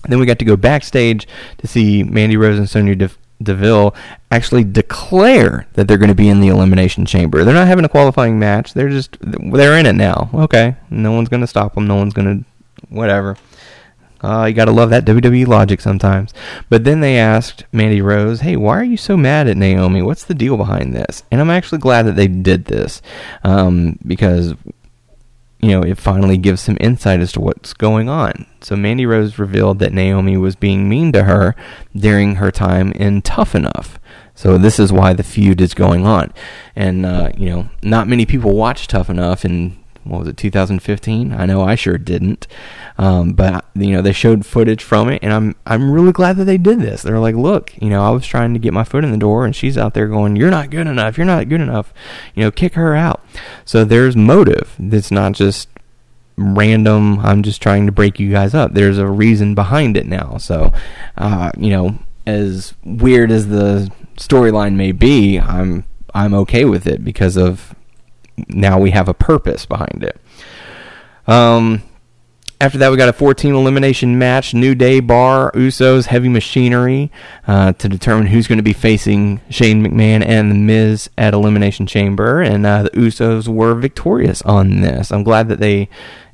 Then 0.04 0.20
we 0.20 0.26
got 0.26 0.38
to 0.38 0.44
go 0.44 0.56
backstage 0.56 1.26
to 1.58 1.66
see 1.66 2.04
Mandy 2.04 2.36
Rose 2.36 2.58
and 2.58 2.68
Sonya 2.68 2.94
De- 2.94 3.10
Deville 3.42 3.94
actually 4.30 4.62
declare 4.62 5.66
that 5.72 5.88
they're 5.88 5.98
going 5.98 6.08
to 6.08 6.14
be 6.14 6.28
in 6.28 6.40
the 6.40 6.48
elimination 6.48 7.06
chamber. 7.06 7.42
They're 7.42 7.54
not 7.54 7.66
having 7.66 7.86
a 7.86 7.88
qualifying 7.88 8.38
match. 8.38 8.74
They're 8.74 8.90
just 8.90 9.16
they're 9.20 9.78
in 9.78 9.86
it 9.86 9.94
now. 9.94 10.28
Okay, 10.34 10.76
no 10.90 11.12
one's 11.12 11.30
going 11.30 11.40
to 11.40 11.46
stop 11.46 11.74
them. 11.74 11.86
No 11.86 11.96
one's 11.96 12.12
going 12.12 12.44
to 12.44 12.44
whatever. 12.90 13.38
Uh, 14.26 14.46
you 14.46 14.54
gotta 14.54 14.72
love 14.72 14.90
that 14.90 15.04
WWE 15.04 15.46
logic 15.46 15.80
sometimes. 15.80 16.34
But 16.68 16.82
then 16.82 16.98
they 16.98 17.16
asked 17.16 17.64
Mandy 17.70 18.00
Rose, 18.02 18.40
"Hey, 18.40 18.56
why 18.56 18.76
are 18.76 18.84
you 18.84 18.96
so 18.96 19.16
mad 19.16 19.46
at 19.46 19.56
Naomi? 19.56 20.02
What's 20.02 20.24
the 20.24 20.34
deal 20.34 20.56
behind 20.56 20.94
this?" 20.94 21.22
And 21.30 21.40
I'm 21.40 21.50
actually 21.50 21.78
glad 21.78 22.06
that 22.06 22.16
they 22.16 22.26
did 22.26 22.64
this 22.64 23.00
um, 23.44 24.00
because 24.04 24.54
you 25.60 25.68
know 25.68 25.82
it 25.82 25.96
finally 25.96 26.36
gives 26.38 26.60
some 26.60 26.76
insight 26.80 27.20
as 27.20 27.30
to 27.32 27.40
what's 27.40 27.72
going 27.72 28.08
on. 28.08 28.46
So 28.60 28.74
Mandy 28.74 29.06
Rose 29.06 29.38
revealed 29.38 29.78
that 29.78 29.92
Naomi 29.92 30.36
was 30.36 30.56
being 30.56 30.88
mean 30.88 31.12
to 31.12 31.22
her 31.22 31.54
during 31.94 32.36
her 32.36 32.50
time 32.50 32.90
in 32.92 33.22
Tough 33.22 33.54
Enough. 33.54 34.00
So 34.34 34.58
this 34.58 34.80
is 34.80 34.92
why 34.92 35.12
the 35.12 35.22
feud 35.22 35.60
is 35.60 35.72
going 35.72 36.04
on, 36.04 36.32
and 36.74 37.06
uh, 37.06 37.30
you 37.36 37.48
know, 37.48 37.68
not 37.80 38.08
many 38.08 38.26
people 38.26 38.56
watch 38.56 38.88
Tough 38.88 39.08
Enough, 39.08 39.44
and 39.44 39.76
what 40.08 40.20
was 40.20 40.28
it 40.28 40.36
2015 40.36 41.32
i 41.32 41.46
know 41.46 41.62
i 41.62 41.74
sure 41.74 41.98
didn't. 41.98 42.46
Um, 42.98 43.34
but 43.34 43.66
you 43.74 43.92
know 43.92 44.00
they 44.00 44.12
showed 44.12 44.46
footage 44.46 44.82
from 44.82 45.10
it 45.10 45.22
and 45.22 45.32
i'm 45.32 45.54
i'm 45.66 45.90
really 45.90 46.12
glad 46.12 46.36
that 46.36 46.44
they 46.44 46.56
did 46.56 46.80
this. 46.80 47.02
They're 47.02 47.18
like 47.18 47.34
look 47.34 47.74
you 47.80 47.90
know 47.90 48.02
i 48.02 48.10
was 48.10 48.26
trying 48.26 48.54
to 48.54 48.60
get 48.60 48.72
my 48.72 48.84
foot 48.84 49.04
in 49.04 49.10
the 49.10 49.18
door 49.18 49.44
and 49.44 49.54
she's 49.54 49.76
out 49.76 49.94
there 49.94 50.08
going 50.08 50.36
you're 50.36 50.50
not 50.50 50.70
good 50.70 50.86
enough. 50.86 51.18
You're 51.18 51.26
not 51.26 51.48
good 51.48 51.60
enough. 51.60 51.92
You 52.34 52.44
know 52.44 52.50
kick 52.50 52.74
her 52.74 52.94
out 52.94 53.22
so 53.64 53.84
there's 53.84 54.16
motive. 54.16 54.74
That's 54.78 55.10
not 55.10 55.32
just 55.32 55.68
random 56.38 57.18
i'm 57.20 57.42
just 57.42 57.62
trying 57.62 57.86
to 57.86 57.92
break 57.92 58.20
you 58.20 58.30
guys 58.30 58.52
up 58.52 58.74
there's 58.74 58.98
a 58.98 59.06
reason 59.06 59.54
behind 59.54 59.96
it 59.96 60.06
now. 60.06 60.36
So 60.38 60.72
uh, 61.16 61.50
you 61.56 61.70
know 61.70 61.98
as 62.26 62.74
weird 62.84 63.30
as 63.30 63.48
the 63.48 63.90
storyline 64.16 64.74
may 64.74 64.92
be 64.92 65.38
i'm 65.38 65.84
i'm 66.14 66.34
okay 66.34 66.64
with 66.64 66.86
it 66.86 67.04
because 67.04 67.36
of 67.36 67.74
now 68.48 68.78
we 68.78 68.90
have 68.90 69.08
a 69.08 69.14
purpose 69.14 69.66
behind 69.66 70.04
it. 70.04 70.20
Um, 71.26 71.82
after 72.60 72.78
that, 72.78 72.90
we 72.90 72.96
got 72.96 73.10
a 73.10 73.12
14 73.12 73.54
elimination 73.54 74.18
match. 74.18 74.54
New 74.54 74.74
Day 74.74 75.00
Bar, 75.00 75.52
Usos, 75.52 76.06
Heavy 76.06 76.30
Machinery 76.30 77.12
uh, 77.46 77.72
to 77.74 77.88
determine 77.88 78.28
who's 78.28 78.46
going 78.46 78.58
to 78.58 78.62
be 78.62 78.72
facing 78.72 79.42
Shane 79.50 79.84
McMahon 79.84 80.24
and 80.24 80.50
The 80.50 80.54
Miz 80.54 81.10
at 81.18 81.34
Elimination 81.34 81.86
Chamber. 81.86 82.40
And 82.40 82.64
uh, 82.64 82.84
the 82.84 82.90
Usos 82.90 83.46
were 83.46 83.74
victorious 83.74 84.40
on 84.42 84.80
this. 84.80 85.12
I'm 85.12 85.22
glad 85.22 85.48
that 85.48 85.60
they 85.60 85.90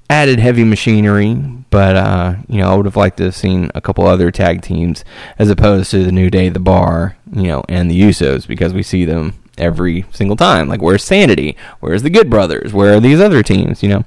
added 0.09 0.39
Heavy 0.39 0.63
Machinery, 0.63 1.35
but 1.71 1.97
uh, 1.97 2.35
you 2.47 2.59
know 2.59 2.71
I 2.71 2.75
would 2.77 2.85
have 2.85 2.97
liked 2.97 3.17
to 3.17 3.25
have 3.25 3.35
seen 3.35 3.71
a 3.75 3.81
couple 3.81 4.07
other 4.07 4.31
tag 4.31 4.61
teams 4.61 5.05
as 5.39 5.51
opposed 5.51 5.91
to 5.91 6.05
the 6.05 6.13
New 6.13 6.31
Day, 6.31 6.51
The 6.51 6.61
Bar, 6.61 7.17
you 7.33 7.45
know, 7.45 7.65
and 7.69 7.91
the 7.91 8.01
Usos 8.01 8.47
because 8.47 8.75
we 8.75 8.83
see 8.83 9.07
them 9.07 9.42
every 9.59 10.05
single 10.13 10.37
time. 10.37 10.69
Like, 10.69 10.83
where's 10.83 11.05
Sanity? 11.05 11.57
Where's 11.81 12.03
the 12.03 12.11
Good 12.11 12.31
Brothers? 12.31 12.73
Where 12.73 12.95
are 12.95 13.01
these 13.01 13.21
other 13.21 13.43
teams? 13.43 13.83
You 13.83 13.89
know. 13.89 14.05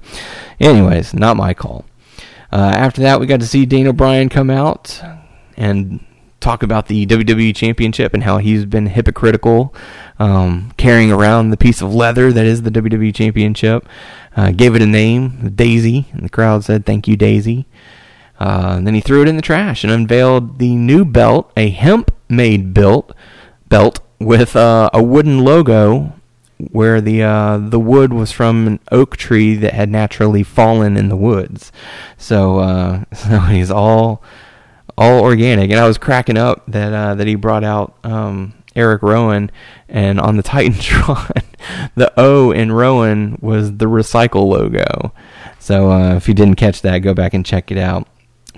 Anyways, 0.59 1.13
not 1.13 1.37
my 1.37 1.53
call. 1.53 1.85
Uh, 2.51 2.73
after 2.75 3.01
that, 3.01 3.19
we 3.19 3.25
got 3.25 3.41
to 3.41 3.47
see 3.47 3.65
Daniel 3.65 3.93
Bryan 3.93 4.29
come 4.29 4.49
out 4.49 5.01
and 5.57 6.05
talk 6.39 6.63
about 6.63 6.87
the 6.87 7.05
WWE 7.07 7.55
Championship 7.55 8.13
and 8.13 8.23
how 8.23 8.37
he's 8.37 8.65
been 8.65 8.85
hypocritical, 8.85 9.73
um, 10.19 10.71
carrying 10.77 11.11
around 11.11 11.49
the 11.49 11.57
piece 11.57 11.81
of 11.81 11.93
leather 11.93 12.31
that 12.31 12.45
is 12.45 12.61
the 12.61 12.69
WWE 12.69 13.13
Championship. 13.13 13.87
Uh, 14.37 14.51
gave 14.51 14.75
it 14.75 14.81
a 14.81 14.85
name, 14.85 15.53
Daisy, 15.55 16.07
and 16.11 16.23
the 16.23 16.29
crowd 16.29 16.63
said, 16.63 16.85
"Thank 16.85 17.07
you, 17.07 17.17
Daisy." 17.17 17.65
Uh, 18.39 18.79
then 18.81 18.93
he 18.93 19.01
threw 19.01 19.21
it 19.21 19.27
in 19.27 19.37
the 19.37 19.41
trash 19.41 19.83
and 19.83 19.91
unveiled 19.91 20.59
the 20.59 20.75
new 20.75 21.03
belt, 21.05 21.51
a 21.57 21.69
hemp-made 21.69 22.73
belt, 22.73 23.13
belt 23.69 23.99
with 24.25 24.55
uh, 24.55 24.89
a 24.91 25.03
wooden 25.03 25.43
logo 25.43 26.11
where 26.71 26.99
the 26.99 27.21
uh, 27.21 27.59
the 27.59 27.79
wood 27.79 28.11
was 28.11 28.31
from 28.31 28.65
an 28.65 28.79
oak 28.91 29.17
tree 29.17 29.55
that 29.55 29.73
had 29.73 29.89
naturally 29.89 30.41
fallen 30.41 30.97
in 30.97 31.09
the 31.09 31.15
woods. 31.15 31.71
So 32.17 32.59
uh, 32.59 33.03
so 33.13 33.39
he's 33.39 33.69
all 33.69 34.23
all 34.97 35.21
organic, 35.21 35.69
and 35.69 35.79
I 35.79 35.87
was 35.87 35.99
cracking 35.99 36.37
up 36.37 36.63
that 36.67 36.91
uh, 36.91 37.15
that 37.15 37.27
he 37.27 37.35
brought 37.35 37.63
out 37.63 37.95
um, 38.03 38.55
Erick 38.75 39.03
Rowan, 39.03 39.51
and 39.87 40.19
on 40.19 40.37
the 40.37 40.43
Titantron, 40.51 41.43
the 41.93 42.11
O 42.17 42.51
in 42.51 42.71
Rowan 42.71 43.37
was 43.41 43.77
the 43.77 43.85
recycle 43.85 44.47
logo. 44.47 45.13
So 45.59 45.91
uh, 45.91 46.15
if 46.15 46.27
you 46.27 46.33
didn't 46.33 46.55
catch 46.55 46.81
that, 46.81 46.99
go 46.99 47.13
back 47.13 47.35
and 47.35 47.45
check 47.45 47.71
it 47.71 47.77
out. 47.77 48.07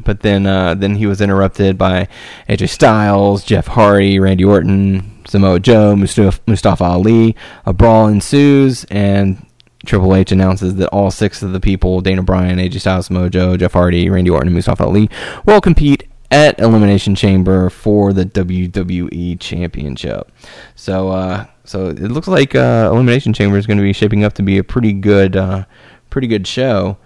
But 0.04 0.22
then 0.22 0.46
uh, 0.46 0.76
then 0.76 0.96
he 0.96 1.06
was 1.06 1.22
interrupted 1.22 1.78
by 1.78 2.08
AJ 2.48 2.70
Styles, 2.70 3.44
Jeff 3.44 3.68
Hardy, 3.68 4.20
Randy 4.20 4.44
Orton, 4.44 5.24
Samoa 5.28 5.60
Joe, 5.60 5.96
Mustafa, 5.96 6.40
Mustafa 6.48 6.84
Ali. 6.84 7.36
A 7.66 7.74
brawl 7.74 8.08
ensues, 8.08 8.86
and 8.86 9.46
Triple 9.86 10.16
H 10.16 10.32
announces 10.32 10.76
that 10.76 10.90
all 10.90 11.12
six 11.12 11.42
of 11.42 11.52
the 11.52 11.60
people 11.60 12.02
Daniel 12.02 12.24
Bryan, 12.24 12.60
AJ 12.60 12.82
Styles, 12.82 13.08
Samoa 13.08 13.30
Joe, 13.30 13.58
Jeff 13.58 13.74
Hardy, 13.74 14.10
Randy 14.10 14.30
Orton, 14.30 14.48
and 14.48 14.56
Mustafa 14.56 14.84
Ali 14.84 15.10
will 15.46 15.62
compete 15.62 16.08
at 16.30 16.60
Elimination 16.60 17.16
Chamber 17.16 17.70
for 17.70 18.14
the 18.14 18.26
WWE 18.26 19.40
Championship. 19.40 20.32
So, 20.76 21.10
uh, 21.10 21.46
so 21.64 21.88
it 21.88 22.00
looks 22.00 22.28
like 22.28 22.56
uh, 22.56 22.90
Elimination 22.92 23.34
Chamber 23.34 23.58
is 23.58 23.66
going 23.66 23.78
to 23.78 23.84
be 23.84 23.94
shaping 23.94 24.24
up 24.24 24.34
to 24.34 24.44
be 24.44 24.58
a 24.58 24.64
pretty 24.64 24.94
good, 24.94 25.36
uh, 25.36 25.66
pretty 26.10 26.28
good 26.28 26.46
show, 26.46 26.98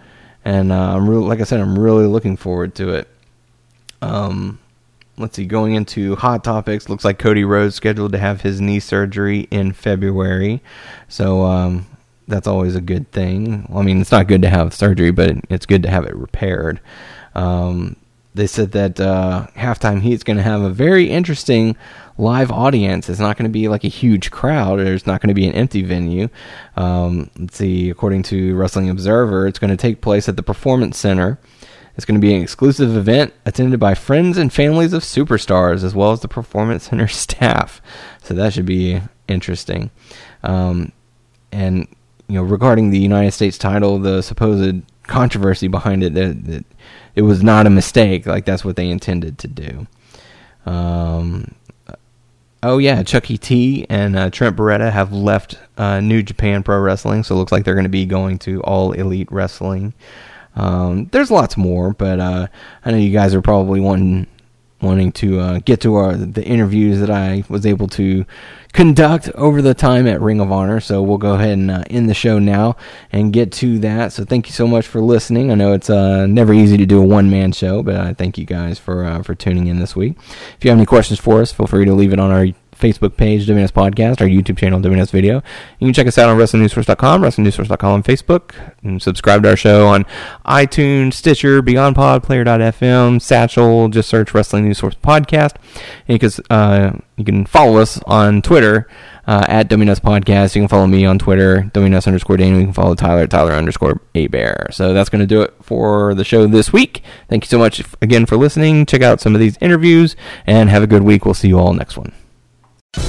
and 0.43 0.71
uh, 0.71 0.95
I'm 0.95 1.09
really, 1.09 1.25
like 1.25 1.41
I 1.41 1.43
said, 1.43 1.59
I'm 1.59 1.77
really 1.77 2.07
looking 2.07 2.37
forward 2.37 2.75
to 2.75 2.89
it. 2.89 3.07
Um, 4.01 4.59
let's 5.17 5.35
see, 5.35 5.45
going 5.45 5.75
into 5.75 6.15
hot 6.15 6.43
topics, 6.43 6.89
looks 6.89 7.05
like 7.05 7.19
Cody 7.19 7.43
Rhodes 7.43 7.75
scheduled 7.75 8.11
to 8.13 8.17
have 8.17 8.41
his 8.41 8.59
knee 8.59 8.79
surgery 8.79 9.47
in 9.51 9.71
February. 9.73 10.61
So 11.07 11.43
um, 11.43 11.87
that's 12.27 12.47
always 12.47 12.75
a 12.75 12.81
good 12.81 13.11
thing. 13.11 13.67
Well, 13.69 13.79
I 13.79 13.83
mean, 13.83 14.01
it's 14.01 14.11
not 14.11 14.27
good 14.27 14.41
to 14.41 14.49
have 14.49 14.73
surgery, 14.73 15.11
but 15.11 15.37
it's 15.49 15.65
good 15.65 15.83
to 15.83 15.89
have 15.89 16.05
it 16.05 16.15
repaired. 16.15 16.79
Um, 17.35 17.95
they 18.33 18.47
said 18.47 18.71
that 18.71 18.99
uh, 18.99 19.47
halftime 19.55 20.01
heat's 20.01 20.23
going 20.23 20.37
to 20.37 20.43
have 20.43 20.61
a 20.61 20.69
very 20.69 21.09
interesting 21.09 21.75
live 22.21 22.51
audience. 22.51 23.09
It's 23.09 23.19
not 23.19 23.35
going 23.35 23.49
to 23.49 23.51
be 23.51 23.67
like 23.67 23.83
a 23.83 23.89
huge 23.89 24.31
crowd. 24.31 24.79
There's 24.79 25.07
not 25.07 25.21
going 25.21 25.29
to 25.29 25.33
be 25.33 25.47
an 25.47 25.53
empty 25.53 25.81
venue. 25.81 26.29
Um, 26.77 27.29
let's 27.37 27.57
see, 27.57 27.89
according 27.89 28.23
to 28.23 28.55
Wrestling 28.55 28.89
Observer, 28.89 29.47
it's 29.47 29.59
going 29.59 29.71
to 29.71 29.77
take 29.77 30.01
place 30.01 30.29
at 30.29 30.35
the 30.35 30.43
Performance 30.43 30.97
Center. 30.97 31.39
It's 31.97 32.05
going 32.05 32.19
to 32.19 32.25
be 32.25 32.33
an 32.33 32.41
exclusive 32.41 32.95
event 32.95 33.33
attended 33.45 33.79
by 33.79 33.95
friends 33.95 34.37
and 34.37 34.53
families 34.53 34.93
of 34.93 35.03
superstars, 35.03 35.83
as 35.83 35.93
well 35.93 36.11
as 36.11 36.21
the 36.21 36.27
Performance 36.27 36.89
Center 36.89 37.07
staff. 37.09 37.81
So 38.21 38.33
that 38.35 38.53
should 38.53 38.65
be 38.67 39.01
interesting. 39.27 39.89
Um, 40.43 40.91
and 41.51 41.87
you 42.27 42.35
know, 42.35 42.43
regarding 42.43 42.91
the 42.91 42.99
United 42.99 43.31
States 43.31 43.57
title, 43.57 43.99
the 43.99 44.21
supposed 44.21 44.83
controversy 45.03 45.67
behind 45.67 46.03
it, 46.03 46.13
that, 46.13 46.45
that 46.45 46.65
it 47.15 47.23
was 47.23 47.43
not 47.43 47.67
a 47.67 47.69
mistake. 47.69 48.25
Like 48.25 48.45
that's 48.45 48.63
what 48.63 48.75
they 48.75 48.89
intended 48.89 49.37
to 49.39 49.47
do. 49.47 49.87
Um, 50.65 51.55
oh 52.63 52.77
yeah, 52.77 53.03
Chuckie 53.03 53.37
T 53.37 53.85
and 53.89 54.15
uh, 54.15 54.29
Trent 54.29 54.55
Beretta 54.55 54.91
have 54.91 55.11
left 55.11 55.57
uh, 55.77 55.99
New 55.99 56.23
Japan 56.23 56.63
Pro 56.63 56.79
Wrestling, 56.79 57.23
so 57.23 57.35
it 57.35 57.37
looks 57.37 57.51
like 57.51 57.65
they're 57.65 57.75
going 57.75 57.83
to 57.83 57.89
be 57.89 58.05
going 58.05 58.39
to 58.39 58.61
All 58.61 58.91
Elite 58.91 59.31
Wrestling. 59.31 59.93
Um, 60.55 61.05
there's 61.11 61.31
lots 61.31 61.57
more, 61.57 61.93
but 61.93 62.19
uh, 62.19 62.47
I 62.83 62.91
know 62.91 62.97
you 62.97 63.11
guys 63.11 63.33
are 63.33 63.41
probably 63.41 63.79
wanting 63.79 64.27
wanting 64.81 65.11
to 65.13 65.39
uh, 65.39 65.59
get 65.59 65.81
to 65.81 65.95
our, 65.95 66.15
the 66.15 66.43
interviews 66.43 66.99
that 66.99 67.09
I 67.09 67.43
was 67.49 67.65
able 67.65 67.87
to 67.89 68.25
conduct 68.73 69.29
over 69.29 69.61
the 69.61 69.73
time 69.73 70.07
at 70.07 70.21
Ring 70.21 70.39
of 70.39 70.51
Honor. 70.51 70.79
So 70.79 71.01
we'll 71.01 71.17
go 71.17 71.33
ahead 71.33 71.57
and 71.57 71.71
uh, 71.71 71.83
end 71.89 72.09
the 72.09 72.13
show 72.13 72.39
now 72.39 72.77
and 73.11 73.33
get 73.33 73.51
to 73.53 73.79
that. 73.79 74.13
So 74.13 74.23
thank 74.23 74.47
you 74.47 74.53
so 74.53 74.67
much 74.67 74.87
for 74.87 75.01
listening. 75.01 75.51
I 75.51 75.55
know 75.55 75.73
it's 75.73 75.89
uh, 75.89 76.25
never 76.25 76.53
easy 76.53 76.77
to 76.77 76.85
do 76.85 77.01
a 77.01 77.05
one 77.05 77.29
man 77.29 77.51
show, 77.51 77.83
but 77.83 77.95
I 77.95 78.13
thank 78.13 78.37
you 78.37 78.45
guys 78.45 78.79
for 78.79 79.03
uh, 79.03 79.23
for 79.23 79.35
tuning 79.35 79.67
in 79.67 79.79
this 79.79 79.95
week. 79.95 80.15
If 80.57 80.63
you 80.63 80.69
have 80.69 80.77
any 80.77 80.85
questions 80.85 81.19
for 81.19 81.41
us, 81.41 81.51
feel 81.51 81.67
free 81.67 81.85
to 81.85 81.93
leave 81.93 82.13
it 82.13 82.19
on 82.19 82.31
our 82.31 82.47
Facebook 82.81 83.15
page, 83.15 83.47
WNS 83.47 83.71
Podcast, 83.71 84.19
our 84.19 84.27
YouTube 84.27 84.57
channel, 84.57 84.79
WNS 84.81 85.11
Video. 85.11 85.41
You 85.79 85.87
can 85.87 85.93
check 85.93 86.07
us 86.07 86.17
out 86.17 86.29
on 86.29 86.37
WrestlingNewsSource.com, 86.37 87.21
WrestlingNewsSource.com 87.21 87.91
on 87.91 88.03
Facebook, 88.03 88.53
and 88.83 89.01
subscribe 89.01 89.43
to 89.43 89.49
our 89.49 89.55
show 89.55 89.87
on 89.87 90.05
iTunes, 90.45 91.13
Stitcher, 91.13 91.61
BeyondPod, 91.61 92.23
Player.fm, 92.23 93.21
Satchel. 93.21 93.87
Just 93.89 94.09
search 94.09 94.33
Wrestling 94.33 94.65
News 94.65 94.79
Source 94.79 94.95
Podcast. 94.95 95.55
And 96.07 96.21
you 96.21 96.29
can, 96.29 96.45
uh, 96.49 96.99
you 97.15 97.23
can 97.23 97.45
follow 97.45 97.77
us 97.77 98.01
on 98.03 98.41
Twitter 98.41 98.87
uh, 99.27 99.45
at 99.47 99.69
WNS 99.69 99.99
Podcast. 99.99 100.55
You 100.55 100.61
can 100.61 100.67
follow 100.67 100.87
me 100.87 101.05
on 101.05 101.19
Twitter, 101.19 101.69
WNS 101.73 102.07
underscore 102.07 102.37
Daniel. 102.37 102.59
You 102.59 102.65
can 102.65 102.73
follow 102.73 102.95
Tyler, 102.95 103.27
Tyler 103.27 103.53
underscore 103.53 104.01
A 104.15 104.27
Bear. 104.27 104.67
So 104.71 104.93
that's 104.93 105.09
going 105.09 105.21
to 105.21 105.27
do 105.27 105.41
it 105.41 105.53
for 105.61 106.13
the 106.15 106.23
show 106.23 106.47
this 106.47 106.73
week. 106.73 107.03
Thank 107.29 107.45
you 107.45 107.47
so 107.47 107.59
much 107.59 107.83
again 108.01 108.25
for 108.25 108.37
listening. 108.37 108.85
Check 108.85 109.01
out 109.01 109.21
some 109.21 109.35
of 109.35 109.39
these 109.39 109.57
interviews 109.61 110.15
and 110.45 110.69
have 110.69 110.83
a 110.83 110.87
good 110.87 111.03
week. 111.03 111.25
We'll 111.25 111.33
see 111.33 111.47
you 111.47 111.59
all 111.59 111.73
next 111.73 111.97
one. 111.97 112.13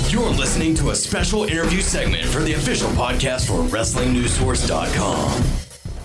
You're 0.08 0.30
listening 0.30 0.76
to 0.76 0.90
a 0.90 0.94
special 0.94 1.42
interview 1.42 1.80
segment 1.80 2.24
for 2.26 2.40
the 2.40 2.52
official 2.52 2.88
podcast 2.90 3.48
for 3.48 3.54
WrestlingNewsSource.com. 3.76 5.42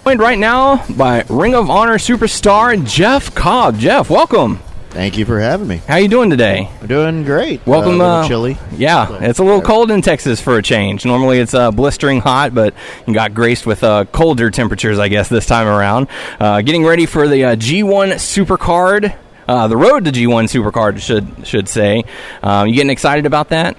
Joined 0.04 0.20
right 0.20 0.40
now 0.40 0.84
by 0.96 1.24
Ring 1.30 1.54
of 1.54 1.70
Honor 1.70 2.00
superstar 2.00 2.84
Jeff 2.88 3.36
Cobb. 3.36 3.78
Jeff, 3.78 4.10
welcome. 4.10 4.62
Thank 4.90 5.16
you 5.20 5.26
for 5.26 5.40
having 5.40 5.68
me. 5.68 5.78
How 5.88 5.98
you 5.98 6.08
doing 6.08 6.32
today? 6.32 6.72
I'm 6.82 6.88
doing 6.88 7.24
great. 7.24 7.64
Welcome. 7.68 8.02
Uh, 8.02 8.06
a 8.06 8.08
little 8.08 8.12
uh, 8.24 8.28
chilly. 8.28 8.58
Yeah, 8.78 9.20
it's 9.22 9.38
a 9.38 9.44
little 9.44 9.62
cold 9.62 9.92
in 9.92 10.02
Texas 10.02 10.42
for 10.42 10.58
a 10.58 10.64
change. 10.64 11.06
Normally 11.06 11.38
it's 11.38 11.54
uh, 11.54 11.70
blistering 11.70 12.20
hot, 12.20 12.56
but 12.56 12.74
you 13.06 13.14
got 13.14 13.36
graced 13.36 13.68
with 13.68 13.84
uh, 13.84 14.06
colder 14.06 14.50
temperatures, 14.50 14.98
I 14.98 15.08
guess, 15.10 15.30
this 15.30 15.46
time 15.46 15.68
around. 15.68 16.08
Uh, 16.40 16.62
getting 16.62 16.84
ready 16.84 17.06
for 17.06 17.28
the 17.28 17.44
uh, 17.46 17.56
G1 17.56 18.14
Supercard. 18.14 19.16
Uh, 19.48 19.68
the 19.68 19.78
road 19.78 20.06
to 20.06 20.12
G1 20.12 20.46
Supercard 20.46 21.00
should 21.00 21.48
should 21.48 21.70
say. 21.70 22.04
Um, 22.44 22.68
you 22.68 22.76
getting 22.76 22.90
excited 22.90 23.26
about 23.26 23.50
that? 23.50 23.78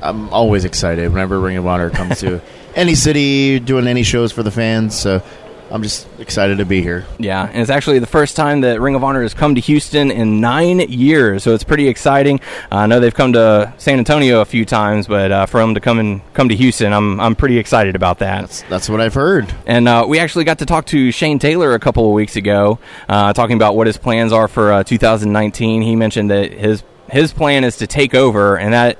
I'm 0.00 0.28
always 0.30 0.64
excited 0.64 1.10
whenever 1.10 1.40
Ring 1.40 1.56
of 1.56 1.66
Honor 1.66 1.90
comes 1.90 2.20
to 2.20 2.40
any 2.76 2.94
city, 2.94 3.58
doing 3.58 3.88
any 3.88 4.04
shows 4.04 4.30
for 4.30 4.42
the 4.42 4.50
fans. 4.52 4.96
So 4.98 5.22
I'm 5.70 5.82
just 5.82 6.06
excited 6.18 6.58
to 6.58 6.64
be 6.64 6.80
here. 6.82 7.04
Yeah, 7.18 7.46
and 7.46 7.60
it's 7.60 7.70
actually 7.70 7.98
the 7.98 8.06
first 8.06 8.36
time 8.36 8.62
that 8.62 8.80
Ring 8.80 8.94
of 8.94 9.04
Honor 9.04 9.22
has 9.22 9.34
come 9.34 9.54
to 9.54 9.60
Houston 9.60 10.10
in 10.10 10.40
nine 10.40 10.80
years, 10.80 11.42
so 11.42 11.54
it's 11.54 11.64
pretty 11.64 11.88
exciting. 11.88 12.40
Uh, 12.72 12.76
I 12.76 12.86
know 12.86 13.00
they've 13.00 13.14
come 13.14 13.34
to 13.34 13.72
San 13.76 13.98
Antonio 13.98 14.40
a 14.40 14.44
few 14.46 14.64
times, 14.64 15.06
but 15.06 15.30
uh, 15.30 15.46
for 15.46 15.60
them 15.60 15.74
to 15.74 15.80
come 15.80 15.98
and 15.98 16.20
come 16.32 16.48
to 16.48 16.56
Houston, 16.56 16.92
I'm 16.92 17.20
I'm 17.20 17.34
pretty 17.36 17.58
excited 17.58 17.96
about 17.96 18.20
that. 18.20 18.40
That's, 18.42 18.62
that's 18.62 18.88
what 18.88 19.00
I've 19.00 19.14
heard. 19.14 19.52
And 19.66 19.86
uh, 19.88 20.06
we 20.08 20.18
actually 20.18 20.44
got 20.44 20.60
to 20.60 20.66
talk 20.66 20.86
to 20.86 21.12
Shane 21.12 21.38
Taylor 21.38 21.74
a 21.74 21.78
couple 21.78 22.06
of 22.06 22.12
weeks 22.12 22.36
ago, 22.36 22.78
uh, 23.08 23.32
talking 23.34 23.56
about 23.56 23.76
what 23.76 23.86
his 23.86 23.98
plans 23.98 24.32
are 24.32 24.48
for 24.48 24.72
uh, 24.72 24.84
2019. 24.84 25.82
He 25.82 25.96
mentioned 25.96 26.30
that 26.30 26.52
his 26.52 26.82
his 27.10 27.32
plan 27.32 27.64
is 27.64 27.76
to 27.78 27.86
take 27.86 28.14
over, 28.14 28.56
and 28.56 28.72
that 28.72 28.98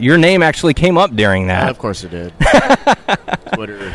your 0.00 0.18
name 0.18 0.42
actually 0.42 0.74
came 0.74 0.98
up 0.98 1.14
during 1.14 1.46
that. 1.46 1.68
of 1.68 1.78
course 1.78 2.02
it 2.02 2.10
did. 2.10 2.32
Twitter. 3.54 3.94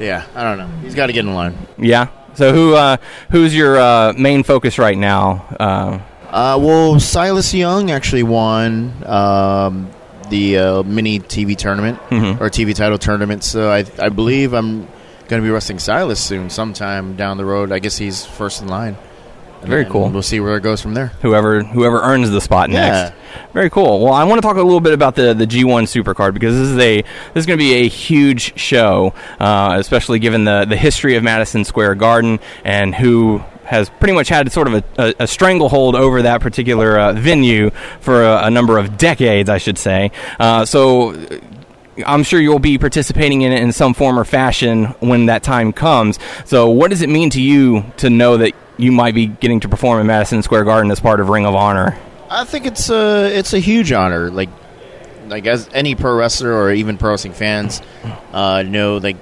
Yeah, 0.00 0.24
I 0.34 0.42
don't 0.42 0.58
know. 0.58 0.66
He's 0.82 0.94
got 0.94 1.06
to 1.08 1.12
get 1.12 1.24
in 1.26 1.34
line. 1.34 1.56
Yeah. 1.78 2.08
So 2.34 2.52
who 2.52 2.74
uh, 2.74 2.96
who's 3.30 3.54
your 3.54 3.78
uh, 3.78 4.12
main 4.16 4.42
focus 4.42 4.78
right 4.78 4.96
now? 4.98 5.46
Uh, 5.60 5.98
Uh, 6.30 6.56
well, 6.60 6.98
Silas 7.00 7.52
Young 7.52 7.90
actually 7.90 8.22
won 8.22 8.92
um, 9.04 9.90
the 10.30 10.58
uh, 10.58 10.82
mini 10.84 11.18
TV 11.18 11.56
tournament 11.56 11.98
Mhm. 12.08 12.40
or 12.40 12.48
TV 12.48 12.72
title 12.74 12.98
tournament. 12.98 13.42
So 13.44 13.68
I 13.70 13.84
I 13.98 14.08
believe 14.10 14.52
I'm 14.54 14.86
going 15.28 15.42
to 15.42 15.46
be 15.46 15.50
wrestling 15.50 15.78
Silas 15.80 16.20
soon, 16.20 16.48
sometime 16.50 17.16
down 17.16 17.36
the 17.36 17.44
road. 17.44 17.72
I 17.72 17.78
guess 17.80 17.96
he's 17.98 18.24
first 18.24 18.62
in 18.62 18.68
line. 18.68 18.96
Very 19.62 19.84
cool. 19.84 20.08
We'll 20.08 20.22
see 20.22 20.40
where 20.40 20.56
it 20.56 20.62
goes 20.62 20.80
from 20.80 20.94
there. 20.94 21.08
whoever 21.22 21.62
whoever 21.62 22.00
earns 22.00 22.30
the 22.30 22.40
spot 22.40 22.70
Yeah. 22.70 22.80
next. 22.80 23.14
Very 23.52 23.70
cool. 23.70 24.00
Well, 24.04 24.12
I 24.14 24.24
want 24.24 24.40
to 24.40 24.46
talk 24.46 24.56
a 24.56 24.62
little 24.62 24.80
bit 24.80 24.92
about 24.94 25.14
the 25.16 25.34
the 25.34 25.46
G1 25.46 25.84
Supercard 25.84 26.34
because 26.34 26.54
this 26.58 26.68
is 26.68 26.78
a 26.78 27.02
this 27.02 27.42
is 27.42 27.46
going 27.46 27.58
to 27.58 27.62
be 27.64 27.74
a 27.74 27.88
huge 27.88 28.58
show, 28.58 29.12
uh, 29.38 29.76
especially 29.78 30.18
given 30.18 30.44
the 30.44 30.64
the 30.68 30.76
history 30.76 31.16
of 31.16 31.22
Madison 31.22 31.64
Square 31.64 31.96
Garden 31.96 32.40
and 32.64 32.94
who 32.94 33.42
has 33.64 33.88
pretty 33.88 34.14
much 34.14 34.28
had 34.28 34.50
sort 34.50 34.66
of 34.66 34.74
a, 34.74 34.84
a, 34.98 35.14
a 35.20 35.26
stranglehold 35.28 35.94
over 35.94 36.22
that 36.22 36.40
particular 36.40 36.98
uh, 36.98 37.12
venue 37.12 37.70
for 38.00 38.24
a, 38.24 38.46
a 38.46 38.50
number 38.50 38.78
of 38.78 38.98
decades, 38.98 39.48
I 39.48 39.58
should 39.58 39.78
say. 39.78 40.10
Uh, 40.38 40.64
so. 40.64 41.14
I'm 42.06 42.22
sure 42.22 42.40
you'll 42.40 42.58
be 42.60 42.78
participating 42.78 43.42
in 43.42 43.52
it 43.52 43.60
in 43.62 43.72
some 43.72 43.92
form 43.92 44.18
or 44.18 44.24
fashion 44.24 44.84
when 45.00 45.26
that 45.26 45.42
time 45.42 45.70
comes. 45.70 46.18
So, 46.46 46.70
what 46.70 46.88
does 46.88 47.02
it 47.02 47.10
mean 47.10 47.28
to 47.30 47.42
you 47.42 47.84
to 47.98 48.08
know 48.08 48.38
that 48.38 48.54
you 48.82 48.92
might 48.92 49.14
be 49.14 49.26
getting 49.26 49.60
to 49.60 49.68
perform 49.68 50.00
in 50.00 50.06
Madison 50.06 50.42
Square 50.42 50.64
Garden 50.64 50.90
as 50.90 51.00
part 51.00 51.20
of 51.20 51.28
Ring 51.28 51.46
of 51.46 51.54
Honor? 51.54 51.96
I 52.28 52.44
think 52.44 52.66
it's 52.66 52.90
a 52.90 53.26
it's 53.36 53.52
a 53.52 53.58
huge 53.58 53.92
honor. 53.92 54.30
Like 54.30 54.48
like 55.28 55.46
as 55.46 55.68
any 55.72 55.94
pro 55.94 56.16
wrestler 56.16 56.52
or 56.52 56.72
even 56.72 56.98
pro 56.98 57.10
wrestling 57.10 57.32
fans 57.34 57.82
uh, 58.32 58.62
know, 58.62 58.98
like 58.98 59.16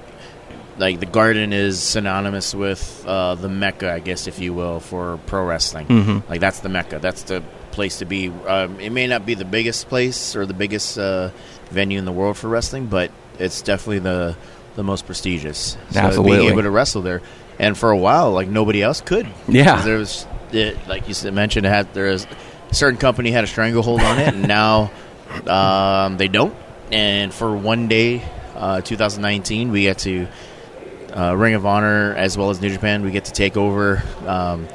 like 0.78 1.00
the 1.00 1.06
Garden 1.06 1.52
is 1.52 1.80
synonymous 1.82 2.54
with 2.54 3.04
uh, 3.06 3.34
the 3.34 3.48
mecca, 3.48 3.92
I 3.92 3.98
guess, 3.98 4.26
if 4.26 4.38
you 4.38 4.54
will, 4.54 4.80
for 4.80 5.18
pro 5.26 5.44
wrestling. 5.44 5.86
Mhm. 5.86 6.28
Like 6.28 6.40
that's 6.40 6.60
the 6.60 6.68
mecca. 6.68 6.98
That's 6.98 7.22
the 7.24 7.42
place 7.72 7.98
to 7.98 8.04
be. 8.04 8.28
Um, 8.46 8.78
it 8.80 8.90
may 8.90 9.06
not 9.06 9.26
be 9.26 9.34
the 9.34 9.44
biggest 9.44 9.88
place 9.88 10.36
or 10.36 10.46
the 10.46 10.54
biggest 10.54 10.98
uh, 10.98 11.30
venue 11.70 11.98
in 11.98 12.04
the 12.04 12.12
world 12.12 12.36
for 12.36 12.48
wrestling, 12.48 12.86
but 12.86 13.10
it's 13.38 13.62
definitely 13.62 14.00
the 14.00 14.36
the 14.76 14.84
most 14.84 15.06
prestigious. 15.06 15.76
So 15.90 15.98
Absolutely. 16.00 16.38
being 16.38 16.50
able 16.52 16.62
to 16.62 16.70
wrestle 16.70 17.02
there, 17.02 17.20
and 17.58 17.76
for 17.76 17.90
a 17.90 17.96
while, 17.96 18.32
like 18.32 18.48
nobody 18.48 18.82
else 18.82 19.00
could. 19.00 19.28
Yeah, 19.48 19.82
there 19.82 19.98
was, 19.98 20.26
it, 20.52 20.76
like 20.86 21.08
you 21.08 21.14
said, 21.14 21.34
mentioned, 21.34 21.66
it 21.66 21.70
had 21.70 21.92
there 21.94 22.08
is 22.08 22.26
a 22.70 22.74
certain 22.74 22.98
company 22.98 23.30
had 23.30 23.44
a 23.44 23.48
stranglehold 23.48 24.00
on 24.00 24.18
it, 24.18 24.34
and 24.34 24.46
now 24.48 24.90
um, 25.46 26.16
they 26.16 26.28
don't. 26.28 26.54
And 26.90 27.32
for 27.32 27.54
one 27.56 27.88
day, 27.88 28.22
uh, 28.54 28.80
2019, 28.80 29.70
we 29.70 29.82
get 29.82 29.98
to 29.98 30.26
uh, 31.14 31.36
Ring 31.36 31.54
of 31.54 31.66
Honor 31.66 32.14
as 32.14 32.36
well 32.36 32.50
as 32.50 32.60
New 32.60 32.70
Japan. 32.70 33.02
We 33.02 33.10
get 33.10 33.26
to 33.26 33.32
take 33.32 33.56
over 33.56 34.02
um, 34.26 34.68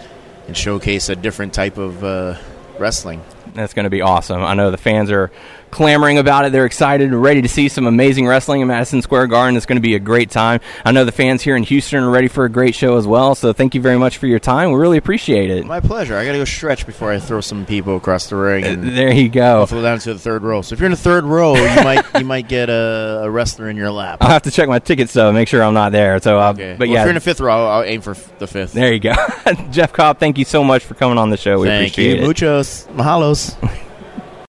and 0.48 0.56
showcase 0.56 1.10
a 1.10 1.16
different 1.16 1.54
type 1.54 1.78
of 1.78 2.04
uh, 2.04 2.38
wrestling. 2.78 3.22
That's 3.54 3.74
going 3.74 3.84
to 3.86 3.90
be 3.90 4.02
awesome. 4.02 4.44
I 4.44 4.56
know 4.56 4.72
the 4.72 4.78
fans 4.78 5.12
are 5.12 5.32
clamoring 5.74 6.18
about 6.18 6.46
it. 6.46 6.52
They're 6.52 6.66
excited 6.66 7.12
and 7.12 7.22
ready 7.22 7.42
to 7.42 7.50
see 7.50 7.68
some 7.68 7.86
amazing 7.88 8.28
wrestling 8.28 8.62
in 8.62 8.68
Madison 8.68 9.02
Square 9.02 9.28
Garden. 9.28 9.58
It's 9.58 9.66
going 9.66 9.78
to 9.78 9.82
be 9.82 9.96
a 9.96 10.00
great 10.00 10.30
time. 10.30 10.60
I 10.86 10.92
know 10.92 11.04
the 11.06 11.12
fans 11.12 11.42
here 11.42 11.56
in 11.56 11.64
Houston 11.64 12.04
are 12.04 12.10
ready 12.10 12.28
for 12.28 12.46
a 12.46 12.50
great 12.50 12.76
show 12.76 12.98
as 12.98 13.06
well. 13.08 13.36
So 13.36 13.52
thank 13.54 13.76
you 13.76 13.82
very 13.82 13.98
much 13.98 14.18
for 14.18 14.28
your 14.28 14.40
time. 14.40 14.72
We 14.72 14.78
really 14.80 14.98
appreciate 14.98 15.50
it. 15.50 15.66
My 15.66 15.80
pleasure. 15.80 16.16
I 16.18 16.26
got 16.26 16.34
to 16.34 16.38
go 16.38 16.46
stretch 16.46 16.86
before 16.86 17.12
I 17.12 17.20
throw 17.20 17.42
some 17.42 17.66
people 17.66 17.98
across 17.98 18.28
the 18.30 18.36
ring. 18.36 18.64
And 18.66 18.84
There 18.96 19.14
you 19.14 19.30
go. 19.30 19.62
I'll 19.70 19.82
down 19.82 20.00
to 20.00 20.14
the 20.14 20.20
third 20.20 20.44
row. 20.44 20.62
So 20.62 20.74
if 20.74 20.80
you're 20.80 20.86
in 20.86 20.92
the 20.92 20.98
third 20.98 21.24
row, 21.26 21.56
you 21.56 21.66
might 21.84 22.06
you 22.20 22.26
might 22.26 22.48
get 22.48 22.70
a, 22.70 23.22
a 23.24 23.30
wrestler 23.30 23.70
in 23.70 23.76
your 23.76 23.92
lap. 23.92 24.20
I'll 24.22 24.30
have 24.30 24.44
to 24.44 24.52
check 24.52 24.70
my 24.70 24.80
tickets 24.80 25.14
though, 25.14 25.32
make 25.32 25.48
sure 25.48 25.64
I'm 25.64 25.74
not 25.74 25.92
there. 25.92 26.22
So, 26.22 26.40
uh, 26.40 26.52
Okay. 26.52 26.76
but 26.78 26.88
Well, 26.88 26.94
yeah, 26.94 27.02
if 27.02 27.06
you're 27.06 27.10
in 27.10 27.16
the 27.16 27.22
fifth 27.22 27.40
row, 27.40 27.54
I'll, 27.54 27.68
I'll 27.80 27.84
aim 27.84 28.02
for 28.02 28.16
the 28.40 28.48
fifth. 28.48 28.74
there 28.74 28.94
you 28.94 29.00
go. 29.00 29.14
Jeff 29.72 29.92
Cobb, 29.94 30.20
thank 30.20 30.38
you 30.38 30.46
so 30.46 30.64
much 30.64 30.84
for 30.86 30.94
coming 30.94 31.18
on 31.18 31.30
the 31.32 31.38
show. 31.38 31.60
We 31.60 31.68
Thank 31.68 31.92
appreciate 31.94 32.18
you. 32.18 32.24
it. 32.24 32.28
Muchos. 32.28 32.88
Mahalos. 32.94 33.80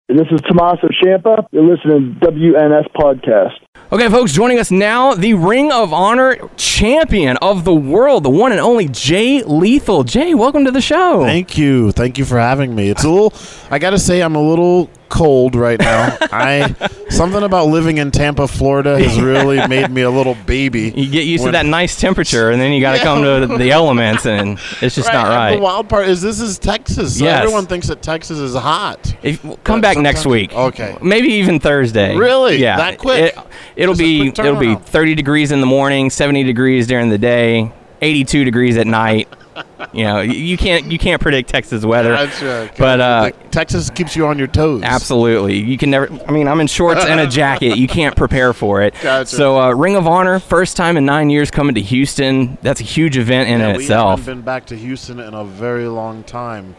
This 0.10 0.28
is 0.32 0.42
Tommaso 0.42 0.90
Ciampa. 1.02 1.46
You're 1.52 1.64
listening 1.64 2.20
to 2.20 2.28
WNS 2.28 2.92
Podcast. 2.94 3.54
Okay, 3.90 4.10
folks, 4.10 4.34
joining 4.34 4.60
us 4.60 4.70
now, 4.70 5.14
the 5.14 5.34
Ring 5.34 5.72
of 5.72 5.94
Honor 5.94 6.36
champion 6.58 7.38
of 7.38 7.64
the 7.64 7.74
world, 7.74 8.24
the 8.24 8.30
one 8.30 8.52
and 8.52 8.60
only 8.60 8.90
Jay 8.90 9.44
Lethal. 9.44 10.04
Jay, 10.04 10.34
welcome 10.34 10.66
to 10.66 10.72
the 10.72 10.82
show. 10.82 11.24
Thank 11.24 11.58
you. 11.58 11.94
Thank 11.94 12.18
you 12.18 12.26
for 12.26 12.38
having 12.38 12.76
me. 12.76 12.90
It's 12.90 13.06
a 13.06 13.10
little 13.10 13.34
I 13.72 13.80
got 13.80 13.92
to 13.92 13.98
say 13.98 14.22
I'm 14.22 14.36
a 14.36 14.42
little 14.42 14.90
cold 15.14 15.54
right 15.56 15.80
now. 15.80 16.18
I 16.22 16.74
something 17.10 17.44
about 17.44 17.68
living 17.68 18.00
in 18.00 18.10
Tampa, 18.10 18.48
Florida 18.48 18.98
has 19.00 19.22
really 19.22 19.66
made 19.68 19.92
me 19.92 20.02
a 20.02 20.10
little 20.10 20.36
baby. 20.48 20.92
You 20.96 21.10
get 21.10 21.26
used 21.26 21.44
When- 21.44 21.54
to 21.54 21.60
that 21.60 21.68
nice 21.68 22.00
temperature, 22.00 22.50
and 22.50 22.60
then 22.60 22.74
you 22.74 22.82
got 22.82 22.94
to 22.94 22.98
Yeah. 22.98 23.04
come 23.04 23.24
to 23.24 23.58
the 23.58 23.72
elements, 23.72 24.26
and 24.26 24.58
it's 24.82 24.96
just 24.96 25.14
not 25.14 25.28
and 25.28 25.36
right. 25.36 25.56
The 25.56 25.62
wild 25.62 25.88
part 25.88 26.08
is 26.08 26.22
this 26.22 26.40
is 26.42 26.58
Texas. 26.58 27.20
So 27.20 27.26
Yes. 27.26 27.44
everyone 27.44 27.68
thinks 27.68 27.88
that 27.88 28.02
Texas 28.02 28.40
is 28.40 28.56
hot. 28.56 29.16
If, 29.22 29.44
well, 29.44 29.60
come 29.64 29.82
But 29.82 29.94
back 29.94 29.98
next 29.98 30.26
week. 30.26 30.52
Okay. 30.54 30.98
Maybe 31.02 31.28
even 31.34 31.60
Thursday. 31.60 32.16
Really? 32.18 32.58
Yeah. 32.58 32.78
That 32.78 32.98
quick? 32.98 33.36
It, 33.76 33.88
will 33.88 33.96
be 33.96 34.32
quick 34.32 34.40
it'll 34.40 34.60
be 34.60 34.76
30 34.76 35.14
degrees 35.16 35.52
in 35.52 35.62
the 35.62 35.68
morning, 35.68 36.10
70 36.10 36.44
degrees 36.44 36.88
during 36.88 37.10
the 37.10 37.18
day, 37.20 37.72
82 38.02 38.44
degrees 38.44 38.78
at 38.78 38.88
night. 38.88 39.28
you 39.94 40.04
know, 40.04 40.22
you- 40.22 40.58
can't 40.58 40.92
you 40.92 40.98
can't 40.98 41.22
predict 41.22 41.50
Texas 41.50 41.84
weather. 41.86 42.12
That's 42.12 42.42
right. 42.42 42.78
But 42.78 43.00
uh, 43.02 43.32
Texas 43.52 43.90
keeps 43.90 44.16
you 44.16 44.26
on 44.28 44.38
your 44.38 44.48
toes. 44.48 44.82
Absolutely. 44.84 45.58
You 45.58 45.78
can 45.78 45.90
never. 45.92 46.10
I 46.28 46.32
mean, 46.32 46.48
I'm 46.48 46.60
in 46.62 46.68
shorts 46.68 47.06
and 47.06 47.20
a 47.20 47.28
jacket. 47.42 47.78
You 47.78 47.88
can't 47.88 48.16
prepare 48.16 48.54
for 48.54 48.82
it. 48.82 48.94
Gotcha. 49.02 49.36
So, 49.36 49.60
uh, 49.60 49.74
Ring 49.74 49.96
of 49.96 50.08
Honor, 50.08 50.40
first 50.40 50.78
time 50.78 50.98
in 50.98 51.06
nine 51.06 51.30
years 51.30 51.52
coming 51.52 51.76
to 51.76 51.82
Houston. 51.82 52.58
That's 52.62 52.82
a 52.82 52.84
huge 52.86 53.18
event 53.18 53.50
in 53.50 53.60
Yeah, 53.60 53.68
and 53.70 53.78
we 53.78 53.84
itself. 53.84 54.20
haven't 54.20 54.36
been 54.36 54.42
back 54.44 54.66
to 54.68 54.76
Houston 54.78 55.20
in 55.20 55.34
a 55.34 55.44
very 55.46 55.88
long 55.88 56.24
time. 56.24 56.76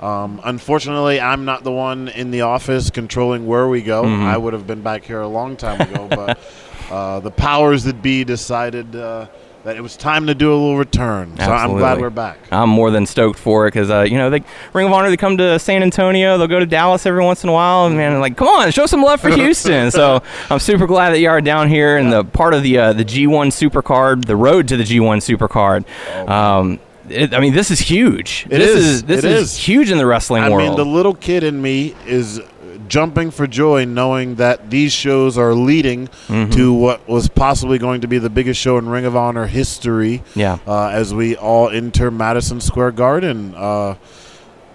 Um, 0.00 0.40
unfortunately, 0.44 1.20
I'm 1.20 1.44
not 1.44 1.64
the 1.64 1.72
one 1.72 2.08
in 2.08 2.30
the 2.30 2.42
office 2.42 2.88
controlling 2.90 3.46
where 3.46 3.66
we 3.68 3.82
go. 3.82 4.04
Mhm. 4.04 4.22
I 4.24 4.36
would 4.36 4.52
have 4.52 4.66
been 4.66 4.80
back 4.82 5.04
here 5.04 5.20
a 5.20 5.26
long 5.28 5.56
time 5.56 5.80
ago, 5.80 6.06
but 6.08 6.38
uh, 6.90 7.18
the 7.20 7.32
powers 7.32 7.82
that 7.84 8.00
be 8.00 8.22
decided 8.22 8.94
uh, 8.94 9.26
that 9.68 9.76
it 9.76 9.82
was 9.82 9.98
time 9.98 10.26
to 10.26 10.34
do 10.34 10.50
a 10.50 10.56
little 10.56 10.78
return. 10.78 11.36
So 11.36 11.44
I'm 11.44 11.76
glad 11.76 12.00
we're 12.00 12.08
back. 12.08 12.38
I'm 12.50 12.70
more 12.70 12.90
than 12.90 13.04
stoked 13.04 13.38
for 13.38 13.66
it 13.66 13.72
because 13.72 13.90
uh, 13.90 14.00
you 14.00 14.16
know 14.16 14.30
they 14.30 14.42
Ring 14.72 14.86
of 14.86 14.92
Honor 14.94 15.10
they 15.10 15.18
come 15.18 15.36
to 15.36 15.58
San 15.58 15.82
Antonio, 15.82 16.38
they'll 16.38 16.46
go 16.46 16.58
to 16.58 16.64
Dallas 16.64 17.04
every 17.04 17.22
once 17.22 17.44
in 17.44 17.50
a 17.50 17.52
while, 17.52 17.84
and 17.86 17.94
man, 17.94 18.18
like 18.18 18.34
come 18.38 18.48
on, 18.48 18.70
show 18.70 18.86
some 18.86 19.02
love 19.02 19.20
for 19.20 19.28
Houston. 19.34 19.90
so 19.90 20.22
I'm 20.48 20.58
super 20.58 20.86
glad 20.86 21.10
that 21.10 21.20
you 21.20 21.28
are 21.28 21.42
down 21.42 21.68
here 21.68 21.98
and 21.98 22.10
the 22.10 22.24
part 22.24 22.54
of 22.54 22.62
the 22.62 22.78
uh, 22.78 22.92
the 22.94 23.04
G1 23.04 23.48
Supercard, 23.48 24.24
the 24.24 24.36
road 24.36 24.68
to 24.68 24.78
the 24.78 24.84
G1 24.84 25.18
Supercard. 25.18 25.84
Um, 26.26 26.80
it, 27.10 27.34
I 27.34 27.40
mean, 27.40 27.52
this 27.52 27.70
is 27.70 27.78
huge. 27.78 28.46
It 28.46 28.58
this 28.58 28.74
is. 28.74 29.02
this 29.04 29.22
It 29.22 29.30
is, 29.30 29.52
is. 29.52 29.56
huge 29.58 29.90
in 29.90 29.98
the 29.98 30.06
wrestling 30.06 30.44
I 30.44 30.48
world. 30.48 30.62
I 30.62 30.68
mean, 30.68 30.76
the 30.76 30.84
little 30.86 31.14
kid 31.14 31.44
in 31.44 31.60
me 31.60 31.94
is 32.06 32.40
jumping 32.88 33.30
for 33.30 33.46
joy 33.46 33.84
knowing 33.84 34.36
that 34.36 34.70
these 34.70 34.92
shows 34.92 35.36
are 35.38 35.54
leading 35.54 36.08
Mm-hmm. 36.28 36.50
to 36.52 36.72
what 36.72 37.08
was 37.08 37.28
possibly 37.28 37.78
going 37.78 38.00
to 38.02 38.08
be 38.08 38.18
the 38.18 38.30
biggest 38.30 38.60
show 38.60 38.76
in 38.78 38.88
Ring 38.88 39.04
of 39.04 39.14
Honor 39.16 39.46
history. 39.46 40.22
Yeah. 40.34 40.58
Uh, 40.66 40.88
as 40.88 41.12
we 41.14 41.36
all 41.36 41.68
enter 41.70 42.10
Madison 42.10 42.60
Square 42.60 42.92
Garden. 42.92 43.54
Uh, 43.56 43.94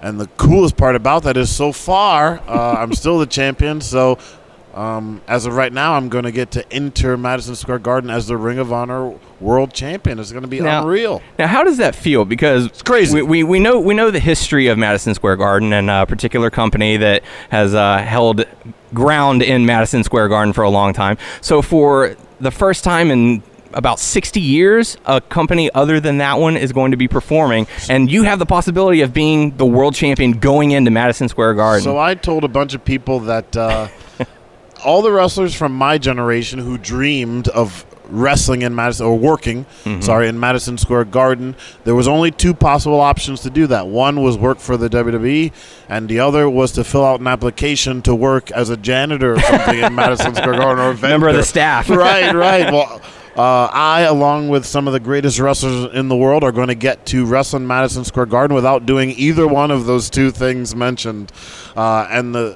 and 0.01 0.20
the 0.20 0.28
coolest 0.38 0.76
part 0.78 0.95
about 0.95 1.24
that 1.24 1.38
is 1.38 1.49
so 1.49 1.72
far, 1.72 2.41
uh, 2.47 2.76
I'm 2.78 2.93
still 2.93 3.20
the 3.20 3.26
champion. 3.26 3.80
So 3.82 4.18
um, 4.74 5.21
as 5.28 5.45
of 5.45 5.55
right 5.55 5.71
now, 5.71 5.93
I'm 5.93 6.09
going 6.09 6.24
to 6.24 6.32
get 6.32 6.51
to 6.51 6.74
enter 6.74 7.15
Madison 7.17 7.55
Square 7.55 7.80
Garden 7.80 8.09
as 8.09 8.28
the 8.28 8.38
Ring 8.38 8.57
of 8.57 8.74
Honor 8.74 9.13
World 9.39 9.74
Champion. 9.74 10.19
It's 10.19 10.32
going 10.32 10.41
to 10.43 10.47
be 10.47 10.59
Now- 10.59 10.82
unreal. 10.82 11.21
Now, 11.38 11.47
how 11.47 11.63
does 11.63 11.78
that 11.78 11.95
feel? 11.95 12.26
Because 12.26 12.65
it's 12.65 12.82
crazy. 12.82 13.15
We, 13.15 13.21
we, 13.21 13.43
we 13.43 13.59
know 13.59 13.80
we 13.80 13.93
know 13.93 14.09
the 14.11 14.19
history 14.19 14.67
of 14.67 14.78
Madison 14.78 15.13
Square 15.13 15.38
Garden 15.38 15.74
and 15.74 15.89
a 15.89 16.05
particular 16.05 16.49
company 16.49 16.97
that 16.97 17.24
has 17.49 17.76
uh, 17.76 17.97
held 17.99 18.45
ground 18.93 19.41
in 19.43 19.65
Madison 19.65 20.03
Square 20.03 20.30
Garden 20.30 20.53
for 20.53 20.63
a 20.63 20.69
long 20.69 20.93
time. 20.93 21.17
So 21.41 21.61
for 21.61 22.15
the 22.39 22.51
first 22.51 22.84
time 22.84 23.11
in 23.11 23.43
about 23.74 23.99
60 23.99 24.39
years, 24.39 24.97
a 25.05 25.19
company 25.19 25.69
other 25.74 25.99
than 25.99 26.19
that 26.19 26.39
one 26.39 26.57
is 26.57 26.71
going 26.71 26.91
to 26.91 26.97
be 26.97 27.07
performing, 27.07 27.67
and 27.89 28.11
you 28.11 28.24
have 28.24 28.38
the 28.39 28.45
possibility 28.45 29.01
of 29.01 29.13
being 29.13 29.57
the 29.57 29.65
world 29.65 29.95
champion 29.95 30.34
going 30.34 30.71
into 30.71 30.91
Madison 30.91 31.28
Square 31.28 31.55
Garden. 31.55 31.84
So 31.84 31.97
I 31.97 32.15
told 32.15 32.43
a 32.43 32.47
bunch 32.47 32.74
of 32.76 32.86
people 32.86 33.19
that 33.21 33.55
uh, 33.57 33.88
all 34.84 35.01
the 35.01 35.11
wrestlers 35.11 35.53
from 35.53 35.73
my 35.73 35.97
generation 35.97 36.59
who 36.59 36.77
dreamed 36.77 37.47
of 37.49 37.86
wrestling 38.09 38.61
in 38.61 38.75
Madison 38.75 39.05
or 39.05 39.17
working, 39.17 39.65
sorry, 40.01 40.27
in 40.27 40.39
Madison 40.39 40.77
Square 40.77 41.05
Garden, 41.05 41.55
there 41.84 41.95
was 41.95 42.07
only 42.07 42.31
two 42.31 42.53
possible 42.53 42.99
options 42.99 43.41
to 43.41 43.49
do 43.49 43.67
that. 43.67 43.88
One 43.88 44.21
was 44.21 44.38
work 44.38 44.59
for 44.59 44.77
the 44.77 44.89
WWE, 44.89 45.51
and 45.89 46.07
the 46.07 46.19
other 46.19 46.49
was 46.49 46.73
to 46.73 46.84
fill 46.84 47.05
out 47.05 47.19
an 47.19 47.27
application 47.27 48.01
to 48.03 48.13
work 48.13 48.51
as 48.51 48.69
a 48.69 48.77
janitor 48.77 49.34
or 49.34 49.39
something 49.39 49.79
in 49.79 49.95
Madison 49.95 50.36
Square 50.36 50.57
Garden 50.57 50.84
or 50.84 50.91
a 50.91 50.97
Member 50.97 51.29
of 51.29 51.36
the 51.36 51.43
staff. 51.43 51.89
right, 51.91 52.34
right. 52.36 52.71
Well. 52.71 53.01
Uh, 53.36 53.67
I, 53.73 54.01
along 54.01 54.49
with 54.49 54.63
some 54.63 54.86
of 54.86 54.93
the 54.93 54.99
greatest 54.99 55.39
wrestlers 55.39 55.91
in 55.95 56.07
the 56.07 56.15
world, 56.15 56.43
are 56.43 56.51
going 56.51 56.67
to 56.67 56.75
get 56.75 57.03
to 57.07 57.25
wrestle 57.25 57.57
in 57.57 57.65
Madison 57.65 58.05
Square 58.05 58.27
Garden 58.27 58.53
without 58.53 58.86
doing 58.86 59.09
either 59.09 59.47
one 59.47 59.71
of 59.71 59.88
those 59.88 60.11
two 60.11 60.29
things 60.29 60.75
mentioned. 60.75 61.31
Uh, 61.75 62.05
and 62.11 62.36
the 62.36 62.55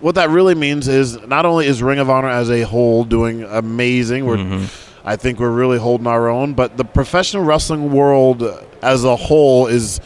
what 0.00 0.14
that 0.16 0.30
really 0.30 0.54
means 0.54 0.88
is 0.88 1.20
not 1.26 1.46
only 1.46 1.66
is 1.66 1.82
Ring 1.82 1.98
of 1.98 2.10
Honor 2.10 2.28
as 2.28 2.50
a 2.50 2.62
whole 2.62 3.04
doing 3.04 3.42
amazing, 3.44 4.26
we're 4.26 4.36
I 5.04 5.14
think 5.16 5.38
we're 5.38 5.50
really 5.50 5.78
holding 5.78 6.06
our 6.08 6.28
own, 6.28 6.54
but 6.54 6.76
the 6.76 6.84
professional 6.84 7.44
wrestling 7.44 7.92
world 7.92 8.42
as 8.82 9.04
a 9.04 9.14
whole 9.16 9.68
is 9.68 10.00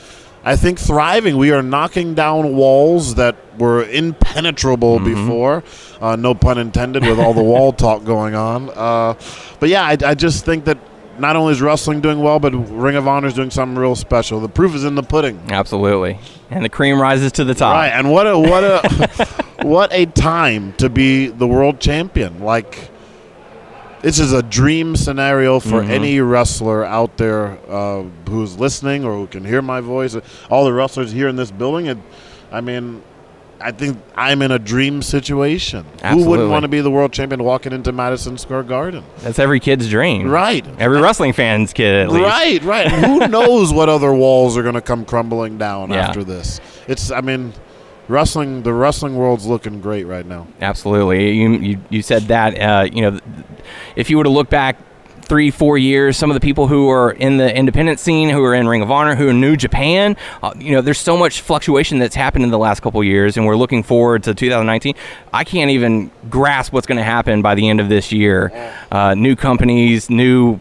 I 0.45 0.57
think 0.57 0.79
thriving. 0.79 1.37
We 1.37 1.53
are 1.53 1.63
knocking 1.63 2.15
down 2.15 2.55
walls 2.57 3.15
that 3.17 3.37
were 3.59 3.85
impenetrable 3.85 4.99
before. 4.99 5.63
Uh, 6.01 6.17
no 6.17 6.35
pun 6.35 6.57
intended, 6.59 7.03
with 7.05 7.19
all 7.19 7.35
the 7.35 7.43
wall 7.43 7.73
talk 7.87 8.05
going 8.05 8.35
on. 8.35 8.71
Uh, 8.71 9.15
but 9.59 9.69
yeah, 9.69 9.83
I, 9.85 9.97
I 10.05 10.15
just 10.15 10.47
think 10.47 10.65
that 10.65 10.79
not 11.21 11.37
only 11.37 11.53
is 11.53 11.61
wrestling 11.63 12.01
doing 12.01 12.21
well, 12.21 12.39
but 12.41 12.51
Ring 12.53 12.97
of 12.97 13.07
Honor 13.07 13.29
is 13.29 13.35
doing 13.35 13.51
something 13.51 13.77
real 13.79 13.95
special. 13.97 14.41
The 14.41 14.49
proof 14.49 14.75
is 14.75 14.85
in 14.85 14.95
the 14.95 15.03
pudding. 15.03 15.41
Absolutely. 15.51 16.19
And 16.51 16.65
the 16.65 16.69
cream 16.69 17.01
rises 17.01 17.33
to 17.33 17.45
the 17.45 17.55
top. 17.55 17.75
Right, 17.75 17.89
and 17.91 18.11
what 18.11 18.27
a 18.27 18.39
what 18.39 18.65
a 18.65 19.27
what 19.63 19.93
a 19.93 20.07
time 20.07 20.73
to 20.75 20.89
be 20.89 21.27
the 21.29 21.47
world 21.47 21.81
champion. 21.81 22.41
Like 22.41 22.91
this 24.03 24.19
is 24.19 24.33
a 24.33 24.43
dream 24.43 24.97
scenario 24.97 25.61
for 25.61 25.81
Mm-hmm. 25.83 25.91
any 25.91 26.21
wrestler 26.21 26.85
out 26.85 27.17
there 27.19 27.59
uh, 27.71 28.03
who's 28.29 28.59
listening 28.59 29.05
or 29.05 29.15
who 29.15 29.27
can 29.27 29.45
hear 29.45 29.61
my 29.63 29.81
voice. 29.81 30.17
All 30.51 30.65
the 30.65 30.73
wrestlers 30.73 31.13
here 31.13 31.29
in 31.29 31.37
this 31.37 31.51
building, 31.51 31.89
and 31.89 32.03
I 32.51 32.61
mean, 32.63 33.03
I 33.63 33.73
think 33.73 33.99
I'm 34.15 34.41
in 34.43 34.51
a 34.51 34.59
dream 34.59 35.03
situation. 35.03 35.85
Who 36.05 36.25
wouldn't 36.27 36.51
want 36.51 36.63
to 36.63 36.69
be 36.69 36.81
the 36.81 36.91
world 36.91 37.13
champion 37.13 37.45
walking 37.45 37.73
into 37.73 37.93
Madison 37.93 38.39
Square 38.39 38.65
Garden? 38.65 39.05
That's 39.19 39.39
every 39.39 39.61
kid's 39.61 39.89
dream. 39.91 40.29
Right. 40.31 40.67
Every 40.79 41.01
wrestling 41.01 41.33
fan's 41.33 41.73
kid, 41.73 41.95
at 42.05 42.11
least. 42.11 42.25
Right, 42.27 42.63
right. 42.63 42.91
Who 42.91 43.29
knows 43.29 43.73
what 43.73 43.89
other 43.89 44.13
walls 44.15 44.57
are 44.57 44.63
going 44.63 44.75
to 44.77 44.81
come 44.81 45.05
crumbling 45.05 45.59
down 45.59 45.91
Yeah. 45.91 46.09
after 46.09 46.25
this? 46.25 46.61
It's, 46.89 47.11
I 47.11 47.21
mean, 47.21 47.53
wrestling. 48.09 48.63
The 48.63 48.73
wrestling 48.73 49.17
world's 49.17 49.47
looking 49.47 49.81
great 49.81 50.05
right 50.07 50.25
now. 50.27 50.49
Absolutely. 50.61 51.33
You, 51.33 51.51
you, 51.53 51.79
you 51.91 52.03
said 52.03 52.23
that, 52.25 52.59
uh, 52.59 52.89
you 52.91 53.03
know, 53.03 53.21
if 53.97 54.09
you 54.11 54.17
were 54.19 54.25
to 54.25 54.31
look 54.31 54.49
back 54.49 54.77
three, 55.31 55.53
four 55.53 55.79
years, 55.79 56.17
some 56.17 56.29
of 56.29 56.35
the 56.35 56.41
people 56.41 56.67
who 56.67 56.91
are 56.91 57.13
in 57.13 57.37
the 57.37 57.57
independent 57.57 58.01
scene, 58.01 58.29
who 58.29 58.43
are 58.43 58.53
in 58.53 58.67
Ring 58.67 58.83
of 58.83 58.91
Honor, 58.91 59.15
who 59.15 59.29
are 59.29 59.33
New 59.33 59.57
Japan, 59.57 60.17
uh, 60.43 60.53
you 60.59 60.73
know, 60.73 60.81
there's 60.81 60.99
so 60.99 61.17
much 61.17 61.41
fluctuation 61.41 62.01
that's 62.01 62.17
happened 62.17 62.43
in 62.43 62.51
the 62.51 62.59
last 62.59 62.81
couple 62.81 63.05
years, 63.05 63.37
and 63.37 63.47
we're 63.47 63.55
looking 63.55 63.85
forward 63.85 64.25
to 64.25 64.35
2019. 64.35 64.97
I 65.33 65.45
can't 65.45 65.71
even 65.71 66.11
grasp 66.29 66.73
what's 66.73 66.89
going 66.89 66.99
to 66.99 67.05
happen 67.05 67.43
by 67.43 67.55
the 67.55 67.69
end 67.69 67.79
of 67.79 67.89
this 67.89 68.11
year. 68.11 68.51
Uh, 68.91 69.15
new 69.15 69.37
companies, 69.37 70.11
new 70.11 70.59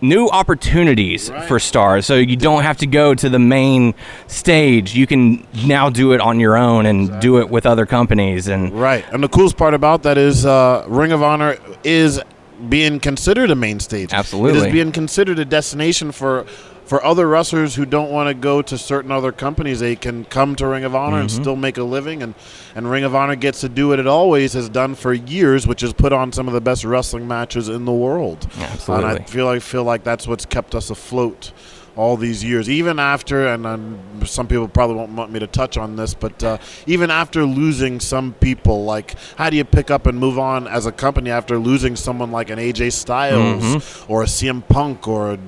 new 0.00 0.28
opportunities 0.28 1.30
for 1.48 1.58
stars 1.58 2.04
so 2.04 2.16
you 2.16 2.36
don't 2.36 2.62
have 2.62 2.76
to 2.76 2.86
go 2.86 3.14
to 3.14 3.30
the 3.30 3.38
main 3.38 3.94
stage 4.26 4.94
you 4.94 5.06
can 5.06 5.46
now 5.66 5.88
do 5.88 6.12
it 6.12 6.20
on 6.20 6.38
your 6.38 6.58
own 6.58 6.84
and 6.84 7.22
do 7.22 7.38
it 7.38 7.48
with 7.48 7.64
other 7.64 7.86
companies 7.86 8.48
and 8.48 8.70
Right. 8.78 9.02
And 9.12 9.24
the 9.24 9.28
coolest 9.28 9.56
part 9.56 9.72
about 9.72 10.02
that 10.02 10.18
is 10.18 10.44
uh, 10.44 10.84
Ring 10.88 11.12
of 11.12 11.22
Honor 11.22 11.56
is 11.84 12.20
being 12.68 13.00
considered 13.00 13.50
a 13.50 13.54
main 13.54 13.80
stage. 13.80 14.12
It 14.12 14.14
Absolutely. 14.14 14.66
is 14.66 14.72
being 14.72 14.92
considered 14.92 15.38
a 15.38 15.44
destination 15.44 16.12
for 16.12 16.46
for 16.84 17.02
other 17.02 17.26
wrestlers 17.26 17.74
who 17.76 17.86
don't 17.86 18.10
want 18.10 18.28
to 18.28 18.34
go 18.34 18.60
to 18.60 18.76
certain 18.76 19.10
other 19.10 19.32
companies. 19.32 19.80
They 19.80 19.96
can 19.96 20.26
come 20.26 20.54
to 20.56 20.66
Ring 20.66 20.84
of 20.84 20.94
Honor 20.94 21.18
and 21.20 21.30
Mm-hmm. 21.30 21.42
still 21.42 21.56
make 21.56 21.78
a 21.78 21.82
living 21.82 22.22
and 22.22 22.34
and 22.74 22.90
Ring 22.90 23.04
of 23.04 23.14
Honor 23.14 23.36
gets 23.36 23.60
to 23.62 23.68
do 23.70 23.88
what 23.88 23.98
it 23.98 24.06
always 24.06 24.52
has 24.52 24.68
done 24.68 24.94
for 24.94 25.14
years, 25.14 25.66
which 25.66 25.82
is 25.82 25.92
put 25.94 26.12
on 26.12 26.30
some 26.32 26.46
of 26.46 26.52
the 26.54 26.60
best 26.60 26.84
wrestling 26.84 27.26
matches 27.26 27.68
in 27.70 27.86
the 27.86 27.92
world. 27.92 28.46
Absolutely. 28.58 29.10
And 29.10 29.18
I 29.20 29.24
feel 29.24 29.46
like 29.46 29.62
feel 29.62 29.84
like 29.84 30.04
that's 30.04 30.26
what's 30.28 30.44
kept 30.44 30.74
us 30.74 30.90
afloat 30.90 31.52
all 31.96 32.16
these 32.16 32.42
years, 32.42 32.68
even 32.68 32.98
after, 32.98 33.46
and 33.46 33.64
um, 33.66 33.98
some 34.24 34.48
people 34.48 34.66
probably 34.66 34.96
won't 34.96 35.12
want 35.12 35.30
me 35.30 35.38
to 35.38 35.46
touch 35.46 35.76
on 35.76 35.94
this, 35.94 36.12
but 36.12 36.42
uh, 36.42 36.58
even 36.86 37.08
after 37.10 37.44
losing 37.44 38.00
some 38.00 38.32
people, 38.34 38.84
like 38.84 39.14
how 39.36 39.48
do 39.48 39.56
you 39.56 39.64
pick 39.64 39.90
up 39.90 40.06
and 40.06 40.18
move 40.18 40.38
on 40.38 40.66
as 40.66 40.86
a 40.86 40.92
company 40.92 41.30
after 41.30 41.56
losing 41.58 41.94
someone 41.94 42.32
like 42.32 42.50
an 42.50 42.58
AJ 42.58 42.92
Styles 42.92 43.62
Mm-hmm. 43.64 44.12
or 44.12 44.22
a 44.22 44.26
CM 44.26 44.66
Punk 44.68 45.06
or 45.06 45.34
a 45.34 45.38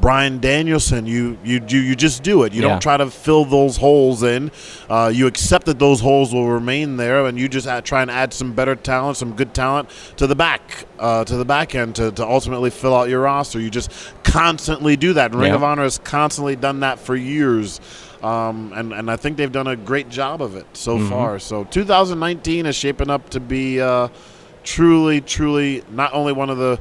Bryan 0.00 0.38
Danielson? 0.38 1.06
You 1.06 1.36
you 1.44 1.60
you, 1.68 1.80
you 1.80 1.96
just 1.96 2.22
do 2.22 2.44
it. 2.44 2.52
You 2.52 2.62
Yeah. 2.62 2.68
don't 2.68 2.80
try 2.82 2.96
to 2.96 3.10
fill 3.10 3.44
those 3.44 3.76
holes 3.76 4.22
in. 4.22 4.50
Uh, 4.88 5.10
you 5.12 5.26
accept 5.26 5.66
that 5.66 5.78
those 5.78 6.00
holes 6.00 6.32
will 6.32 6.48
remain 6.48 6.96
there, 6.96 7.26
and 7.26 7.38
you 7.38 7.48
just 7.48 7.66
add, 7.66 7.84
try 7.84 8.02
and 8.02 8.10
add 8.10 8.32
some 8.32 8.52
better 8.52 8.74
talent, 8.76 9.16
some 9.16 9.32
good 9.32 9.54
talent 9.54 9.88
to 10.16 10.26
the 10.26 10.36
back, 10.36 10.86
uh, 10.98 11.24
to 11.24 11.36
the 11.36 11.44
back 11.44 11.74
end 11.74 11.96
to, 11.96 12.10
to 12.12 12.24
ultimately 12.26 12.70
fill 12.70 12.94
out 12.94 13.08
your 13.08 13.20
roster. 13.22 13.58
You 13.60 13.70
just 13.70 13.90
constantly 14.24 14.96
do 14.96 15.12
that. 15.14 15.34
Ring 15.34 15.50
Yeah. 15.50 15.56
of 15.56 15.62
Honor 15.64 15.82
has 15.82 15.98
constantly 15.98 16.56
done 16.56 16.80
that 16.80 16.98
for 17.00 17.16
years. 17.16 17.80
Um, 18.22 18.72
and, 18.74 18.92
and 18.92 19.10
I 19.10 19.16
think 19.16 19.36
they've 19.36 19.52
done 19.52 19.68
a 19.68 19.76
great 19.76 20.08
job 20.08 20.42
of 20.42 20.56
it 20.56 20.66
so 20.72 20.96
Mm-hmm. 20.98 21.08
far. 21.10 21.38
So 21.38 21.64
2019 21.64 22.66
is 22.66 22.74
shaping 22.74 23.10
up 23.10 23.30
to 23.30 23.38
be 23.40 23.80
uh, 23.80 24.08
truly, 24.64 25.20
truly 25.20 25.84
not 25.90 26.12
only 26.14 26.32
one 26.32 26.50
of 26.50 26.58
the 26.58 26.80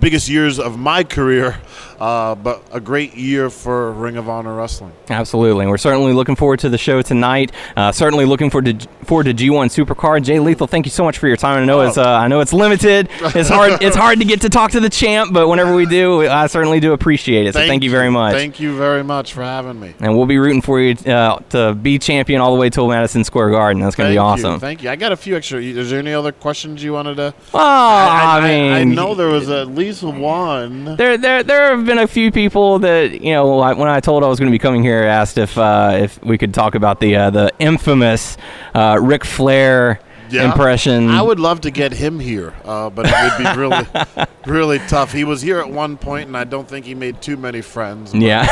biggest 0.00 0.28
years 0.28 0.58
of 0.58 0.78
my 0.78 1.04
career, 1.04 1.60
uh, 2.00 2.34
but 2.34 2.62
a 2.72 2.80
great 2.80 3.14
year 3.14 3.50
for 3.50 3.92
Ring 3.92 4.16
of 4.16 4.28
Honor 4.28 4.54
Wrestling. 4.54 4.92
Absolutely. 5.10 5.64
And 5.64 5.70
we're 5.70 5.78
certainly 5.78 6.12
looking 6.12 6.36
forward 6.36 6.60
to 6.60 6.68
the 6.68 6.78
show 6.78 7.02
tonight. 7.02 7.52
Uh, 7.76 7.92
certainly 7.92 8.24
looking 8.24 8.50
forward 8.50 8.80
to, 8.80 8.88
forward 9.04 9.24
to 9.24 9.34
G1 9.34 9.66
Supercard. 9.66 10.22
Jay 10.22 10.38
Lethal, 10.38 10.66
thank 10.66 10.86
you 10.86 10.90
so 10.90 11.04
much 11.04 11.18
for 11.18 11.28
your 11.28 11.36
time. 11.36 11.62
I 11.62 11.64
know 11.64 11.80
it's 11.80 11.98
uh, 11.98 12.04
I 12.04 12.28
know 12.28 12.40
it's 12.40 12.52
limited. 12.52 13.08
It's 13.38 13.50
hard 13.50 13.82
it's 13.82 13.94
hard 13.94 14.18
to 14.20 14.24
get 14.24 14.40
to 14.40 14.48
talk 14.48 14.72
to 14.72 14.80
the 14.80 14.88
champ, 14.88 15.32
but 15.32 15.48
whenever 15.48 15.74
we 15.74 15.86
do, 15.86 16.26
I 16.26 16.46
certainly 16.46 16.80
do 16.80 16.92
appreciate 16.92 17.46
it. 17.46 17.52
So 17.52 17.60
thank, 17.60 17.84
you 17.84 17.90
very 17.90 18.10
much. 18.10 18.32
Thank 18.32 18.58
you 18.58 18.76
very 18.76 19.04
much 19.04 19.32
for 19.34 19.42
having 19.42 19.78
me. 19.78 19.94
and 20.00 20.16
we'll 20.16 20.26
be 20.26 20.38
rooting 20.38 20.62
for 20.62 20.80
you 20.80 20.94
uh, 21.12 21.38
to 21.50 21.74
be 21.74 21.98
champion 21.98 22.40
all 22.40 22.52
the 22.52 22.60
way 22.60 22.70
till 22.70 22.88
Madison 22.88 23.22
Square 23.24 23.50
Garden. 23.50 23.82
That's 23.82 23.94
going 23.94 24.08
to 24.08 24.12
be 24.12 24.18
Thank 24.18 24.38
you, 24.38 24.46
awesome. 24.46 24.60
Thank 24.60 24.82
you. 24.82 24.90
I 24.90 24.96
got 24.96 25.12
a 25.12 25.16
few 25.16 25.36
extra. 25.36 25.60
Is 25.60 25.90
there 25.90 25.98
any 25.98 26.14
other 26.14 26.32
questions 26.32 26.82
you 26.82 26.92
wanted 26.92 27.16
to? 27.16 27.34
oh, 27.54 27.58
I, 27.58 28.40
mean, 28.40 28.72
I 28.72 28.84
know 28.84 29.14
there 29.14 29.28
was 29.28 29.48
at 29.50 29.68
least 29.68 30.02
one. 30.02 30.96
There, 30.96 31.18
there, 31.18 31.42
there 31.42 31.76
have 31.76 31.87
been 31.88 31.98
a 31.98 32.06
few 32.06 32.30
people 32.30 32.78
that 32.80 33.20
you 33.20 33.32
know. 33.32 33.56
When 33.56 33.88
I 33.88 33.98
told 34.00 34.22
I 34.22 34.28
was 34.28 34.38
going 34.38 34.46
to 34.50 34.54
be 34.54 34.58
coming 34.60 34.82
here, 34.84 35.02
asked 35.02 35.38
if 35.38 35.58
uh, 35.58 35.98
if 36.00 36.22
we 36.22 36.38
could 36.38 36.54
talk 36.54 36.76
about 36.76 37.00
the 37.00 37.16
uh, 37.16 37.30
the 37.30 37.50
infamous 37.58 38.36
uh, 38.74 38.98
Ric 39.00 39.24
Flair 39.24 39.98
Yeah. 40.30 40.44
impression. 40.44 41.08
I 41.08 41.22
would 41.22 41.40
love 41.40 41.62
to 41.62 41.70
get 41.70 41.92
him 41.92 42.20
here, 42.20 42.52
uh, 42.64 42.90
but 42.90 43.06
it 43.08 43.14
would 43.22 43.38
be 43.38 43.58
really, 43.58 43.86
really 44.46 44.78
tough. 44.86 45.10
He 45.12 45.24
was 45.24 45.40
here 45.40 45.58
at 45.58 45.70
one 45.70 45.96
point, 45.96 46.26
and 46.28 46.36
I 46.36 46.44
don't 46.44 46.68
think 46.68 46.84
he 46.84 46.94
made 46.94 47.22
too 47.22 47.36
many 47.38 47.62
friends. 47.62 48.12
but, 48.12 48.20
Yeah, 48.20 48.46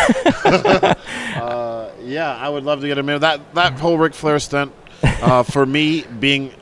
uh, 1.37 1.91
yeah, 2.03 2.35
I 2.37 2.49
would 2.49 2.65
love 2.65 2.81
to 2.81 2.87
get 2.87 2.97
him 2.99 3.07
here. 3.09 3.19
That 3.19 3.55
that 3.55 3.75
whole 3.75 3.99
Ric 3.99 4.15
Flair 4.15 4.39
stunt, 4.39 4.73
uh, 5.03 5.43
for 5.43 5.67
me, 5.67 6.03
being 6.19 6.53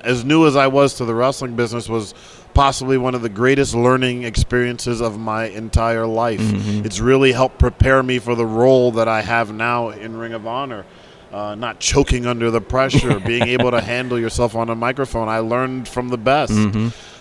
as 0.00 0.24
new 0.24 0.46
as 0.46 0.56
I 0.56 0.66
was 0.68 0.94
to 0.94 1.04
the 1.04 1.14
wrestling 1.14 1.56
business, 1.56 1.88
was 1.88 2.14
possibly 2.54 2.96
one 2.96 3.14
of 3.14 3.22
the 3.22 3.28
greatest 3.28 3.74
learning 3.74 4.22
experiences 4.22 5.00
of 5.00 5.18
my 5.18 5.46
entire 5.46 6.06
life. 6.06 6.40
It's 6.86 7.00
really 7.00 7.32
helped 7.32 7.58
prepare 7.58 8.02
me 8.02 8.18
for 8.18 8.34
the 8.34 8.46
role 8.46 8.92
that 8.92 9.08
I 9.08 9.22
have 9.22 9.52
now 9.52 9.90
in 9.90 10.16
Ring 10.16 10.32
of 10.32 10.46
Honor. 10.46 10.84
Uh, 11.32 11.56
not 11.56 11.80
choking 11.80 12.26
under 12.26 12.48
the 12.52 12.60
pressure, 12.60 13.18
being 13.26 13.42
able 13.48 13.72
to 13.72 13.80
handle 13.80 14.18
yourself 14.20 14.54
on 14.54 14.70
a 14.70 14.74
microphone. 14.76 15.28
I 15.28 15.40
learned 15.40 15.88
from 15.88 16.08
the 16.08 16.16
best. 16.18 16.52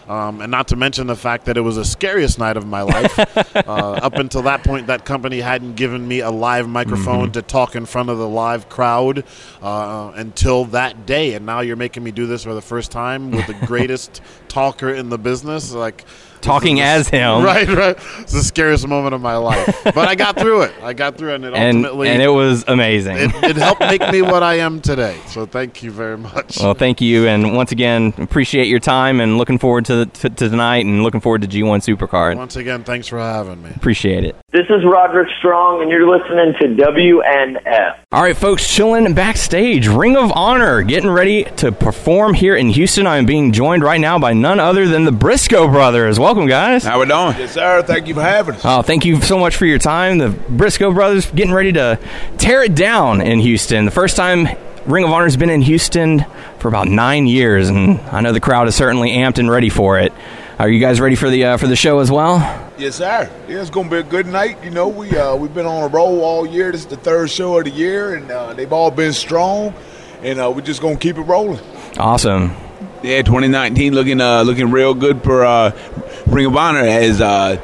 Um, 0.08 0.42
and 0.42 0.52
not 0.52 0.68
to 0.70 0.76
mention 0.76 1.08
the 1.08 1.16
fact 1.16 1.46
that 1.46 1.58
it 1.58 1.62
was 1.62 1.78
the 1.78 1.86
scariest 1.86 2.40
night 2.40 2.58
of 2.58 2.68
my 2.68 2.82
life. 2.82 3.18
uh, 3.56 3.62
up 3.64 4.16
until 4.16 4.42
that 4.44 4.64
point, 4.64 4.88
that 4.88 5.06
company 5.06 5.40
hadn't 5.40 5.76
given 5.76 6.08
me 6.08 6.20
a 6.20 6.30
live 6.30 6.68
microphone 6.68 7.32
to 7.32 7.42
talk 7.42 7.76
in 7.76 7.86
front 7.86 8.10
of 8.10 8.18
the 8.18 8.28
live 8.28 8.70
crowd 8.70 9.24
uh, 9.62 10.12
until 10.16 10.66
that 10.66 11.06
day. 11.06 11.34
And 11.34 11.46
now 11.46 11.62
you're 11.62 11.76
making 11.76 12.04
me 12.04 12.12
do 12.12 12.28
this 12.28 12.44
for 12.44 12.54
the 12.54 12.62
first 12.62 12.92
time 12.92 13.32
with 13.32 13.48
the 13.48 13.54
greatest 13.66 14.22
talker 14.48 14.90
in 14.90 15.10
the 15.10 15.18
business. 15.18 15.74
Like 15.74 16.06
talking 16.44 16.80
as 16.82 17.08
him, 17.10 17.44
Right, 17.44 17.68
right. 17.68 17.98
It's 18.20 18.34
the 18.34 18.44
scariest 18.44 18.88
moment 18.88 19.16
of 19.16 19.22
my 19.22 19.38
life. 19.38 19.76
But 19.84 20.08
I 20.08 20.16
got 20.16 20.38
through 20.38 20.64
it. 20.64 20.74
I 20.82 20.94
got 20.94 21.18
through 21.18 21.32
it, 21.32 21.36
and 21.36 21.46
it 21.46 21.54
and 21.56 21.78
ultimately 21.78 22.10
and 22.10 22.22
it 22.22 22.28
was 22.28 22.64
amazing. 22.68 23.18
it, 23.18 23.32
it 23.44 23.56
helped 23.56 23.82
make 23.82 24.08
me 24.12 24.22
what 24.22 24.44
I 24.44 24.56
am 24.56 24.80
today. 24.82 25.20
So 25.28 25.46
thank 25.46 25.82
you 25.82 25.92
very 25.92 26.18
much. 26.18 26.60
well, 26.60 26.74
thank 26.74 27.02
you, 27.02 27.28
and 27.28 27.56
once 27.56 27.72
again, 27.72 28.14
appreciate 28.18 28.68
your 28.68 28.80
time, 28.80 29.20
and 29.20 29.38
looking 29.38 29.58
forward 29.58 29.86
to, 29.86 30.06
to, 30.06 30.30
to 30.30 30.50
tonight, 30.50 30.86
and 30.86 31.04
looking 31.04 31.22
forward 31.22 31.42
to 31.44 31.48
G1 31.48 31.80
Supercard. 31.84 32.36
Once 32.36 32.56
again, 32.56 32.84
thanks 32.84 33.08
for 33.08 33.20
having 33.20 33.62
me. 33.64 33.72
Appreciate 33.76 34.24
it. 34.24 34.36
This 34.52 34.66
is 34.70 34.84
Roderick 34.86 35.30
Strong, 35.40 35.82
and 35.82 35.90
you're 35.90 36.08
listening 36.08 36.54
to 36.62 36.84
WNS. 36.84 37.98
All 38.12 38.22
right, 38.22 38.36
folks, 38.38 38.68
chilling 38.74 39.14
backstage. 39.14 39.88
Ring 39.88 40.16
of 40.18 40.32
Honor 40.34 40.82
getting 40.84 41.10
ready 41.10 41.44
to 41.58 41.72
perform 41.72 42.34
here 42.34 42.56
in 42.56 42.70
Houston. 42.70 43.08
I'm 43.08 43.26
being 43.26 43.52
joined 43.52 43.84
right 43.84 44.00
now 44.00 44.20
by 44.20 44.34
none 44.34 44.60
other 44.60 44.88
than 44.88 45.06
the 45.06 45.12
Briscoe 45.12 45.68
brothers. 45.68 46.20
Welcome, 46.20 46.33
guys. 46.48 46.84
How 46.84 47.00
we 47.00 47.06
doing? 47.06 47.36
Yes, 47.38 47.54
sir. 47.54 47.82
Thank 47.84 48.08
you 48.08 48.14
for 48.14 48.22
having 48.22 48.56
us. 48.56 48.62
Oh, 48.66 48.82
thank 48.82 49.06
you 49.06 49.22
so 49.22 49.38
much 49.38 49.56
for 49.56 49.66
your 49.66 49.78
time. 49.78 50.18
The 50.18 50.30
Briscoe 50.30 50.92
brothers 50.94 51.30
getting 51.32 51.54
ready 51.54 51.72
to 51.74 52.00
tear 52.38 52.64
it 52.64 52.76
down 52.76 53.22
in 53.22 53.40
Houston. 53.40 53.86
The 53.86 53.92
first 53.92 54.16
time 54.16 54.48
Ring 54.86 55.04
of 55.06 55.12
Honor 55.12 55.26
has 55.26 55.38
been 55.38 55.50
in 55.50 55.62
Houston 55.62 56.26
for 56.60 56.68
about 56.68 56.88
nine 56.88 57.28
years, 57.28 57.70
and 57.70 58.00
I 58.12 58.22
know 58.22 58.34
the 58.34 58.40
crowd 58.42 58.68
is 58.68 58.76
certainly 58.76 59.12
amped 59.12 59.38
and 59.38 59.50
ready 59.50 59.70
for 59.70 60.00
it. 60.00 60.12
Are 60.60 60.70
you 60.70 60.80
guys 60.80 61.00
ready 61.02 61.16
for 61.16 61.30
the 61.30 61.46
uh, 61.46 61.58
for 61.58 61.68
the 61.68 61.76
show 61.76 62.00
as 62.00 62.12
well? 62.12 62.38
Yes, 62.78 62.96
sir. 62.96 63.30
Yeah, 63.48 63.62
it's 63.62 63.70
gonna 63.70 63.90
be 63.90 63.98
a 63.98 64.04
good 64.04 64.28
night. 64.28 64.64
You 64.64 64.70
know, 64.70 64.88
we 64.88 65.16
uh, 65.16 65.36
we've 65.36 65.54
been 65.54 65.66
on 65.66 65.84
a 65.84 65.88
roll 65.88 66.22
all 66.22 66.46
year. 66.46 66.72
This 66.72 66.82
is 66.82 66.88
the 66.88 66.98
third 66.98 67.30
show 67.30 67.58
of 67.58 67.66
the 67.66 67.72
year, 67.72 68.16
and 68.16 68.30
uh, 68.30 68.54
they've 68.54 68.72
all 68.72 68.92
been 68.92 69.14
strong. 69.14 69.74
And 70.22 70.40
uh, 70.40 70.52
we're 70.56 70.62
just 70.62 70.82
gonna 70.82 70.98
keep 70.98 71.18
it 71.18 71.22
rolling. 71.22 71.60
Awesome. 71.98 72.56
Yeah, 73.04 73.22
2019 73.22 73.94
looking 73.94 74.22
uh, 74.22 74.44
looking 74.44 74.72
real 74.72 74.94
good 74.94 75.22
for 75.24 75.44
uh, 75.44 75.78
Ring 76.26 76.46
of 76.46 76.56
Honor 76.56 76.80
as 76.80 77.20
uh, 77.20 77.62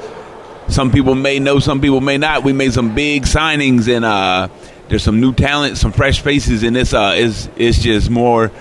some 0.68 0.92
people 0.92 1.16
may 1.16 1.40
know, 1.40 1.60
some 1.60 1.80
people 1.80 2.02
may 2.02 2.18
not. 2.18 2.44
We 2.44 2.52
made 2.52 2.74
some 2.74 2.94
big 2.94 3.24
signings, 3.24 3.88
and 3.94 4.04
uh, 4.04 4.50
there's 4.90 5.02
some 5.02 5.22
new 5.22 5.34
talent, 5.34 5.78
some 5.78 5.94
fresh 5.94 6.22
faces, 6.22 6.64
and 6.64 6.76
it's 6.76 6.94
uh, 6.94 7.14
it's 7.16 7.50
it's 7.56 7.80
just 7.80 8.10
more 8.10 8.52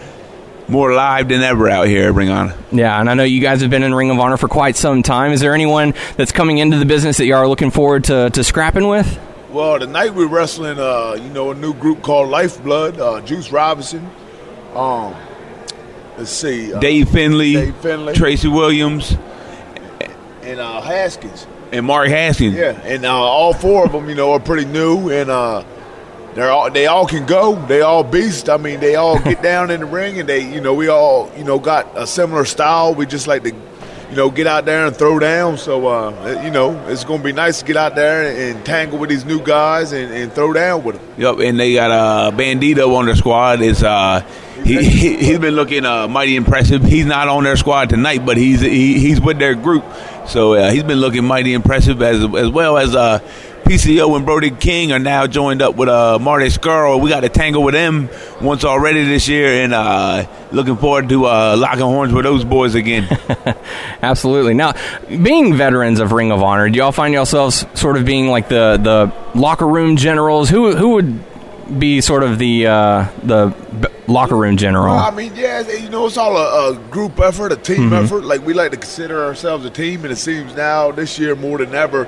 more 0.68 0.92
live 0.92 1.28
than 1.28 1.42
ever 1.42 1.68
out 1.68 1.88
here 1.88 2.08
at 2.08 2.14
Ring 2.14 2.28
of 2.28 2.36
Honor. 2.36 2.58
Yeah, 2.70 3.00
and 3.00 3.10
I 3.10 3.14
know 3.14 3.24
you 3.24 3.40
guys 3.40 3.60
have 3.62 3.70
been 3.70 3.82
in 3.82 3.92
Ring 3.92 4.10
of 4.10 4.20
Honor 4.20 4.36
for 4.36 4.48
quite 4.48 4.76
some 4.76 5.02
time. 5.02 5.32
Is 5.32 5.40
there 5.40 5.54
anyone 5.54 5.94
that's 6.16 6.30
coming 6.30 6.58
into 6.58 6.78
the 6.78 6.86
business 6.86 7.16
that 7.16 7.26
you 7.26 7.34
are 7.34 7.48
looking 7.48 7.72
forward 7.72 8.04
to, 8.04 8.30
to 8.30 8.44
scrapping 8.44 8.86
with? 8.86 9.18
Well, 9.50 9.80
tonight 9.80 10.14
we're 10.14 10.28
wrestling, 10.28 10.78
uh, 10.78 11.16
you 11.20 11.30
know, 11.30 11.50
a 11.50 11.54
new 11.54 11.72
group 11.74 12.02
called 12.02 12.28
Lifeblood. 12.28 13.00
Uh, 13.00 13.20
Juice 13.22 13.50
Robinson. 13.50 14.08
Um, 14.74 15.14
let's 16.18 16.30
see. 16.30 16.72
Uh, 16.72 16.80
Dave 16.80 17.08
Finlay, 17.08 17.52
Dave 17.52 17.76
Finlay. 17.76 18.14
Tracy 18.14 18.48
Williams, 18.48 19.16
and 20.42 20.60
uh, 20.60 20.80
Haskins. 20.80 21.46
and 21.72 21.84
Mark 21.86 22.08
Haskins. 22.08 22.54
Yeah, 22.54 22.72
and 22.84 23.04
uh, 23.04 23.12
all 23.12 23.52
four 23.52 23.86
of 23.86 23.92
them, 23.92 24.08
you 24.08 24.14
know, 24.14 24.32
are 24.32 24.40
pretty 24.40 24.64
new, 24.66 25.10
and 25.10 25.30
uh, 25.30 25.64
they're 26.34 26.50
all 26.50 26.70
they 26.70 26.86
all 26.86 27.06
can 27.06 27.26
go. 27.26 27.54
They 27.66 27.80
all 27.82 28.04
beast. 28.04 28.48
I 28.48 28.56
mean, 28.56 28.80
they 28.80 28.94
all 28.96 29.18
get 29.18 29.42
down 29.50 29.70
in 29.70 29.80
the 29.80 29.86
ring, 29.86 30.18
and 30.20 30.28
they, 30.28 30.40
you 30.52 30.60
know, 30.60 30.74
we 30.74 30.88
all, 30.88 31.30
you 31.36 31.44
know, 31.44 31.58
got 31.58 31.86
a 31.96 32.06
similar 32.06 32.44
style. 32.44 32.94
We 32.94 33.06
just 33.06 33.26
like 33.26 33.42
to, 33.44 33.50
you 33.50 34.16
know, 34.16 34.30
get 34.30 34.46
out 34.46 34.64
there 34.64 34.86
and 34.86 34.96
throw 34.96 35.18
down. 35.18 35.58
So, 35.58 35.86
uh, 35.88 36.40
you 36.44 36.50
know, 36.50 36.78
it's 36.88 37.04
going 37.04 37.20
to 37.20 37.24
be 37.24 37.32
nice 37.32 37.58
to 37.60 37.64
get 37.66 37.76
out 37.76 37.94
there 37.94 38.50
and 38.50 38.64
tangle 38.64 38.98
with 38.98 39.10
these 39.10 39.24
new 39.26 39.40
guys 39.42 39.92
and, 39.92 40.12
and 40.12 40.32
throw 40.32 40.52
down 40.54 40.82
with 40.84 40.96
them. 40.96 41.04
Yep, 41.18 41.40
and 41.40 41.58
they 41.60 41.74
got 41.74 41.90
uh, 41.90 42.30
Bandido 42.36 42.94
on 42.96 43.06
their 43.06 43.16
squad. 43.16 43.60
Is 43.60 43.82
uh, 43.82 44.22
he, 44.64 44.82
he 44.84 45.16
he's 45.16 45.38
been 45.38 45.54
looking 45.54 45.84
uh, 45.84 46.08
mighty 46.08 46.36
impressive. 46.36 46.82
He's 46.82 47.06
not 47.06 47.28
on 47.28 47.44
their 47.44 47.56
squad 47.56 47.90
tonight, 47.90 48.24
but 48.24 48.36
he's 48.36 48.60
he, 48.60 48.98
he's 48.98 49.20
with 49.20 49.38
their 49.38 49.54
group. 49.54 49.84
So 50.26 50.54
uh, 50.54 50.70
he's 50.70 50.82
been 50.82 50.98
looking 50.98 51.24
mighty 51.24 51.54
impressive 51.54 52.02
as 52.02 52.22
as 52.22 52.50
well 52.50 52.76
as 52.78 52.94
uh, 52.94 53.20
PCO 53.68 54.16
and 54.16 54.24
Brody 54.24 54.50
King 54.50 54.92
are 54.92 54.98
now 54.98 55.26
joined 55.26 55.60
up 55.60 55.76
with 55.76 55.90
uh, 55.90 56.18
Marty 56.18 56.46
Scurll. 56.46 57.02
We 57.02 57.10
got 57.10 57.20
to 57.20 57.28
tangle 57.28 57.62
with 57.62 57.74
them 57.74 58.08
once 58.40 58.64
already 58.64 59.04
this 59.04 59.28
year, 59.28 59.62
and 59.62 59.74
uh, 59.74 60.26
looking 60.52 60.78
forward 60.78 61.10
to 61.10 61.26
uh, 61.26 61.54
locking 61.58 61.82
horns 61.82 62.14
with 62.14 62.24
those 62.24 62.44
boys 62.44 62.74
again. 62.74 63.06
Absolutely. 64.02 64.54
Now, 64.54 64.72
being 65.06 65.54
veterans 65.54 66.00
of 66.00 66.12
Ring 66.12 66.32
of 66.32 66.42
Honor, 66.42 66.70
do 66.70 66.78
y'all 66.78 66.92
find 66.92 67.12
yourselves 67.12 67.66
sort 67.74 67.98
of 67.98 68.06
being 68.06 68.28
like 68.28 68.48
the, 68.48 68.78
the 68.82 69.38
locker 69.38 69.68
room 69.68 69.98
generals? 69.98 70.48
Who 70.48 70.74
who 70.74 70.94
would 70.94 71.27
be 71.78 72.00
sort 72.00 72.22
of 72.22 72.38
the 72.38 72.66
uh, 72.66 73.08
the 73.22 73.54
b- 73.80 73.88
locker 74.06 74.36
room 74.36 74.56
general? 74.56 74.94
Well, 74.94 75.04
I 75.04 75.10
mean, 75.10 75.34
yeah, 75.34 75.68
you 75.68 75.88
know, 75.90 76.06
it's 76.06 76.16
all 76.16 76.36
a, 76.36 76.72
a 76.72 76.78
group 76.90 77.18
effort, 77.20 77.52
a 77.52 77.56
team 77.56 77.92
effort. 77.92 78.24
Like 78.24 78.44
we 78.44 78.54
like 78.54 78.70
to 78.70 78.76
consider 78.76 79.24
ourselves 79.24 79.64
a 79.64 79.70
team, 79.70 80.04
and 80.04 80.12
it 80.12 80.16
seems 80.16 80.54
now 80.54 80.90
this 80.92 81.18
year 81.18 81.34
more 81.34 81.58
than 81.58 81.74
ever 81.74 82.04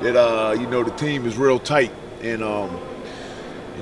that 0.00 0.16
uh, 0.16 0.52
you 0.58 0.66
know 0.66 0.82
the 0.82 0.90
team 0.92 1.26
is 1.26 1.36
real 1.36 1.58
tight. 1.58 1.92
And 2.22 2.42
um, 2.42 2.80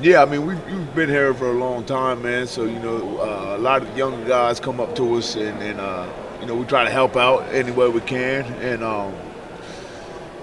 yeah, 0.01 0.23
I 0.23 0.25
mean, 0.25 0.47
we've, 0.47 0.65
we've 0.67 0.95
been 0.95 1.09
here 1.09 1.33
for 1.33 1.51
a 1.51 1.55
long 1.55 1.85
time, 1.85 2.23
man. 2.23 2.47
So 2.47 2.65
you 2.65 2.79
know, 2.79 3.19
uh, 3.19 3.57
a 3.57 3.59
lot 3.59 3.83
of 3.83 3.97
young 3.97 4.25
guys 4.27 4.61
come 4.61 4.81
up 4.81 4.95
to 4.97 5.15
us, 5.17 5.37
and, 5.37 5.63
and 5.63 5.81
uh, 5.81 6.09
you 6.41 6.47
know, 6.47 6.55
we 6.55 6.65
try 6.67 6.85
to 6.85 6.91
help 6.91 7.17
out 7.17 7.43
any 7.53 7.71
way 7.71 7.89
we 7.89 8.01
can, 8.01 8.45
and. 8.63 8.83
Um, 8.85 9.15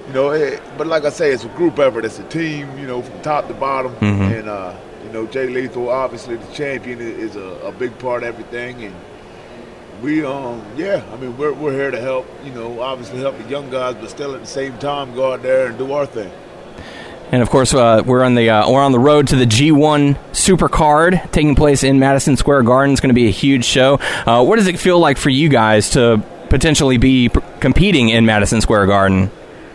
you 0.10 0.16
know, 0.16 0.32
it, 0.32 0.60
but 0.76 0.88
like 0.88 1.06
I 1.06 1.10
say, 1.10 1.32
it's 1.32 1.44
a 1.46 1.50
group 1.50 1.78
effort. 1.78 2.04
It's 2.04 2.18
a 2.18 2.24
team, 2.30 2.80
you 2.80 2.88
know, 2.88 3.04
from 3.04 3.22
top 3.22 3.48
to 3.48 3.54
bottom. 3.54 3.96
And, 4.02 4.50
uh, 4.50 4.76
you 5.06 5.12
know, 5.12 5.28
Jay 5.28 5.48
Lethal, 5.48 5.90
obviously 5.90 6.36
the 6.38 6.52
champion, 6.52 7.00
is 7.00 7.36
a, 7.36 7.44
a 7.64 7.72
big 7.72 7.96
part 8.00 8.24
of 8.24 8.30
everything. 8.30 8.86
And 8.86 8.96
we, 10.02 10.26
um, 10.26 10.66
yeah, 10.76 11.04
I 11.14 11.16
mean, 11.18 11.38
we're, 11.38 11.54
we're 11.54 11.74
here 11.74 11.92
to 11.92 12.02
help, 12.02 12.26
you 12.44 12.50
know, 12.52 12.82
obviously 12.82 13.20
help 13.20 13.38
the 13.38 13.48
young 13.50 13.70
guys, 13.70 13.94
but 14.02 14.10
still 14.10 14.34
at 14.34 14.42
the 14.42 14.48
same 14.48 14.80
time 14.80 15.14
go 15.14 15.34
out 15.34 15.44
there 15.44 15.68
and 15.68 15.78
do 15.78 15.94
our 15.94 16.08
thing. 16.08 16.32
And 17.32 17.44
of 17.44 17.52
course, 17.52 17.76
uh, 17.76 18.02
we're 18.04 18.24
on 18.24 18.34
the 18.34 18.50
uh, 18.50 18.72
we're 18.72 18.82
on 18.82 18.92
the 18.92 18.98
road 18.98 19.28
to 19.28 19.36
the 19.36 19.46
G1 19.46 20.16
Supercard 20.32 21.32
taking 21.32 21.54
place 21.54 21.84
in 21.84 22.00
Madison 22.00 22.36
Square 22.36 22.64
Garden. 22.64 22.92
It's 22.94 23.02
going 23.02 23.12
to 23.12 23.14
be 23.14 23.28
a 23.28 23.32
huge 23.32 23.66
show. 23.66 24.00
Uh, 24.26 24.44
what 24.44 24.56
does 24.56 24.66
it 24.66 24.80
feel 24.80 24.98
like 24.98 25.20
for 25.20 25.30
you 25.30 25.48
guys 25.48 25.92
to 25.92 26.24
potentially 26.50 26.98
be 26.98 27.30
p- 27.30 27.40
competing 27.60 28.10
in 28.10 28.26
Madison 28.26 28.62
Square 28.62 28.88
Garden? 28.88 29.30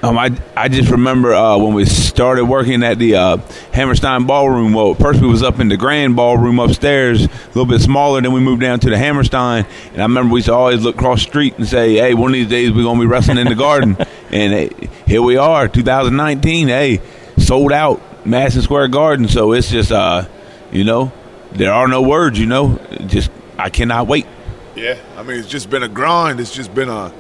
Um, 0.04 0.18
I, 0.18 0.36
I 0.54 0.68
just 0.68 0.90
remember 0.90 1.32
uh, 1.32 1.56
when 1.56 1.72
we 1.72 1.86
started 1.86 2.44
working 2.44 2.82
at 2.82 2.98
the 2.98 3.14
uh, 3.14 3.36
Hammerstein 3.72 4.26
Ballroom. 4.26 4.74
Well, 4.74 4.92
first 4.92 5.22
we 5.22 5.26
was 5.26 5.42
up 5.42 5.60
in 5.60 5.68
the 5.68 5.78
Grand 5.78 6.14
Ballroom 6.14 6.58
upstairs, 6.58 7.24
a 7.24 7.28
little 7.48 7.64
bit 7.64 7.80
smaller. 7.80 8.20
Then 8.20 8.34
we 8.34 8.40
moved 8.40 8.60
down 8.60 8.80
to 8.80 8.90
the 8.90 8.98
Hammerstein, 8.98 9.64
and 9.92 10.02
I 10.02 10.04
remember 10.04 10.34
we 10.34 10.40
used 10.40 10.48
to 10.48 10.52
always 10.52 10.82
look 10.82 10.96
across 10.96 11.24
the 11.24 11.30
street 11.30 11.56
and 11.56 11.66
say, 11.66 11.94
"Hey, 11.94 12.12
one 12.12 12.32
of 12.32 12.34
these 12.34 12.48
days 12.48 12.70
we're 12.70 12.82
gonna 12.82 13.00
be 13.00 13.06
wrestling 13.06 13.38
in 13.38 13.46
the 13.46 13.54
Garden." 13.54 13.96
and 14.30 14.52
hey, 14.52 14.70
here 15.06 15.22
we 15.22 15.38
are, 15.38 15.68
2019. 15.68 16.68
Hey, 16.68 17.00
sold 17.38 17.72
out 17.72 18.26
Madison 18.26 18.60
Square 18.60 18.88
Garden. 18.88 19.26
So 19.26 19.52
it's 19.52 19.70
just, 19.70 19.90
uh, 19.90 20.26
you 20.70 20.84
know, 20.84 21.12
there 21.52 21.72
are 21.72 21.88
no 21.88 22.02
words. 22.02 22.38
You 22.38 22.44
know, 22.44 22.78
just 23.06 23.30
I 23.56 23.70
cannot 23.70 24.06
wait. 24.06 24.26
Yeah, 24.76 24.98
I 25.16 25.22
mean, 25.22 25.38
it's 25.38 25.48
just 25.48 25.70
been 25.70 25.82
a 25.82 25.88
grind. 25.88 26.40
It's 26.40 26.54
just 26.54 26.74
been 26.74 26.90
a, 26.90 27.10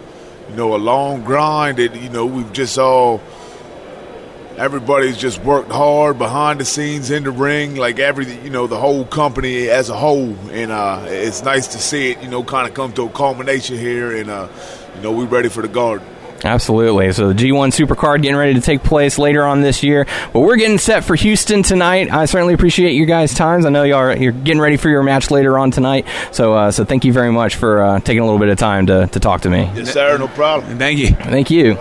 you 0.48 0.56
know, 0.56 0.74
a 0.74 0.78
long 0.78 1.24
grind. 1.24 1.78
That 1.78 1.94
you 2.00 2.08
know, 2.08 2.26
we've 2.26 2.52
just 2.52 2.78
all, 2.78 3.20
everybody's 4.56 5.16
just 5.16 5.42
worked 5.42 5.70
hard 5.70 6.18
behind 6.18 6.60
the 6.60 6.64
scenes 6.64 7.10
in 7.10 7.24
the 7.24 7.30
ring, 7.30 7.76
like 7.76 7.98
every, 7.98 8.26
you 8.42 8.50
know, 8.50 8.66
the 8.66 8.78
whole 8.78 9.04
company 9.04 9.68
as 9.68 9.88
a 9.88 9.96
whole. 9.96 10.34
And 10.50 10.70
uh, 10.70 11.04
it's 11.06 11.42
nice 11.42 11.68
to 11.68 11.78
see 11.78 12.12
it, 12.12 12.22
you 12.22 12.28
know, 12.28 12.44
kind 12.44 12.68
of 12.68 12.74
come 12.74 12.92
to 12.94 13.02
a 13.02 13.10
culmination 13.10 13.78
here. 13.78 14.16
And 14.16 14.30
uh, 14.30 14.48
you 14.96 15.02
know, 15.02 15.12
we're 15.12 15.26
ready 15.26 15.48
for 15.48 15.62
the 15.62 15.68
garden. 15.68 16.06
Absolutely. 16.44 17.10
So 17.12 17.32
the 17.32 17.34
G1 17.34 17.72
Supercard 17.72 18.22
getting 18.22 18.36
ready 18.36 18.54
to 18.54 18.60
take 18.60 18.82
place 18.82 19.18
later 19.18 19.44
on 19.44 19.62
this 19.62 19.82
year. 19.82 20.06
But 20.32 20.40
we're 20.40 20.56
getting 20.56 20.78
set 20.78 21.04
for 21.04 21.14
Houston 21.14 21.62
tonight. 21.62 22.12
I 22.12 22.26
certainly 22.26 22.54
appreciate 22.54 22.92
you 22.92 23.06
guys' 23.06 23.32
times. 23.32 23.64
I 23.64 23.70
know 23.70 23.82
y'all 23.82 23.98
are, 23.98 24.16
you're 24.16 24.32
getting 24.32 24.60
ready 24.60 24.76
for 24.76 24.90
your 24.90 25.02
match 25.02 25.30
later 25.30 25.58
on 25.58 25.70
tonight. 25.70 26.06
So 26.32 26.54
uh, 26.54 26.70
so 26.70 26.84
thank 26.84 27.04
you 27.04 27.12
very 27.12 27.32
much 27.32 27.56
for 27.56 27.82
uh, 27.82 28.00
taking 28.00 28.20
a 28.20 28.24
little 28.24 28.38
bit 28.38 28.50
of 28.50 28.58
time 28.58 28.86
to, 28.86 29.06
to 29.06 29.20
talk 29.20 29.42
to 29.42 29.50
me. 29.50 29.70
Yes, 29.74 29.92
sir. 29.92 30.18
No 30.18 30.28
problem. 30.28 30.78
Thank 30.78 30.98
you. 30.98 31.08
Thank 31.08 31.50
you. 31.50 31.78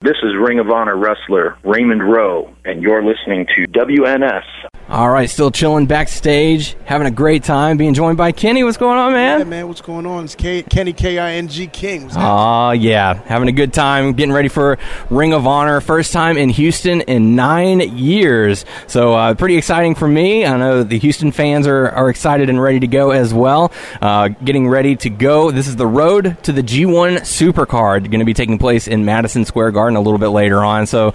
This 0.00 0.16
is 0.22 0.36
Ring 0.38 0.60
of 0.60 0.70
Honor 0.70 0.96
wrestler 0.96 1.56
Raymond 1.64 2.08
Rowe, 2.08 2.54
and 2.64 2.82
you're 2.82 3.02
listening 3.02 3.46
to 3.56 3.66
WNS. 3.72 4.44
All 4.90 5.10
right, 5.10 5.28
still 5.28 5.50
chilling 5.50 5.84
backstage, 5.84 6.74
having 6.86 7.06
a 7.06 7.10
great 7.10 7.44
time, 7.44 7.76
being 7.76 7.92
joined 7.92 8.16
by 8.16 8.32
Kenny. 8.32 8.64
What's 8.64 8.78
going 8.78 8.96
on, 8.96 9.10
Yeah, 9.12 9.36
man? 9.38 9.48
man, 9.50 9.68
what's 9.68 9.82
going 9.82 10.06
on? 10.06 10.24
It's 10.24 10.34
K- 10.34 10.62
Kenny 10.62 10.94
K 10.94 11.18
I 11.18 11.32
N 11.34 11.48
G 11.48 11.66
King. 11.66 12.10
Oh, 12.16 12.70
yeah. 12.70 13.12
Having 13.26 13.48
a 13.48 13.52
good 13.52 13.74
time, 13.74 14.14
getting 14.14 14.32
ready 14.32 14.48
for 14.48 14.78
Ring 15.10 15.34
of 15.34 15.46
Honor. 15.46 15.82
First 15.82 16.14
time 16.14 16.38
in 16.38 16.48
Houston 16.48 17.02
in 17.02 17.36
nine 17.36 17.80
years. 17.98 18.64
So, 18.86 19.12
uh, 19.12 19.34
pretty 19.34 19.58
exciting 19.58 19.94
for 19.94 20.08
me. 20.08 20.46
I 20.46 20.56
know 20.56 20.82
the 20.84 20.98
Houston 20.98 21.32
fans 21.32 21.66
are, 21.66 21.90
are 21.90 22.08
excited 22.08 22.48
and 22.48 22.58
ready 22.58 22.80
to 22.80 22.86
go 22.86 23.10
as 23.10 23.34
well. 23.34 23.70
Uh, 24.00 24.28
getting 24.28 24.68
ready 24.68 24.96
to 24.96 25.10
go. 25.10 25.50
This 25.50 25.68
is 25.68 25.76
the 25.76 25.86
road 25.86 26.38
to 26.44 26.52
the 26.52 26.62
G1 26.62 27.18
Supercard, 27.20 28.04
going 28.10 28.20
to 28.20 28.24
be 28.24 28.32
taking 28.32 28.56
place 28.56 28.88
in 28.88 29.04
Madison 29.04 29.44
Square 29.44 29.72
Garden 29.72 29.96
a 29.96 30.00
little 30.00 30.18
bit 30.18 30.28
later 30.28 30.64
on. 30.64 30.86
So, 30.86 31.12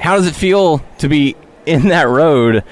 how 0.00 0.16
does 0.16 0.26
it 0.26 0.34
feel 0.34 0.78
to 0.98 1.08
be 1.08 1.36
in 1.66 1.88
that 1.88 2.06
road, 2.08 2.62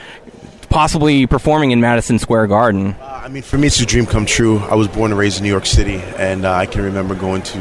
possibly 0.72 1.26
performing 1.26 1.70
in 1.70 1.80
Madison 1.80 2.18
Square 2.18 2.46
Garden? 2.48 2.96
Uh, 3.00 3.20
I 3.24 3.28
mean, 3.28 3.42
for 3.42 3.58
me, 3.58 3.66
it's 3.66 3.80
a 3.80 3.86
dream 3.86 4.06
come 4.06 4.26
true. 4.26 4.58
I 4.58 4.74
was 4.74 4.88
born 4.88 5.12
and 5.12 5.18
raised 5.18 5.36
in 5.36 5.44
New 5.44 5.50
York 5.50 5.66
City, 5.66 5.96
and 6.16 6.44
uh, 6.44 6.52
I 6.52 6.66
can 6.66 6.82
remember 6.82 7.14
going 7.14 7.42
to 7.42 7.58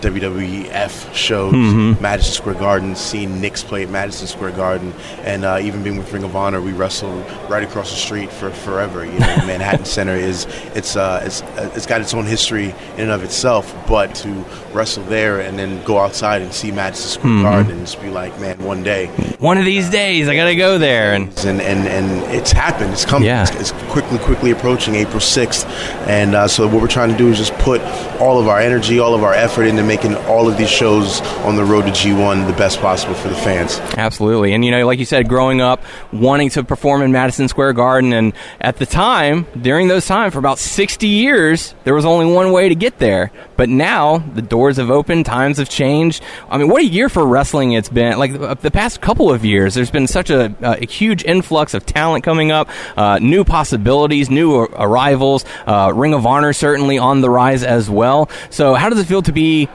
WWF 0.00 1.12
shows, 1.12 1.52
Madison 2.00 2.32
Square 2.32 2.54
Garden, 2.54 2.94
seeing 2.94 3.40
Knicks 3.40 3.62
play 3.64 3.82
at 3.82 3.90
Madison 3.90 4.26
Square 4.26 4.52
Garden, 4.52 4.94
and 5.18 5.44
uh, 5.44 5.58
even 5.60 5.82
being 5.82 5.96
with 5.98 6.12
Ring 6.12 6.22
of 6.22 6.36
Honor, 6.36 6.62
we 6.62 6.72
wrestled 6.72 7.28
right 7.50 7.64
across 7.64 7.90
the 7.90 7.96
street 7.96 8.30
for 8.32 8.50
forever. 8.50 9.04
You 9.04 9.18
know, 9.18 9.18
Manhattan 9.46 9.84
Center 9.84 10.14
is 10.14 10.46
it's 10.74 10.96
uh, 10.96 11.20
it's 11.24 11.42
uh, 11.42 11.70
it's 11.74 11.86
got 11.86 12.00
its 12.00 12.14
own 12.14 12.24
history 12.24 12.70
in 12.94 13.00
and 13.00 13.10
of 13.10 13.24
itself, 13.24 13.74
but 13.88 14.14
to 14.16 14.44
wrestle 14.74 15.04
there 15.04 15.40
and 15.40 15.58
then 15.58 15.82
go 15.84 15.98
outside 15.98 16.42
and 16.42 16.52
see 16.52 16.70
Madison 16.70 17.10
Square 17.20 17.42
Garden 17.42 17.72
and 17.72 17.80
just 17.80 18.00
be 18.00 18.10
like, 18.10 18.38
man, 18.40 18.58
one 18.58 18.82
day, 18.82 19.06
One 19.38 19.58
of 19.58 19.64
these 19.64 19.90
days, 19.90 20.28
I 20.28 20.34
got 20.36 20.46
to 20.46 20.56
go 20.56 20.78
there. 20.78 21.14
And 21.14 21.28
and 21.44 21.60
and, 21.60 21.86
and 21.86 22.34
it's 22.34 22.52
happened. 22.52 22.92
It's 22.92 23.04
coming. 23.04 23.26
Yeah. 23.26 23.42
It's, 23.42 23.72
it's 23.72 23.72
quickly, 23.92 24.18
quickly 24.18 24.50
approaching 24.50 24.94
April 24.94 25.20
sixth, 25.20 25.66
and 26.06 26.34
uh, 26.34 26.48
so 26.48 26.66
what 26.66 26.80
we're 26.80 26.88
trying 26.88 27.10
to 27.10 27.16
do 27.16 27.28
is 27.28 27.38
just 27.38 27.54
put 27.54 27.80
all 28.20 28.38
of 28.40 28.48
our 28.48 28.60
energy, 28.60 28.98
all 28.98 29.14
of 29.14 29.22
our 29.24 29.34
effort 29.34 29.64
into 29.64 29.82
making 29.82 30.14
all 30.26 30.48
of 30.48 30.56
these 30.56 30.70
shows 30.70 31.20
on 31.38 31.56
the 31.56 31.64
road 31.64 31.82
to 31.82 31.90
G1 31.90 32.46
the 32.46 32.52
best 32.52 32.80
possible 32.80 33.14
for 33.14 33.28
the 33.28 33.34
fans. 33.34 33.78
Absolutely. 33.96 34.52
And, 34.52 34.64
you 34.64 34.70
know, 34.70 34.86
like 34.86 34.98
you 34.98 35.04
said, 35.04 35.28
growing 35.28 35.60
up, 35.60 35.82
wanting 36.12 36.50
to 36.50 36.62
perform 36.62 37.02
in 37.02 37.10
Madison 37.12 37.48
Square 37.48 37.72
Garden, 37.74 38.12
and 38.12 38.32
at 38.60 38.76
the 38.76 38.86
time, 38.86 39.46
during 39.60 39.88
those 39.88 40.06
times, 40.06 40.32
for 40.32 40.38
about 40.38 40.58
60 40.58 41.06
years, 41.06 41.74
there 41.84 41.94
was 41.94 42.04
only 42.04 42.32
one 42.32 42.52
way 42.52 42.68
to 42.68 42.74
get 42.74 42.98
there. 42.98 43.32
But 43.56 43.68
now, 43.68 44.18
the 44.18 44.42
doors 44.62 44.76
have 44.76 44.90
opened, 44.90 45.26
times 45.26 45.58
have 45.58 45.68
changed. 45.68 46.22
I 46.48 46.56
mean, 46.56 46.68
what 46.68 46.82
a 46.82 46.86
year 46.86 47.08
for 47.08 47.26
wrestling 47.26 47.72
it's 47.72 47.88
been. 47.88 48.16
Like, 48.16 48.32
the 48.32 48.54
the 48.54 48.70
past 48.70 49.00
couple 49.00 49.32
of 49.32 49.44
years, 49.44 49.74
there's 49.74 49.90
been 49.90 50.06
such 50.06 50.30
a, 50.30 50.54
a 50.62 50.86
huge 50.86 51.24
influx 51.24 51.74
of 51.74 51.84
talent 51.84 52.22
coming 52.22 52.52
up, 52.52 52.68
uh, 52.96 53.18
new 53.18 53.42
possibilities, 53.42 54.30
new 54.30 54.60
arrivals. 54.60 55.44
Uh, 55.66 55.92
Ring 55.92 56.14
of 56.14 56.26
Honor 56.26 56.52
certainly 56.52 56.96
on 56.96 57.22
the 57.22 57.28
rise 57.28 57.64
as 57.64 57.90
well. 57.90 58.30
So, 58.50 58.74
how 58.74 58.88
does 58.88 59.00
it 59.00 59.06
feel 59.06 59.22
to 59.22 59.32
be 59.32 59.68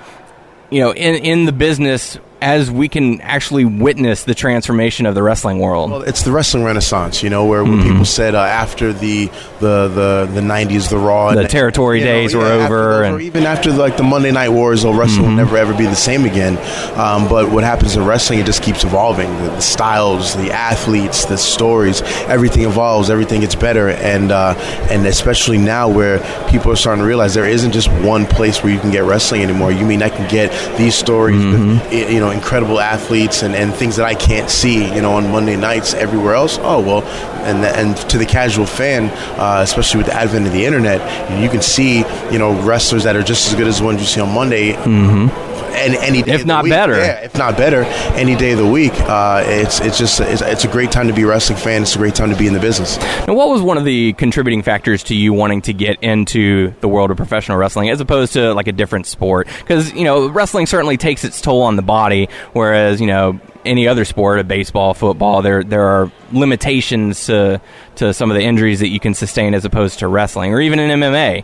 you 0.69 0.81
know, 0.81 0.93
in, 0.93 1.15
in 1.15 1.45
the 1.45 1.51
business 1.51 2.17
as 2.39 2.69
we 2.69 2.88
can 2.88 3.19
actually 3.21 3.65
witness 3.65 4.23
the 4.23 4.35
transformation 4.35 5.05
of 5.07 5.15
the 5.15 5.23
wrestling 5.23 5.57
world. 5.59 5.89
Well, 5.89 6.01
it's 6.03 6.21
the 6.23 6.31
wrestling 6.31 6.63
renaissance, 6.63 7.23
you 7.23 7.29
know, 7.31 7.45
where, 7.45 7.63
where 7.63 7.81
people 7.81 8.05
said 8.05 8.35
uh, 8.35 8.39
after 8.41 8.93
the 8.93 9.25
the 9.59 9.88
the 9.88 10.29
the 10.33 10.41
'90s, 10.41 10.89
the 10.89 10.97
Raw, 10.99 11.33
The 11.33 11.41
and- 11.41 11.49
territory 11.49 11.99
you 11.99 12.05
know, 12.05 12.11
days 12.11 12.35
were 12.35 12.45
after 12.45 12.75
over 12.93 13.03
and- 13.03 13.21
even 13.21 13.45
after 13.45 13.71
like 13.71 13.97
the 13.97 14.03
Monday 14.03 14.31
Night 14.31 14.49
Wars, 14.49 14.85
oh, 14.85 14.93
wrestling 14.93 15.25
will 15.25 15.35
never 15.35 15.57
ever 15.57 15.73
be 15.73 15.85
the 15.85 15.95
same 15.95 16.25
again. 16.25 16.57
Um, 16.97 17.27
but 17.27 17.49
what 17.51 17.63
happens 17.63 17.95
in 17.95 18.05
wrestling, 18.05 18.39
it 18.39 18.45
just 18.45 18.61
keeps 18.61 18.83
evolving. 18.83 19.29
The, 19.41 19.49
the 19.49 19.61
styles, 19.61 20.35
the 20.35 20.51
athletes, 20.51 21.25
the 21.25 21.38
stories, 21.38 22.01
everything 22.27 22.63
evolves, 22.65 23.09
everything 23.09 23.41
gets 23.41 23.55
better, 23.55 23.89
and 23.89 24.31
uh, 24.31 24.53
and 24.91 25.07
especially 25.07 25.57
now 25.57 25.89
where 25.89 26.19
people 26.49 26.71
are 26.71 26.75
starting 26.75 27.01
to 27.01 27.07
realize 27.07 27.33
there 27.33 27.47
isn't 27.49 27.71
just 27.71 27.91
one 28.03 28.25
place 28.27 28.61
where 28.63 28.71
you 28.71 28.79
can 28.79 28.91
get 28.91 29.03
wrestling 29.05 29.41
anymore. 29.41 29.71
You 29.71 29.85
mean 29.88 30.03
I 30.03 30.09
can 30.09 30.29
get 30.29 30.51
these 30.77 30.93
stories 30.93 31.43
with 31.43 31.81
i- 31.91 31.93
you 32.11 32.19
know 32.19 32.26
incredible 32.32 32.80
athletes 32.80 33.43
and, 33.43 33.55
and 33.55 33.73
things 33.73 33.95
that 33.97 34.05
I 34.05 34.15
can't 34.15 34.49
see 34.49 34.93
you 34.93 35.01
know 35.01 35.13
on 35.13 35.32
Monday 35.32 35.55
nights 35.55 35.93
everywhere 35.93 36.36
else. 36.36 36.57
Oh 36.61 36.80
well, 36.82 37.03
and 37.45 37.63
and 37.65 37.97
to 38.09 38.17
the 38.17 38.25
casual 38.25 38.65
fan, 38.65 39.09
uh, 39.39 39.61
especially 39.63 39.97
with 39.99 40.07
the 40.07 40.13
advent 40.15 40.47
of 40.47 40.53
the 40.53 40.65
internet, 40.65 40.99
you 41.41 41.49
can 41.49 41.61
see 41.61 41.99
you 42.32 42.39
know 42.39 42.53
wrestlers 42.61 43.03
that 43.03 43.15
are 43.15 43.23
just 43.23 43.47
as 43.47 43.55
good 43.55 43.67
as 43.67 43.80
the 43.80 43.86
ones 43.86 43.99
you 44.01 44.07
see 44.07 44.21
on 44.21 44.34
Monday. 44.34 44.73
And 44.73 45.46
any 45.66 46.22
day 46.22 46.34
If 46.34 46.41
of 46.41 46.47
the 46.47 46.53
not 46.53 46.64
week. 46.64 46.72
better. 46.72 46.95
Yeah, 46.97 47.20
if 47.22 47.38
not 47.38 47.58
better, 47.58 47.84
any 48.16 48.36
day 48.36 48.51
of 48.51 48.58
the 48.60 48.68
week. 48.68 48.93
Uh, 48.93 49.43
it's 49.45 49.80
it's 49.82 49.97
just 49.97 50.20
it's, 50.20 50.41
it's 50.41 50.64
a 50.66 50.68
great 50.68 50.91
time 50.91 51.08
to 51.08 51.14
be 51.14 51.24
a 51.24 51.28
wrestling 51.28 51.58
fan. 51.58 51.82
It's 51.82 51.95
a 51.95 51.97
great 51.99 52.16
time 52.16 52.30
to 52.30 52.36
be 52.38 52.47
in 52.47 52.53
the 52.53 52.60
business. 52.60 52.97
Now, 53.28 53.34
what 53.34 53.49
was 53.49 53.62
one 53.62 53.78
of 53.78 53.86
the 53.86 54.14
contributing 54.14 54.62
factors 54.64 55.03
to 55.03 55.16
you 55.16 55.34
wanting 55.34 55.62
to 55.64 55.74
get 55.74 56.01
into 56.03 56.74
the 56.82 56.88
world 56.88 57.12
of 57.12 57.18
professional 57.18 57.58
wrestling 57.58 57.89
as 57.89 57.99
opposed 58.01 58.34
to 58.34 58.53
like 58.53 58.68
a 58.68 58.72
different 58.72 59.05
sport? 59.05 59.47
Because, 59.60 59.93
you 59.93 60.03
know, 60.03 60.28
wrestling 60.30 60.66
certainly 60.66 60.97
takes 60.97 61.24
its 61.24 61.41
toll 61.41 61.62
on 61.64 61.76
the 61.76 61.82
body, 61.82 62.30
whereas, 62.53 62.99
you 63.01 63.08
know, 63.08 63.39
any 63.66 63.88
other 63.88 64.05
sport, 64.05 64.39
a 64.39 64.43
baseball, 64.45 64.93
football, 64.93 65.41
there 65.41 65.64
there 65.64 65.84
are 65.84 66.12
limitations 66.32 67.26
to 67.26 67.60
to 67.97 68.13
some 68.13 68.31
of 68.31 68.35
the 68.37 68.43
injuries 68.43 68.79
that 68.79 68.89
you 68.89 68.99
can 68.99 69.13
sustain 69.13 69.53
as 69.53 69.65
opposed 69.65 69.99
to 69.99 70.07
wrestling, 70.07 70.53
or 70.53 70.61
even 70.61 70.79
in 70.79 70.89
MMA, 70.99 71.43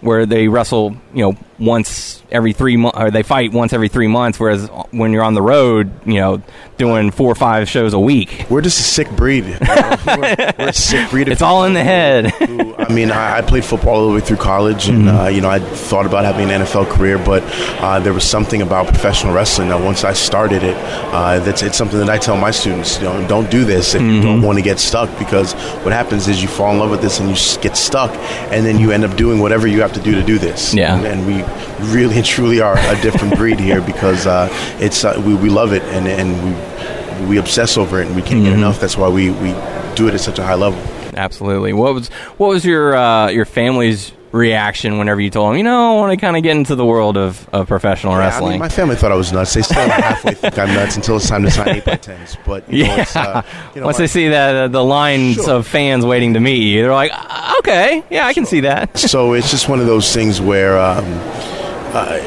where 0.00 0.26
they 0.26 0.48
wrestle, 0.48 0.96
you 1.14 1.22
know, 1.22 1.36
once 1.58 2.22
every 2.30 2.52
three 2.52 2.76
months, 2.76 2.98
or 2.98 3.10
they 3.10 3.22
fight 3.22 3.52
once 3.52 3.72
every 3.72 3.88
three 3.88 4.06
months. 4.06 4.38
Whereas 4.38 4.68
when 4.92 5.12
you're 5.12 5.24
on 5.24 5.34
the 5.34 5.42
road, 5.42 5.90
you 6.06 6.14
know, 6.20 6.42
doing 6.76 7.10
four 7.10 7.30
or 7.32 7.34
five 7.34 7.68
shows 7.68 7.94
a 7.94 7.98
week, 8.00 8.46
We're 8.48 8.60
just 8.60 8.78
a 8.78 8.82
sick 8.84 9.10
breed. 9.10 9.44
we're, 9.60 9.96
we're 10.58 10.68
a 10.68 10.72
sick 10.72 11.10
breed. 11.10 11.28
it's 11.28 11.42
all 11.42 11.64
in 11.64 11.72
the 11.72 11.82
head. 11.82 12.30
who- 12.32 12.74
I 12.76 12.92
mean, 12.92 13.10
I, 13.10 13.38
I 13.38 13.42
played 13.42 13.64
football 13.64 13.96
all 13.96 14.08
the 14.08 14.14
way 14.14 14.20
through 14.20 14.36
college, 14.36 14.88
and 14.88 15.08
uh, 15.08 15.26
you 15.26 15.40
know, 15.40 15.50
I 15.50 15.58
thought 15.58 16.06
about 16.06 16.24
having 16.24 16.48
an 16.50 16.62
NFL 16.62 16.88
career, 16.90 17.18
but 17.18 17.42
uh, 17.82 17.98
there 17.98 18.12
was 18.12 18.24
something 18.24 18.62
about 18.62 18.86
professional 18.86 19.34
wrestling 19.34 19.68
that 19.70 19.82
once 19.82 20.04
I 20.04 20.12
started 20.12 20.62
it, 20.62 20.76
uh, 21.12 21.40
that's 21.40 21.62
it's 21.62 21.76
something 21.76 21.98
that 21.98 22.08
I 22.08 22.18
tell 22.18 22.36
my 22.36 22.50
students, 22.52 22.98
you 22.98 23.04
know, 23.04 23.26
don't 23.28 23.50
do 23.50 23.64
this 23.64 23.94
if 23.94 24.02
you 24.02 24.22
don't 24.22 24.42
want 24.42 24.58
to 24.58 24.62
get 24.62 24.78
stuck, 24.78 25.10
because 25.18 25.54
what 25.84 25.92
happens 25.92 26.28
is 26.28 26.42
you 26.42 26.48
fall 26.48 26.72
in 26.72 26.78
love 26.78 26.90
with 26.90 27.00
this 27.00 27.20
and 27.20 27.28
you 27.28 27.36
get 27.60 27.76
stuck, 27.76 28.10
and 28.52 28.64
then 28.64 28.78
you 28.78 28.90
end 28.90 29.04
up 29.04 29.16
doing 29.16 29.40
whatever 29.40 29.66
you 29.66 29.80
have 29.80 29.92
to 29.94 30.00
do 30.00 30.12
to 30.14 30.22
do 30.22 30.38
this. 30.38 30.74
Yeah. 30.74 30.96
and, 30.96 31.06
and 31.06 31.26
we 31.26 31.42
really 31.92 32.16
and 32.16 32.26
truly 32.26 32.60
are 32.60 32.76
a 32.78 33.00
different 33.00 33.36
breed 33.36 33.60
here 33.60 33.80
because 33.80 34.26
uh, 34.26 34.48
it's 34.80 35.04
uh, 35.04 35.22
we, 35.24 35.34
we 35.34 35.48
love 35.48 35.72
it 35.72 35.82
and 35.84 36.06
and 36.06 36.44
we 36.44 37.26
we 37.26 37.36
obsess 37.38 37.76
over 37.76 38.00
it 38.00 38.06
and 38.06 38.16
we 38.16 38.22
can't 38.22 38.44
get 38.44 38.52
enough. 38.52 38.80
That's 38.80 38.96
why 38.96 39.08
we 39.08 39.30
we 39.30 39.52
do 39.94 40.08
it 40.08 40.14
at 40.14 40.20
such 40.20 40.38
a 40.38 40.44
high 40.44 40.54
level. 40.54 40.80
Absolutely. 41.16 41.72
What 41.72 41.94
was 41.94 42.08
what 42.38 42.48
was 42.48 42.64
your 42.64 42.96
uh, 42.96 43.28
your 43.30 43.44
family's 43.44 44.12
reaction 44.32 44.98
whenever 44.98 45.20
you 45.20 45.30
told 45.30 45.50
them, 45.50 45.56
you 45.58 45.62
know, 45.64 45.92
I 45.96 46.00
want 46.00 46.12
to 46.12 46.16
kind 46.18 46.36
of 46.36 46.42
get 46.42 46.56
into 46.56 46.74
the 46.74 46.84
world 46.84 47.16
of, 47.16 47.48
of 47.50 47.66
professional 47.68 48.12
Yeah, 48.12 48.18
I 48.18 48.22
wrestling? 48.22 48.50
mean, 48.52 48.58
my 48.60 48.68
family 48.68 48.94
thought 48.96 49.10
I 49.12 49.14
was 49.16 49.32
nuts. 49.32 49.54
They 49.54 49.62
still 49.62 49.88
halfway 49.88 50.34
think 50.34 50.58
I'm 50.58 50.68
nuts 50.74 50.96
until 50.96 51.16
it's 51.16 51.28
time 51.28 51.42
to 51.44 51.50
sign 51.50 51.68
eight 51.68 51.84
by 51.84 51.96
tens. 52.08 52.36
But 52.46 52.70
you 52.72 52.84
know, 52.86 52.96
yeah. 52.96 53.04
uh, 53.14 53.42
you 53.74 53.80
know, 53.80 53.86
Once 53.86 53.98
my- 53.98 54.02
they 54.02 54.06
see 54.06 54.32
uh, 54.32 54.68
the 54.68 54.84
lines 54.84 55.36
Sure. 55.36 55.54
of 55.56 55.66
fans 55.66 56.04
waiting 56.04 56.34
to 56.34 56.40
meet 56.40 56.62
you, 56.62 56.82
they're 56.82 56.92
like, 56.92 57.10
"Ah, 57.14 57.56
okay, 57.60 58.04
yeah, 58.10 58.26
I 58.26 58.34
can 58.34 58.44
see 58.46 58.60
that. 58.60 58.98
so 58.98 59.32
it's 59.32 59.50
just 59.50 59.68
one 59.68 59.80
of 59.80 59.86
those 59.86 60.12
things 60.12 60.40
where 60.40 60.78
um, 60.78 61.04
uh, 61.94 62.18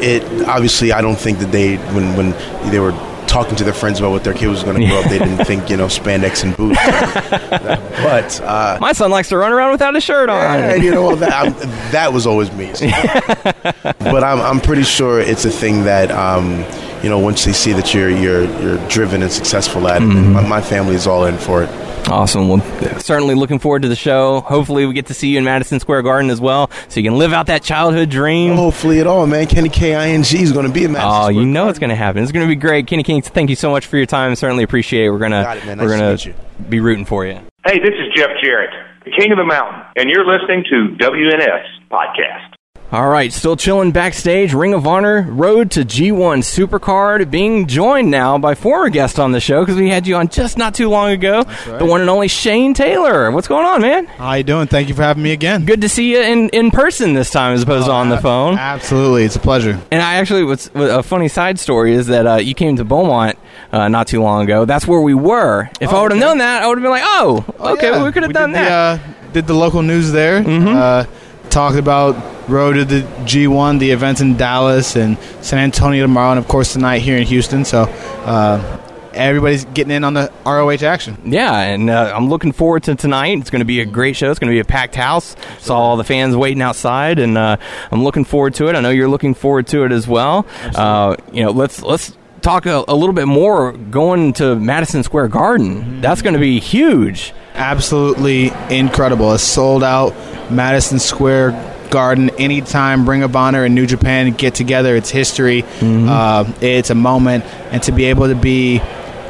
it 0.00 0.22
obviously 0.46 0.92
I 0.92 1.00
don't 1.00 1.18
think 1.18 1.38
that 1.40 1.50
they 1.50 1.76
when 1.94 2.14
when 2.16 2.30
they 2.70 2.78
were 2.78 2.92
talking 3.28 3.54
to 3.56 3.64
their 3.64 3.74
friends 3.74 3.98
about 4.00 4.10
what 4.10 4.24
their 4.24 4.34
kid 4.34 4.48
was 4.48 4.62
going 4.64 4.80
to 4.80 4.86
grow 4.86 4.98
up 4.98 5.04
they 5.10 5.18
didn't 5.18 5.44
think 5.44 5.68
you 5.70 5.76
know 5.76 5.86
spandex 5.86 6.42
and 6.42 6.56
boots 6.56 6.78
but 8.02 8.40
uh, 8.40 8.78
My 8.80 8.92
son 8.92 9.10
likes 9.10 9.28
to 9.28 9.36
run 9.36 9.52
around 9.52 9.70
without 9.72 9.94
a 9.96 10.00
shirt 10.00 10.28
on. 10.30 10.58
Yeah, 10.58 10.74
you 10.74 10.90
know 10.90 11.14
that 11.16 11.32
I'm, 11.32 11.52
that 11.92 12.12
was 12.12 12.26
always 12.26 12.50
me. 12.52 12.66
but 13.98 14.24
I'm 14.24 14.40
I'm 14.40 14.60
pretty 14.60 14.82
sure 14.82 15.20
it's 15.20 15.44
a 15.44 15.50
thing 15.50 15.84
that 15.84 16.10
um, 16.10 16.64
you 17.02 17.08
know 17.10 17.18
once 17.18 17.44
they 17.44 17.52
see 17.52 17.72
that 17.72 17.92
you're 17.94 18.10
you're 18.10 18.44
you're 18.60 18.88
driven 18.88 19.22
and 19.22 19.30
successful 19.30 19.86
at 19.88 20.02
it, 20.02 20.06
my, 20.06 20.46
my 20.46 20.60
family 20.60 20.94
is 20.94 21.06
all 21.06 21.24
in 21.26 21.36
for 21.38 21.62
it. 21.64 21.87
Awesome. 22.06 22.48
Well, 22.48 22.60
certainly 23.00 23.34
looking 23.34 23.58
forward 23.58 23.82
to 23.82 23.88
the 23.88 23.96
show. 23.96 24.40
Hopefully, 24.40 24.86
we 24.86 24.94
get 24.94 25.06
to 25.06 25.14
see 25.14 25.28
you 25.28 25.38
in 25.38 25.44
Madison 25.44 25.78
Square 25.80 26.02
Garden 26.02 26.30
as 26.30 26.40
well, 26.40 26.70
so 26.88 27.00
you 27.00 27.04
can 27.08 27.18
live 27.18 27.32
out 27.32 27.46
that 27.46 27.62
childhood 27.62 28.08
dream. 28.08 28.54
Hopefully, 28.56 29.00
at 29.00 29.06
all 29.06 29.26
man. 29.26 29.46
Kenny 29.46 29.68
K 29.68 29.94
I 29.94 30.08
N 30.10 30.22
G 30.22 30.42
is 30.42 30.52
going 30.52 30.66
to 30.66 30.72
be 30.72 30.84
a 30.84 30.88
Madison 30.88 31.10
Oh, 31.10 31.20
Square 31.24 31.32
you 31.32 31.44
know 31.46 31.60
Garden. 31.60 31.70
it's 31.70 31.78
going 31.78 31.90
to 31.90 31.96
happen. 31.96 32.22
It's 32.22 32.32
going 32.32 32.46
to 32.46 32.50
be 32.50 32.58
great. 32.58 32.86
Kenny 32.86 33.02
King, 33.02 33.20
thank 33.22 33.50
you 33.50 33.56
so 33.56 33.70
much 33.70 33.86
for 33.86 33.96
your 33.98 34.06
time. 34.06 34.34
Certainly 34.36 34.64
appreciate 34.64 35.06
it. 35.06 35.10
We're 35.10 35.18
gonna 35.18 35.40
it, 35.56 35.66
man. 35.66 35.78
we're 35.78 35.96
going 35.98 36.16
to 36.16 36.32
to 36.32 36.34
be 36.68 36.80
rooting 36.80 37.04
for 37.04 37.26
you. 37.26 37.34
Hey, 37.66 37.78
this 37.78 37.90
is 37.94 38.12
Jeff 38.16 38.30
Jarrett, 38.42 38.70
the 39.04 39.10
King 39.10 39.32
of 39.32 39.38
the 39.38 39.44
Mountain, 39.44 39.82
and 39.96 40.08
you're 40.08 40.24
listening 40.26 40.64
to 40.70 40.96
WNS 41.04 41.64
Podcast. 41.90 42.54
All 42.90 43.06
right, 43.10 43.30
still 43.30 43.54
chilling 43.54 43.92
backstage. 43.92 44.54
Ring 44.54 44.72
of 44.72 44.86
Honor 44.86 45.26
Road 45.28 45.70
to 45.72 45.80
G1 45.80 46.38
Supercard, 46.38 47.30
being 47.30 47.66
joined 47.66 48.10
now 48.10 48.38
by 48.38 48.54
former 48.54 48.88
guest 48.88 49.20
on 49.20 49.32
the 49.32 49.40
show 49.40 49.60
because 49.60 49.76
we 49.76 49.90
had 49.90 50.06
you 50.06 50.16
on 50.16 50.28
just 50.28 50.56
not 50.56 50.74
too 50.74 50.88
long 50.88 51.10
ago. 51.10 51.42
The 51.66 51.84
one 51.84 52.00
and 52.00 52.08
only 52.08 52.28
Shane 52.28 52.72
Taylor. 52.72 53.30
What's 53.30 53.46
going 53.46 53.66
on, 53.66 53.82
man? 53.82 54.06
How 54.06 54.32
you 54.32 54.42
doing? 54.42 54.68
Thank 54.68 54.88
you 54.88 54.94
for 54.94 55.02
having 55.02 55.22
me 55.22 55.32
again. 55.32 55.66
Good 55.66 55.82
to 55.82 55.88
see 55.90 56.12
you 56.12 56.22
in, 56.22 56.48
in 56.48 56.70
person 56.70 57.12
this 57.12 57.30
time 57.30 57.52
as 57.52 57.62
opposed 57.62 57.88
to 57.88 57.92
on 57.92 58.08
the 58.08 58.16
phone. 58.16 58.56
Absolutely, 58.56 59.24
it's 59.24 59.36
a 59.36 59.40
pleasure. 59.40 59.78
And 59.90 60.00
I 60.00 60.14
actually, 60.14 60.44
what's 60.44 60.70
a 60.74 61.02
funny 61.02 61.28
side 61.28 61.58
story 61.58 61.92
is 61.92 62.06
that 62.06 62.26
uh, 62.26 62.36
you 62.36 62.54
came 62.54 62.76
to 62.76 62.86
Beaumont 62.86 63.38
uh, 63.70 63.88
not 63.88 64.06
too 64.06 64.22
long 64.22 64.44
ago. 64.44 64.64
That's 64.64 64.86
where 64.86 65.02
we 65.02 65.12
were. 65.12 65.68
If 65.78 65.90
I 65.92 66.00
would 66.00 66.12
have 66.12 66.20
known 66.20 66.38
that, 66.38 66.62
I 66.62 66.66
would 66.66 66.78
have 66.78 66.82
been 66.82 66.90
like, 66.90 67.04
oh, 67.04 67.44
okay, 67.60 67.88
yeah. 67.88 67.96
well, 67.98 68.06
we 68.06 68.12
could 68.12 68.22
have 68.22 68.32
done 68.32 68.52
that. 68.52 69.02
The, 69.02 69.10
uh, 69.10 69.32
did 69.34 69.46
the 69.46 69.52
local 69.52 69.82
news 69.82 70.10
there. 70.10 70.38
Uh, 70.38 71.04
talked 71.50 71.76
about 71.76 72.37
road 72.48 72.74
to 72.74 72.84
the 72.84 73.00
G1, 73.24 73.78
the 73.78 73.90
events 73.90 74.20
in 74.20 74.36
Dallas 74.36 74.96
and 74.96 75.18
San 75.40 75.58
Antonio 75.58 76.04
tomorrow, 76.04 76.30
and 76.30 76.38
of 76.38 76.48
course 76.48 76.72
tonight 76.72 77.00
here 77.00 77.16
in 77.16 77.24
Houston. 77.24 77.64
So 77.64 77.82
uh, 77.82 78.80
everybody's 79.12 79.64
getting 79.66 79.92
in 79.92 80.04
on 80.04 80.14
the 80.14 80.32
ROH 80.46 80.84
action. 80.86 81.18
Yeah, 81.24 81.60
and 81.60 81.90
uh, 81.90 82.12
I'm 82.14 82.28
looking 82.28 82.52
forward 82.52 82.84
to 82.84 82.94
tonight. 82.94 83.38
It's 83.38 83.50
going 83.50 83.60
to 83.60 83.66
be 83.66 83.80
a 83.80 83.86
great 83.86 84.16
show. 84.16 84.30
It's 84.30 84.38
going 84.38 84.50
to 84.50 84.54
be 84.54 84.60
a 84.60 84.64
packed 84.64 84.94
house. 84.94 85.36
Saw 85.58 85.78
all 85.78 85.96
the 85.96 86.04
fans 86.04 86.36
waiting 86.36 86.62
outside, 86.62 87.18
and 87.18 87.36
uh, 87.36 87.56
I'm 87.90 88.04
looking 88.04 88.24
forward 88.24 88.54
to 88.54 88.68
it. 88.68 88.76
I 88.76 88.80
know 88.80 88.90
you're 88.90 89.08
looking 89.08 89.34
forward 89.34 89.66
to 89.68 89.84
it 89.84 89.92
as 89.92 90.06
well. 90.06 90.46
Uh, 90.74 91.16
you 91.32 91.42
know, 91.42 91.50
let's 91.50 91.82
let's 91.82 92.16
talk 92.40 92.66
a, 92.66 92.84
a 92.88 92.94
little 92.94 93.12
bit 93.12 93.26
more 93.26 93.72
going 93.72 94.32
to 94.34 94.54
Madison 94.56 95.02
Square 95.02 95.28
Garden. 95.28 96.00
That's 96.00 96.22
going 96.22 96.34
to 96.34 96.40
be 96.40 96.60
huge. 96.60 97.34
Absolutely 97.54 98.52
incredible. 98.70 99.32
A 99.32 99.38
sold 99.38 99.82
out 99.82 100.14
Madison 100.50 100.98
Square 100.98 101.52
Garden. 101.90 102.30
Anytime 102.38 103.08
Ring 103.08 103.22
of 103.22 103.34
Honor 103.36 103.64
and 103.64 103.74
New 103.74 103.86
Japan 103.86 104.32
get 104.32 104.54
together, 104.54 104.96
it's 104.96 105.10
history. 105.10 105.64
Uh, 105.82 106.52
it's 106.60 106.90
a 106.90 106.94
moment, 106.94 107.44
and 107.72 107.82
to 107.84 107.92
be 107.92 108.06
able 108.06 108.28
to 108.28 108.34
be 108.34 108.80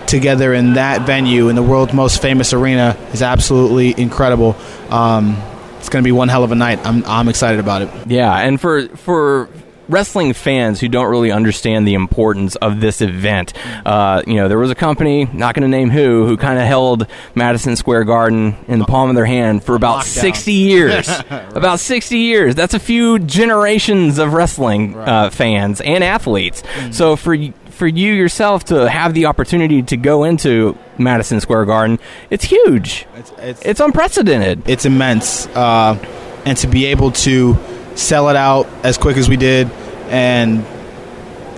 together 0.06 0.54
in 0.54 0.74
that 0.74 1.02
venue 1.02 1.48
in 1.50 1.56
the 1.56 1.62
world's 1.62 1.92
most 1.92 2.22
famous 2.22 2.52
arena 2.54 2.96
is 3.12 3.20
absolutely 3.22 3.94
incredible. 4.00 4.56
Um, 4.88 5.36
it's 5.78 5.88
going 5.90 6.02
to 6.02 6.06
be 6.06 6.12
one 6.12 6.28
hell 6.28 6.44
of 6.44 6.52
a 6.52 6.54
night. 6.54 6.80
I'm 6.84 7.04
I'm 7.04 7.28
excited 7.28 7.60
about 7.60 7.82
it. 7.82 7.90
Yeah, 8.06 8.34
and 8.34 8.60
for 8.60 8.88
for 8.88 9.48
wrestling 9.88 10.32
fans 10.32 10.80
who 10.80 10.88
don't 10.88 11.08
really 11.10 11.30
understand 11.30 11.86
the 11.86 11.94
importance 11.94 12.56
of 12.56 12.80
this 12.80 13.00
event, 13.00 13.52
uh, 13.86 14.22
you 14.26 14.34
know, 14.34 14.48
there 14.48 14.58
was 14.58 14.70
a 14.70 14.74
company, 14.74 15.24
not 15.26 15.54
going 15.54 15.62
to 15.62 15.68
name 15.68 15.90
who, 15.90 16.26
who 16.26 16.36
kind 16.36 16.58
of 16.58 16.64
held 16.66 17.06
Madison 17.34 17.76
Square 17.76 18.04
Garden 18.04 18.56
in 18.68 18.78
the 18.78 18.84
palm 18.84 19.08
of 19.08 19.16
their 19.16 19.26
hand 19.26 19.64
for 19.64 19.74
about 19.74 20.04
Lockdown. 20.04 20.20
60 20.20 20.52
years. 20.68 21.08
About 21.30 21.80
60 21.80 22.18
years. 22.18 22.54
That's 22.54 22.74
a 22.74 22.78
few 22.80 23.18
generations 23.18 24.18
of 24.18 24.32
wrestling 24.32 24.96
uh, 24.96 25.30
fans 25.30 25.80
and 25.80 26.04
athletes. 26.04 26.62
So 26.90 27.16
for 27.16 27.36
for 27.70 27.86
you 27.86 28.12
yourself 28.12 28.64
to 28.64 28.88
have 28.90 29.14
the 29.14 29.26
opportunity 29.26 29.82
to 29.84 29.96
go 29.96 30.24
into 30.24 30.76
Madison 30.98 31.40
Square 31.40 31.66
Garden, 31.66 32.00
it's 32.28 32.44
huge. 32.44 33.06
It's, 33.14 33.32
it's, 33.38 33.62
It's 33.64 33.80
unprecedented. 33.80 34.68
it's 34.68 34.84
immense, 34.84 35.46
uh, 35.48 35.96
and 36.44 36.58
to 36.58 36.66
be 36.66 36.86
able 36.86 37.12
to 37.12 37.56
sell 37.98 38.28
it 38.28 38.36
out 38.36 38.66
as 38.84 38.96
quick 38.96 39.16
as 39.16 39.28
we 39.28 39.36
did, 39.36 39.70
and 40.08 40.64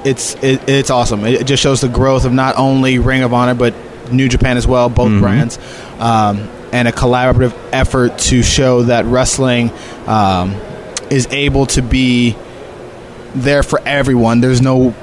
it's 0.05 0.35
it, 0.43 0.69
it's 0.69 0.91
awesome. 0.91 1.25
It, 1.25 1.43
it 1.43 1.47
just 1.47 1.63
shows 1.63 1.81
the 1.81 1.89
growth 1.89 2.25
of 2.25 2.33
not 2.33 2.57
only 2.57 2.99
Ring 2.99 3.23
of 3.23 3.33
Honor 3.35 3.55
but 3.55 3.75
New 4.11 4.29
Japan 4.29 4.57
as 4.57 4.67
well, 4.67 4.89
both 4.89 5.21
brands, 5.21 5.59
um, 5.99 6.49
and 6.73 6.89
a 6.89 6.93
collaborative 6.93 7.57
effort 7.73 8.19
to 8.19 8.43
show 8.43 8.83
that 8.85 9.05
wrestling 9.05 9.71
um, 10.07 10.53
is 11.11 11.27
able 11.31 11.67
to 11.67 11.83
be 11.83 12.37
there 13.35 13.63
for 13.63 13.81
everyone. 13.81 14.41
There's 14.41 14.61
no 14.61 14.95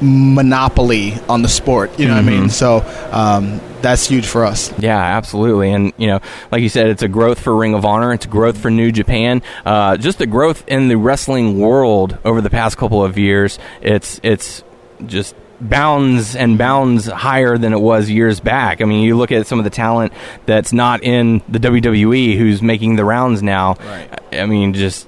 monopoly 0.00 1.14
on 1.28 1.42
the 1.42 1.48
sport. 1.48 1.98
You 1.98 2.08
know 2.08 2.14
what 2.14 2.24
I 2.24 2.26
mean? 2.26 2.44
Mhm. 2.44 2.50
So 2.50 2.78
um, 3.12 3.60
that's 3.82 4.06
huge 4.08 4.26
for 4.26 4.44
us. 4.44 4.72
Yeah, 4.78 4.98
absolutely. 4.98 5.72
And, 5.72 5.92
you 5.96 6.06
know, 6.06 6.20
like 6.50 6.62
you 6.62 6.68
said, 6.68 6.88
it's 6.88 7.02
a 7.02 7.08
growth 7.08 7.38
for 7.40 7.54
Ring 7.56 7.74
of 7.74 7.84
Honor. 7.84 8.12
It's 8.12 8.26
growth 8.26 8.58
for 8.58 8.70
New 8.70 8.92
Japan. 8.92 9.42
Uh, 9.64 9.96
just 9.96 10.18
the 10.18 10.26
growth 10.26 10.64
in 10.66 10.88
the 10.88 10.96
wrestling 10.96 11.58
world 11.58 12.18
over 12.24 12.40
the 12.40 12.50
past 12.50 12.76
couple 12.76 13.04
of 13.04 13.18
years. 13.18 13.58
It's, 13.82 14.20
it's 14.22 14.62
just 15.06 15.34
bounds 15.60 16.36
and 16.36 16.56
bounds 16.56 17.06
higher 17.06 17.58
than 17.58 17.72
it 17.74 17.80
was 17.80 18.08
years 18.08 18.40
back. 18.40 18.80
I 18.80 18.86
mean, 18.86 19.02
you 19.04 19.16
look 19.16 19.30
at 19.30 19.46
some 19.46 19.58
of 19.58 19.64
the 19.64 19.70
talent 19.70 20.12
that's 20.46 20.72
not 20.72 21.02
in 21.02 21.42
the 21.48 21.58
WWE 21.58 22.38
who's 22.38 22.62
making 22.62 22.96
the 22.96 23.04
rounds 23.04 23.42
now. 23.42 23.74
Right. 23.84 24.20
I 24.32 24.46
mean, 24.46 24.72
just 24.72 25.06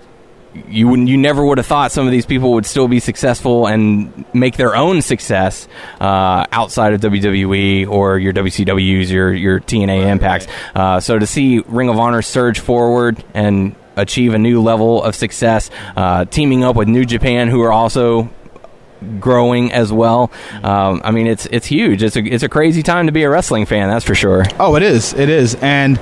you 0.69 0.89
wouldn't 0.89 1.09
you 1.09 1.17
never 1.17 1.45
would 1.45 1.59
have 1.59 1.67
thought 1.67 1.93
some 1.93 2.07
of 2.07 2.13
these 2.13 2.27
people 2.27 2.53
would 2.53 2.67
still 2.67 2.89
be 2.89 3.01
successful 3.01 3.67
and 3.67 4.25
make 4.35 4.57
their 4.57 4.77
own 4.77 5.03
success 5.03 5.67
uh, 6.01 6.45
outside 6.53 6.93
of 6.93 7.01
WWE 7.01 7.89
or 7.89 8.19
your 8.19 8.33
WCWs, 8.33 9.11
your 9.11 9.33
your 9.33 9.61
TNA 9.61 10.07
Impacts. 10.11 10.47
Uh, 10.75 11.01
so 11.01 11.19
to 11.19 11.27
see 11.27 11.61
Ring 11.61 11.89
of 11.89 11.99
Honor 11.99 12.23
surge 12.23 12.61
forward 12.61 13.23
and 13.35 13.75
achieve 13.97 14.35
a 14.35 14.39
new 14.39 14.63
level 14.63 15.03
of 15.03 15.15
success, 15.15 15.71
uh, 15.97 16.25
teaming 16.27 16.65
up 16.65 16.77
with 16.77 16.89
New 16.89 17.05
Japan, 17.05 17.49
who 17.49 17.63
are 17.63 17.73
also 17.73 18.31
growing 19.19 19.73
as 19.73 19.93
well. 19.93 20.31
Um, 20.63 21.01
I 21.05 21.11
mean, 21.11 21.27
it's 21.27 21.47
it's 21.47 21.67
huge. 21.67 22.03
It's 22.03 22.17
a 22.17 22.25
it's 22.25 22.43
a 22.43 22.49
crazy 22.49 22.83
time 22.83 23.07
to 23.07 23.13
be 23.13 23.23
a 23.23 23.31
wrestling 23.31 23.67
fan. 23.67 23.89
That's 23.89 24.05
for 24.05 24.15
sure. 24.15 24.45
Oh, 24.59 24.77
it 24.77 24.83
is. 24.83 25.15
It 25.15 25.29
is, 25.29 25.55
and 25.57 25.99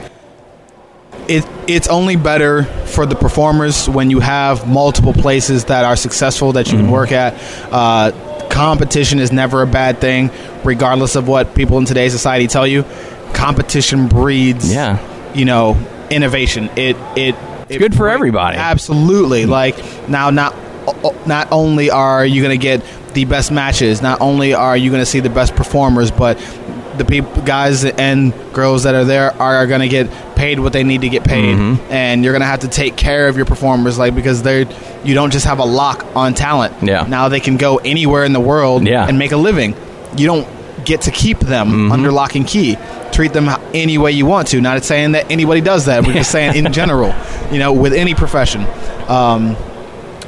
it 1.31 1.47
it's 1.68 1.87
only 1.87 2.16
better 2.16 2.64
for 2.64 3.07
the 3.07 3.14
performers 3.14 3.89
when 3.89 4.11
you 4.11 4.18
have 4.18 4.68
multiple 4.68 5.12
places 5.12 5.66
that 5.66 5.85
are 5.85 5.97
successful 5.97 6.53
that 6.53 6.72
you 6.72 6.78
can 6.78 6.91
work 6.91 7.12
at. 7.12 7.35
Uh, 7.72 8.49
competition 8.51 9.20
is 9.20 9.31
never 9.31 9.62
a 9.62 9.66
bad 9.66 10.01
thing, 10.01 10.31
regardless 10.64 11.14
of 11.14 11.28
what 11.28 11.55
people 11.55 11.78
in 11.78 11.85
today's 11.85 12.12
society 12.12 12.49
tell 12.49 12.66
you. 12.66 12.85
Competition 13.33 14.09
breeds, 14.09 14.72
yeah, 14.72 14.99
you 15.33 15.45
know, 15.45 15.76
innovation. 16.11 16.68
It 16.76 16.97
it 17.16 17.37
it's 17.68 17.78
good 17.78 17.95
for 17.95 18.09
everybody. 18.09 18.57
Absolutely. 18.59 19.47
Like 19.47 20.09
now, 20.09 20.31
not 20.31 20.57
not 21.26 21.53
only 21.53 21.91
are 21.91 22.26
you 22.26 22.43
going 22.43 22.59
to 22.59 22.62
get 22.62 22.83
the 23.14 23.24
best 23.24 23.53
matches, 23.53 24.03
not 24.03 24.20
only 24.20 24.55
are 24.55 24.76
you 24.76 24.91
going 24.91 25.03
to 25.03 25.07
see 25.07 25.20
the 25.20 25.31
best 25.31 25.55
performers, 25.55 26.11
but 26.11 26.39
the 27.01 27.05
people, 27.05 27.43
guys 27.43 27.85
and 27.85 28.33
girls 28.53 28.85
that 28.85 28.95
are 28.95 29.05
there 29.05 29.33
are 29.43 29.67
going 29.67 29.81
to 29.81 29.89
get 29.89 30.09
paid 30.37 30.61
what 30.61 30.73
they 30.73 30.85
need 30.85 31.01
to 31.01 31.09
get 31.09 31.25
paid, 31.25 31.57
Mm-hmm. 31.57 31.93
and 31.93 32.23
you're 32.25 32.33
going 32.33 32.41
to 32.43 32.47
have 32.47 32.61
to 32.61 32.69
take 32.69 32.97
care 32.97 33.27
of 33.29 33.37
your 33.37 33.47
performers, 33.47 33.99
like 33.99 34.15
because 34.15 34.43
they're 34.43 34.67
you 35.05 35.15
don't 35.15 35.33
just 35.33 35.47
have 35.47 35.59
a 35.59 35.65
lock 35.65 36.05
on 36.15 36.35
talent. 36.35 36.75
Yeah. 36.83 37.07
Now 37.09 37.29
they 37.29 37.41
can 37.41 37.57
go 37.57 37.79
anywhere 37.79 38.25
in 38.25 38.33
the 38.33 38.41
world 38.41 38.87
Yeah. 38.87 39.07
and 39.09 39.19
make 39.19 39.33
a 39.33 39.37
living. 39.37 39.75
You 40.17 40.27
don't 40.27 40.47
get 40.85 41.03
to 41.03 41.11
keep 41.11 41.39
them 41.41 41.69
Mm-hmm. 41.69 41.93
under 41.93 42.13
lock 42.13 42.35
and 42.37 42.47
key. 42.47 42.77
Treat 43.13 43.33
them 43.33 43.49
any 43.75 43.99
way 43.99 44.13
you 44.13 44.25
want 44.25 44.49
to. 44.49 44.61
Not 44.61 44.83
saying 44.85 45.13
that 45.13 45.31
anybody 45.31 45.61
does 45.61 45.87
that. 45.87 46.07
We're 46.07 46.13
just 46.15 46.31
saying 46.39 46.55
in 46.57 46.73
general, 46.73 47.13
you 47.53 47.59
know, 47.59 47.73
with 47.73 47.93
any 47.93 48.15
profession. 48.15 48.65
Um, 49.09 49.57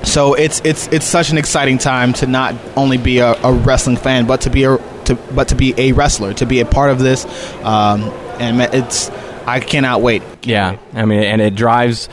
so 0.03 0.35
it's 0.35 0.61
it's 0.64 0.89
it's 0.89 1.07
such 1.07 1.31
an 1.31 1.39
exciting 1.39 1.79
time 1.79 2.12
to 2.14 2.27
not 2.27 2.55
only 2.77 2.99
be 2.99 3.18
a, 3.18 3.35
a 3.45 3.53
wrestling 3.53 3.97
fan, 3.97 4.27
but 4.27 4.41
to 4.43 4.51
be 4.51 4.64
a 4.64 4.77
to 5.07 5.14
but 5.14 5.48
to 5.48 5.55
be 5.55 5.74
a 5.76 5.92
wrestler, 5.92 6.34
to 6.34 6.46
be 6.46 6.61
a 6.61 6.66
part 6.66 6.90
of 6.90 6.98
this, 6.98 7.24
um, 7.64 8.03
and 8.40 8.61
it's 8.74 9.11
I 9.46 9.61
cannot 9.61 10.03
wait. 10.03 10.22
Yeah, 10.42 10.78
I 10.94 11.05
mean, 11.05 11.22
and 11.22 11.40
it 11.40 11.55
drives 11.55 12.09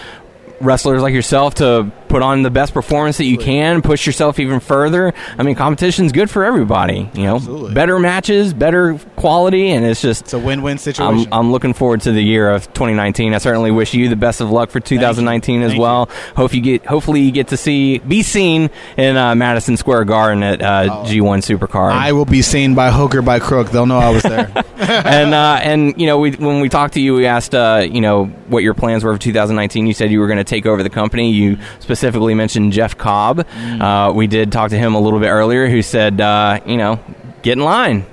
wrestlers 0.62 1.02
like 1.02 1.14
yourself 1.14 1.56
to 1.56 1.92
put 2.10 2.22
on 2.24 2.42
the 2.42 2.50
best 2.50 2.74
performance 2.74 3.18
that 3.18 3.26
you 3.26 3.38
can, 3.38 3.82
push 3.82 4.06
yourself 4.06 4.40
even 4.40 4.60
further. 4.60 5.14
I 5.38 5.44
mean, 5.44 5.56
competition's 5.56 6.12
good 6.12 6.30
for 6.30 6.44
everybody. 6.44 7.10
You 7.14 7.24
know, 7.24 7.70
better 7.70 8.00
matches, 8.00 8.54
better 8.54 8.98
quality, 9.16 9.70
and 9.70 9.86
it's 9.86 10.02
just 10.02 10.24
it's 10.24 10.34
a 10.34 10.40
win-win 10.40 10.80
situation. 10.80 11.28
I'm, 11.32 11.34
I'm 11.34 11.52
looking 11.52 11.74
forward 11.74 12.02
to 12.02 12.12
the 12.12 12.22
year 12.22 12.50
of 12.50 12.66
2019. 12.74 13.34
I 13.34 13.38
certainly 13.38 13.72
wish 13.72 13.94
you 13.94 14.10
the 14.10 14.16
best 14.16 14.42
of 14.42 14.50
luck 14.52 14.72
for 14.72 14.80
2019 14.80 15.62
as 15.62 15.76
well. 15.76 16.10
Hope 16.36 16.54
you 16.54 16.62
get, 16.62 16.86
hopefully, 16.86 17.22
you 17.22 17.32
get 17.32 17.50
to 17.50 17.58
see 17.58 18.00
be 18.00 18.24
seen 18.24 18.70
in 18.98 19.16
uh, 19.16 19.36
Madison 19.36 19.78
Square 19.78 20.06
Garden 20.06 20.44
at 20.44 20.62
uh, 20.62 21.04
G1 21.06 21.40
Supercard. 21.46 21.92
I 21.92 22.12
will 22.12 22.26
be 22.26 22.42
seen 22.42 22.74
by 22.76 22.92
hook 22.92 23.14
or 23.16 23.22
by 23.22 23.40
crook. 23.40 23.70
They'll 23.70 23.86
know 23.86 24.00
I 24.00 24.10
was 24.10 24.24
there. 24.24 24.52
and 24.78 25.34
uh, 25.34 25.60
and 25.62 26.00
you 26.02 26.08
know 26.08 26.18
we 26.18 26.32
when 26.32 26.60
we 26.60 26.70
talked 26.70 26.96
to 26.96 27.02
you, 27.02 27.14
we 27.14 27.28
asked 27.28 27.54
uh, 27.54 27.86
you 27.90 28.02
know 28.02 28.26
what 28.48 28.64
your 28.64 28.74
plans 28.74 29.04
were 29.04 29.14
for 29.14 29.22
2019. 29.22 29.86
You 29.86 29.94
said 29.94 30.12
you 30.12 30.20
were 30.20 30.28
going 30.28 30.38
to 30.38 30.44
take 30.44 30.66
over 30.66 30.82
the 30.82 30.90
company. 30.90 31.32
You 31.32 31.60
specifically 31.80 31.99
mentioned 32.04 32.74
Jeff 32.74 32.98
Cobb. 32.98 33.46
Uh, 33.58 34.12
we 34.16 34.28
did 34.28 34.52
talk 34.52 34.70
to 34.72 34.78
him 34.78 34.96
a 34.96 35.00
little 35.00 35.20
bit 35.20 35.30
earlier, 35.30 35.68
who 35.68 35.82
said 35.82 36.20
uh, 36.22 36.60
you 36.66 36.78
know 36.78 37.00
get 37.42 37.54
in 37.54 37.64
line. 37.64 38.06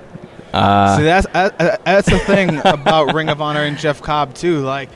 Uh, 0.52 0.96
See, 0.96 1.02
that's 1.04 1.26
uh, 1.34 1.76
that's 1.84 2.08
the 2.08 2.18
thing 2.18 2.58
about 2.64 3.14
Ring 3.14 3.28
of 3.28 3.40
Honor 3.40 3.62
and 3.62 3.76
Jeff 3.76 4.00
Cobb 4.00 4.34
too. 4.34 4.60
Like, 4.60 4.88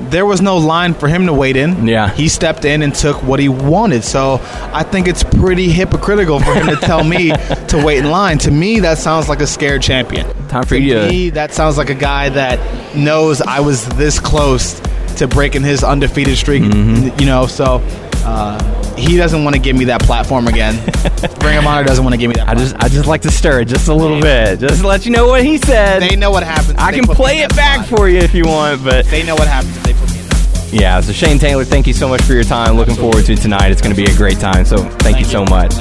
there 0.00 0.24
was 0.24 0.40
no 0.40 0.56
line 0.56 0.94
for 0.94 1.08
him 1.08 1.26
to 1.26 1.32
wait 1.34 1.56
in. 1.56 1.86
Yeah, 1.86 2.08
he 2.10 2.28
stepped 2.28 2.64
in 2.64 2.80
and 2.82 2.94
took 2.94 3.22
what 3.22 3.38
he 3.38 3.48
wanted. 3.50 4.02
So 4.02 4.40
I 4.72 4.82
think 4.82 5.06
it's 5.06 5.22
pretty 5.22 5.68
hypocritical 5.68 6.40
for 6.40 6.54
him 6.54 6.68
to 6.68 6.76
tell 6.76 7.04
me 7.04 7.30
to 7.68 7.82
wait 7.84 7.98
in 7.98 8.10
line. 8.10 8.38
To 8.38 8.50
me, 8.50 8.80
that 8.80 8.96
sounds 8.98 9.28
like 9.28 9.40
a 9.40 9.46
scared 9.46 9.82
champion. 9.82 10.26
Time 10.48 10.62
for 10.62 10.70
to 10.76 10.80
you 10.80 10.94
to- 10.94 11.08
me, 11.08 11.30
that 11.30 11.52
sounds 11.52 11.76
like 11.76 11.90
a 11.90 11.94
guy 11.94 12.30
that 12.30 12.96
knows 12.96 13.42
I 13.42 13.60
was 13.60 13.86
this 13.90 14.18
close 14.18 14.80
to 15.16 15.28
breaking 15.28 15.62
his 15.62 15.84
undefeated 15.84 16.38
streak. 16.38 16.62
Mm-hmm. 16.62 17.20
You 17.20 17.26
know, 17.26 17.46
so. 17.46 17.82
Uh, 18.24 18.94
he 18.96 19.16
doesn't 19.16 19.44
want 19.44 19.54
to 19.54 19.60
give 19.60 19.76
me 19.76 19.84
that 19.86 20.02
platform 20.02 20.46
again. 20.46 20.74
Of 21.54 21.66
Honor 21.66 21.84
doesn't 21.84 22.02
want 22.02 22.14
to 22.14 22.18
give 22.18 22.30
me 22.30 22.34
that. 22.36 22.48
I 22.48 22.54
just 22.54 22.74
I 22.76 22.88
just 22.88 23.06
like 23.06 23.22
to 23.22 23.30
stir 23.30 23.60
it 23.60 23.66
just 23.66 23.86
a 23.88 23.94
little 23.94 24.20
bit, 24.20 24.58
just 24.60 24.80
to 24.80 24.86
let 24.86 25.04
you 25.06 25.12
know 25.12 25.28
what 25.28 25.44
he 25.44 25.58
said. 25.58 26.00
They 26.00 26.16
know 26.16 26.30
what 26.30 26.42
happens. 26.42 26.74
I 26.78 26.90
can 26.90 27.04
play 27.04 27.40
it 27.40 27.54
back 27.54 27.86
for 27.86 28.08
you 28.08 28.18
if 28.18 28.34
you 28.34 28.44
want, 28.46 28.82
but 28.82 29.04
They 29.06 29.22
know 29.24 29.34
what 29.34 29.46
happens 29.46 29.76
if 29.76 29.82
they 29.84 29.92
put 29.92 30.10
me 30.10 30.18
in. 30.74 30.80
yeah. 30.80 31.00
So 31.00 31.12
Shane 31.12 31.38
Taylor, 31.38 31.64
thank 31.64 31.86
you 31.86 31.92
so 31.92 32.08
much 32.08 32.22
for 32.22 32.32
your 32.32 32.44
time. 32.44 32.76
Looking 32.76 32.96
forward 32.96 33.24
to 33.26 33.36
tonight. 33.36 33.70
It's 33.70 33.82
going 33.82 33.94
to 33.94 34.02
be 34.02 34.10
a 34.10 34.16
great 34.16 34.40
time. 34.40 34.64
So 34.64 34.78
thank, 34.78 35.18
you 35.18 35.24
so 35.24 35.44
much. 35.44 35.72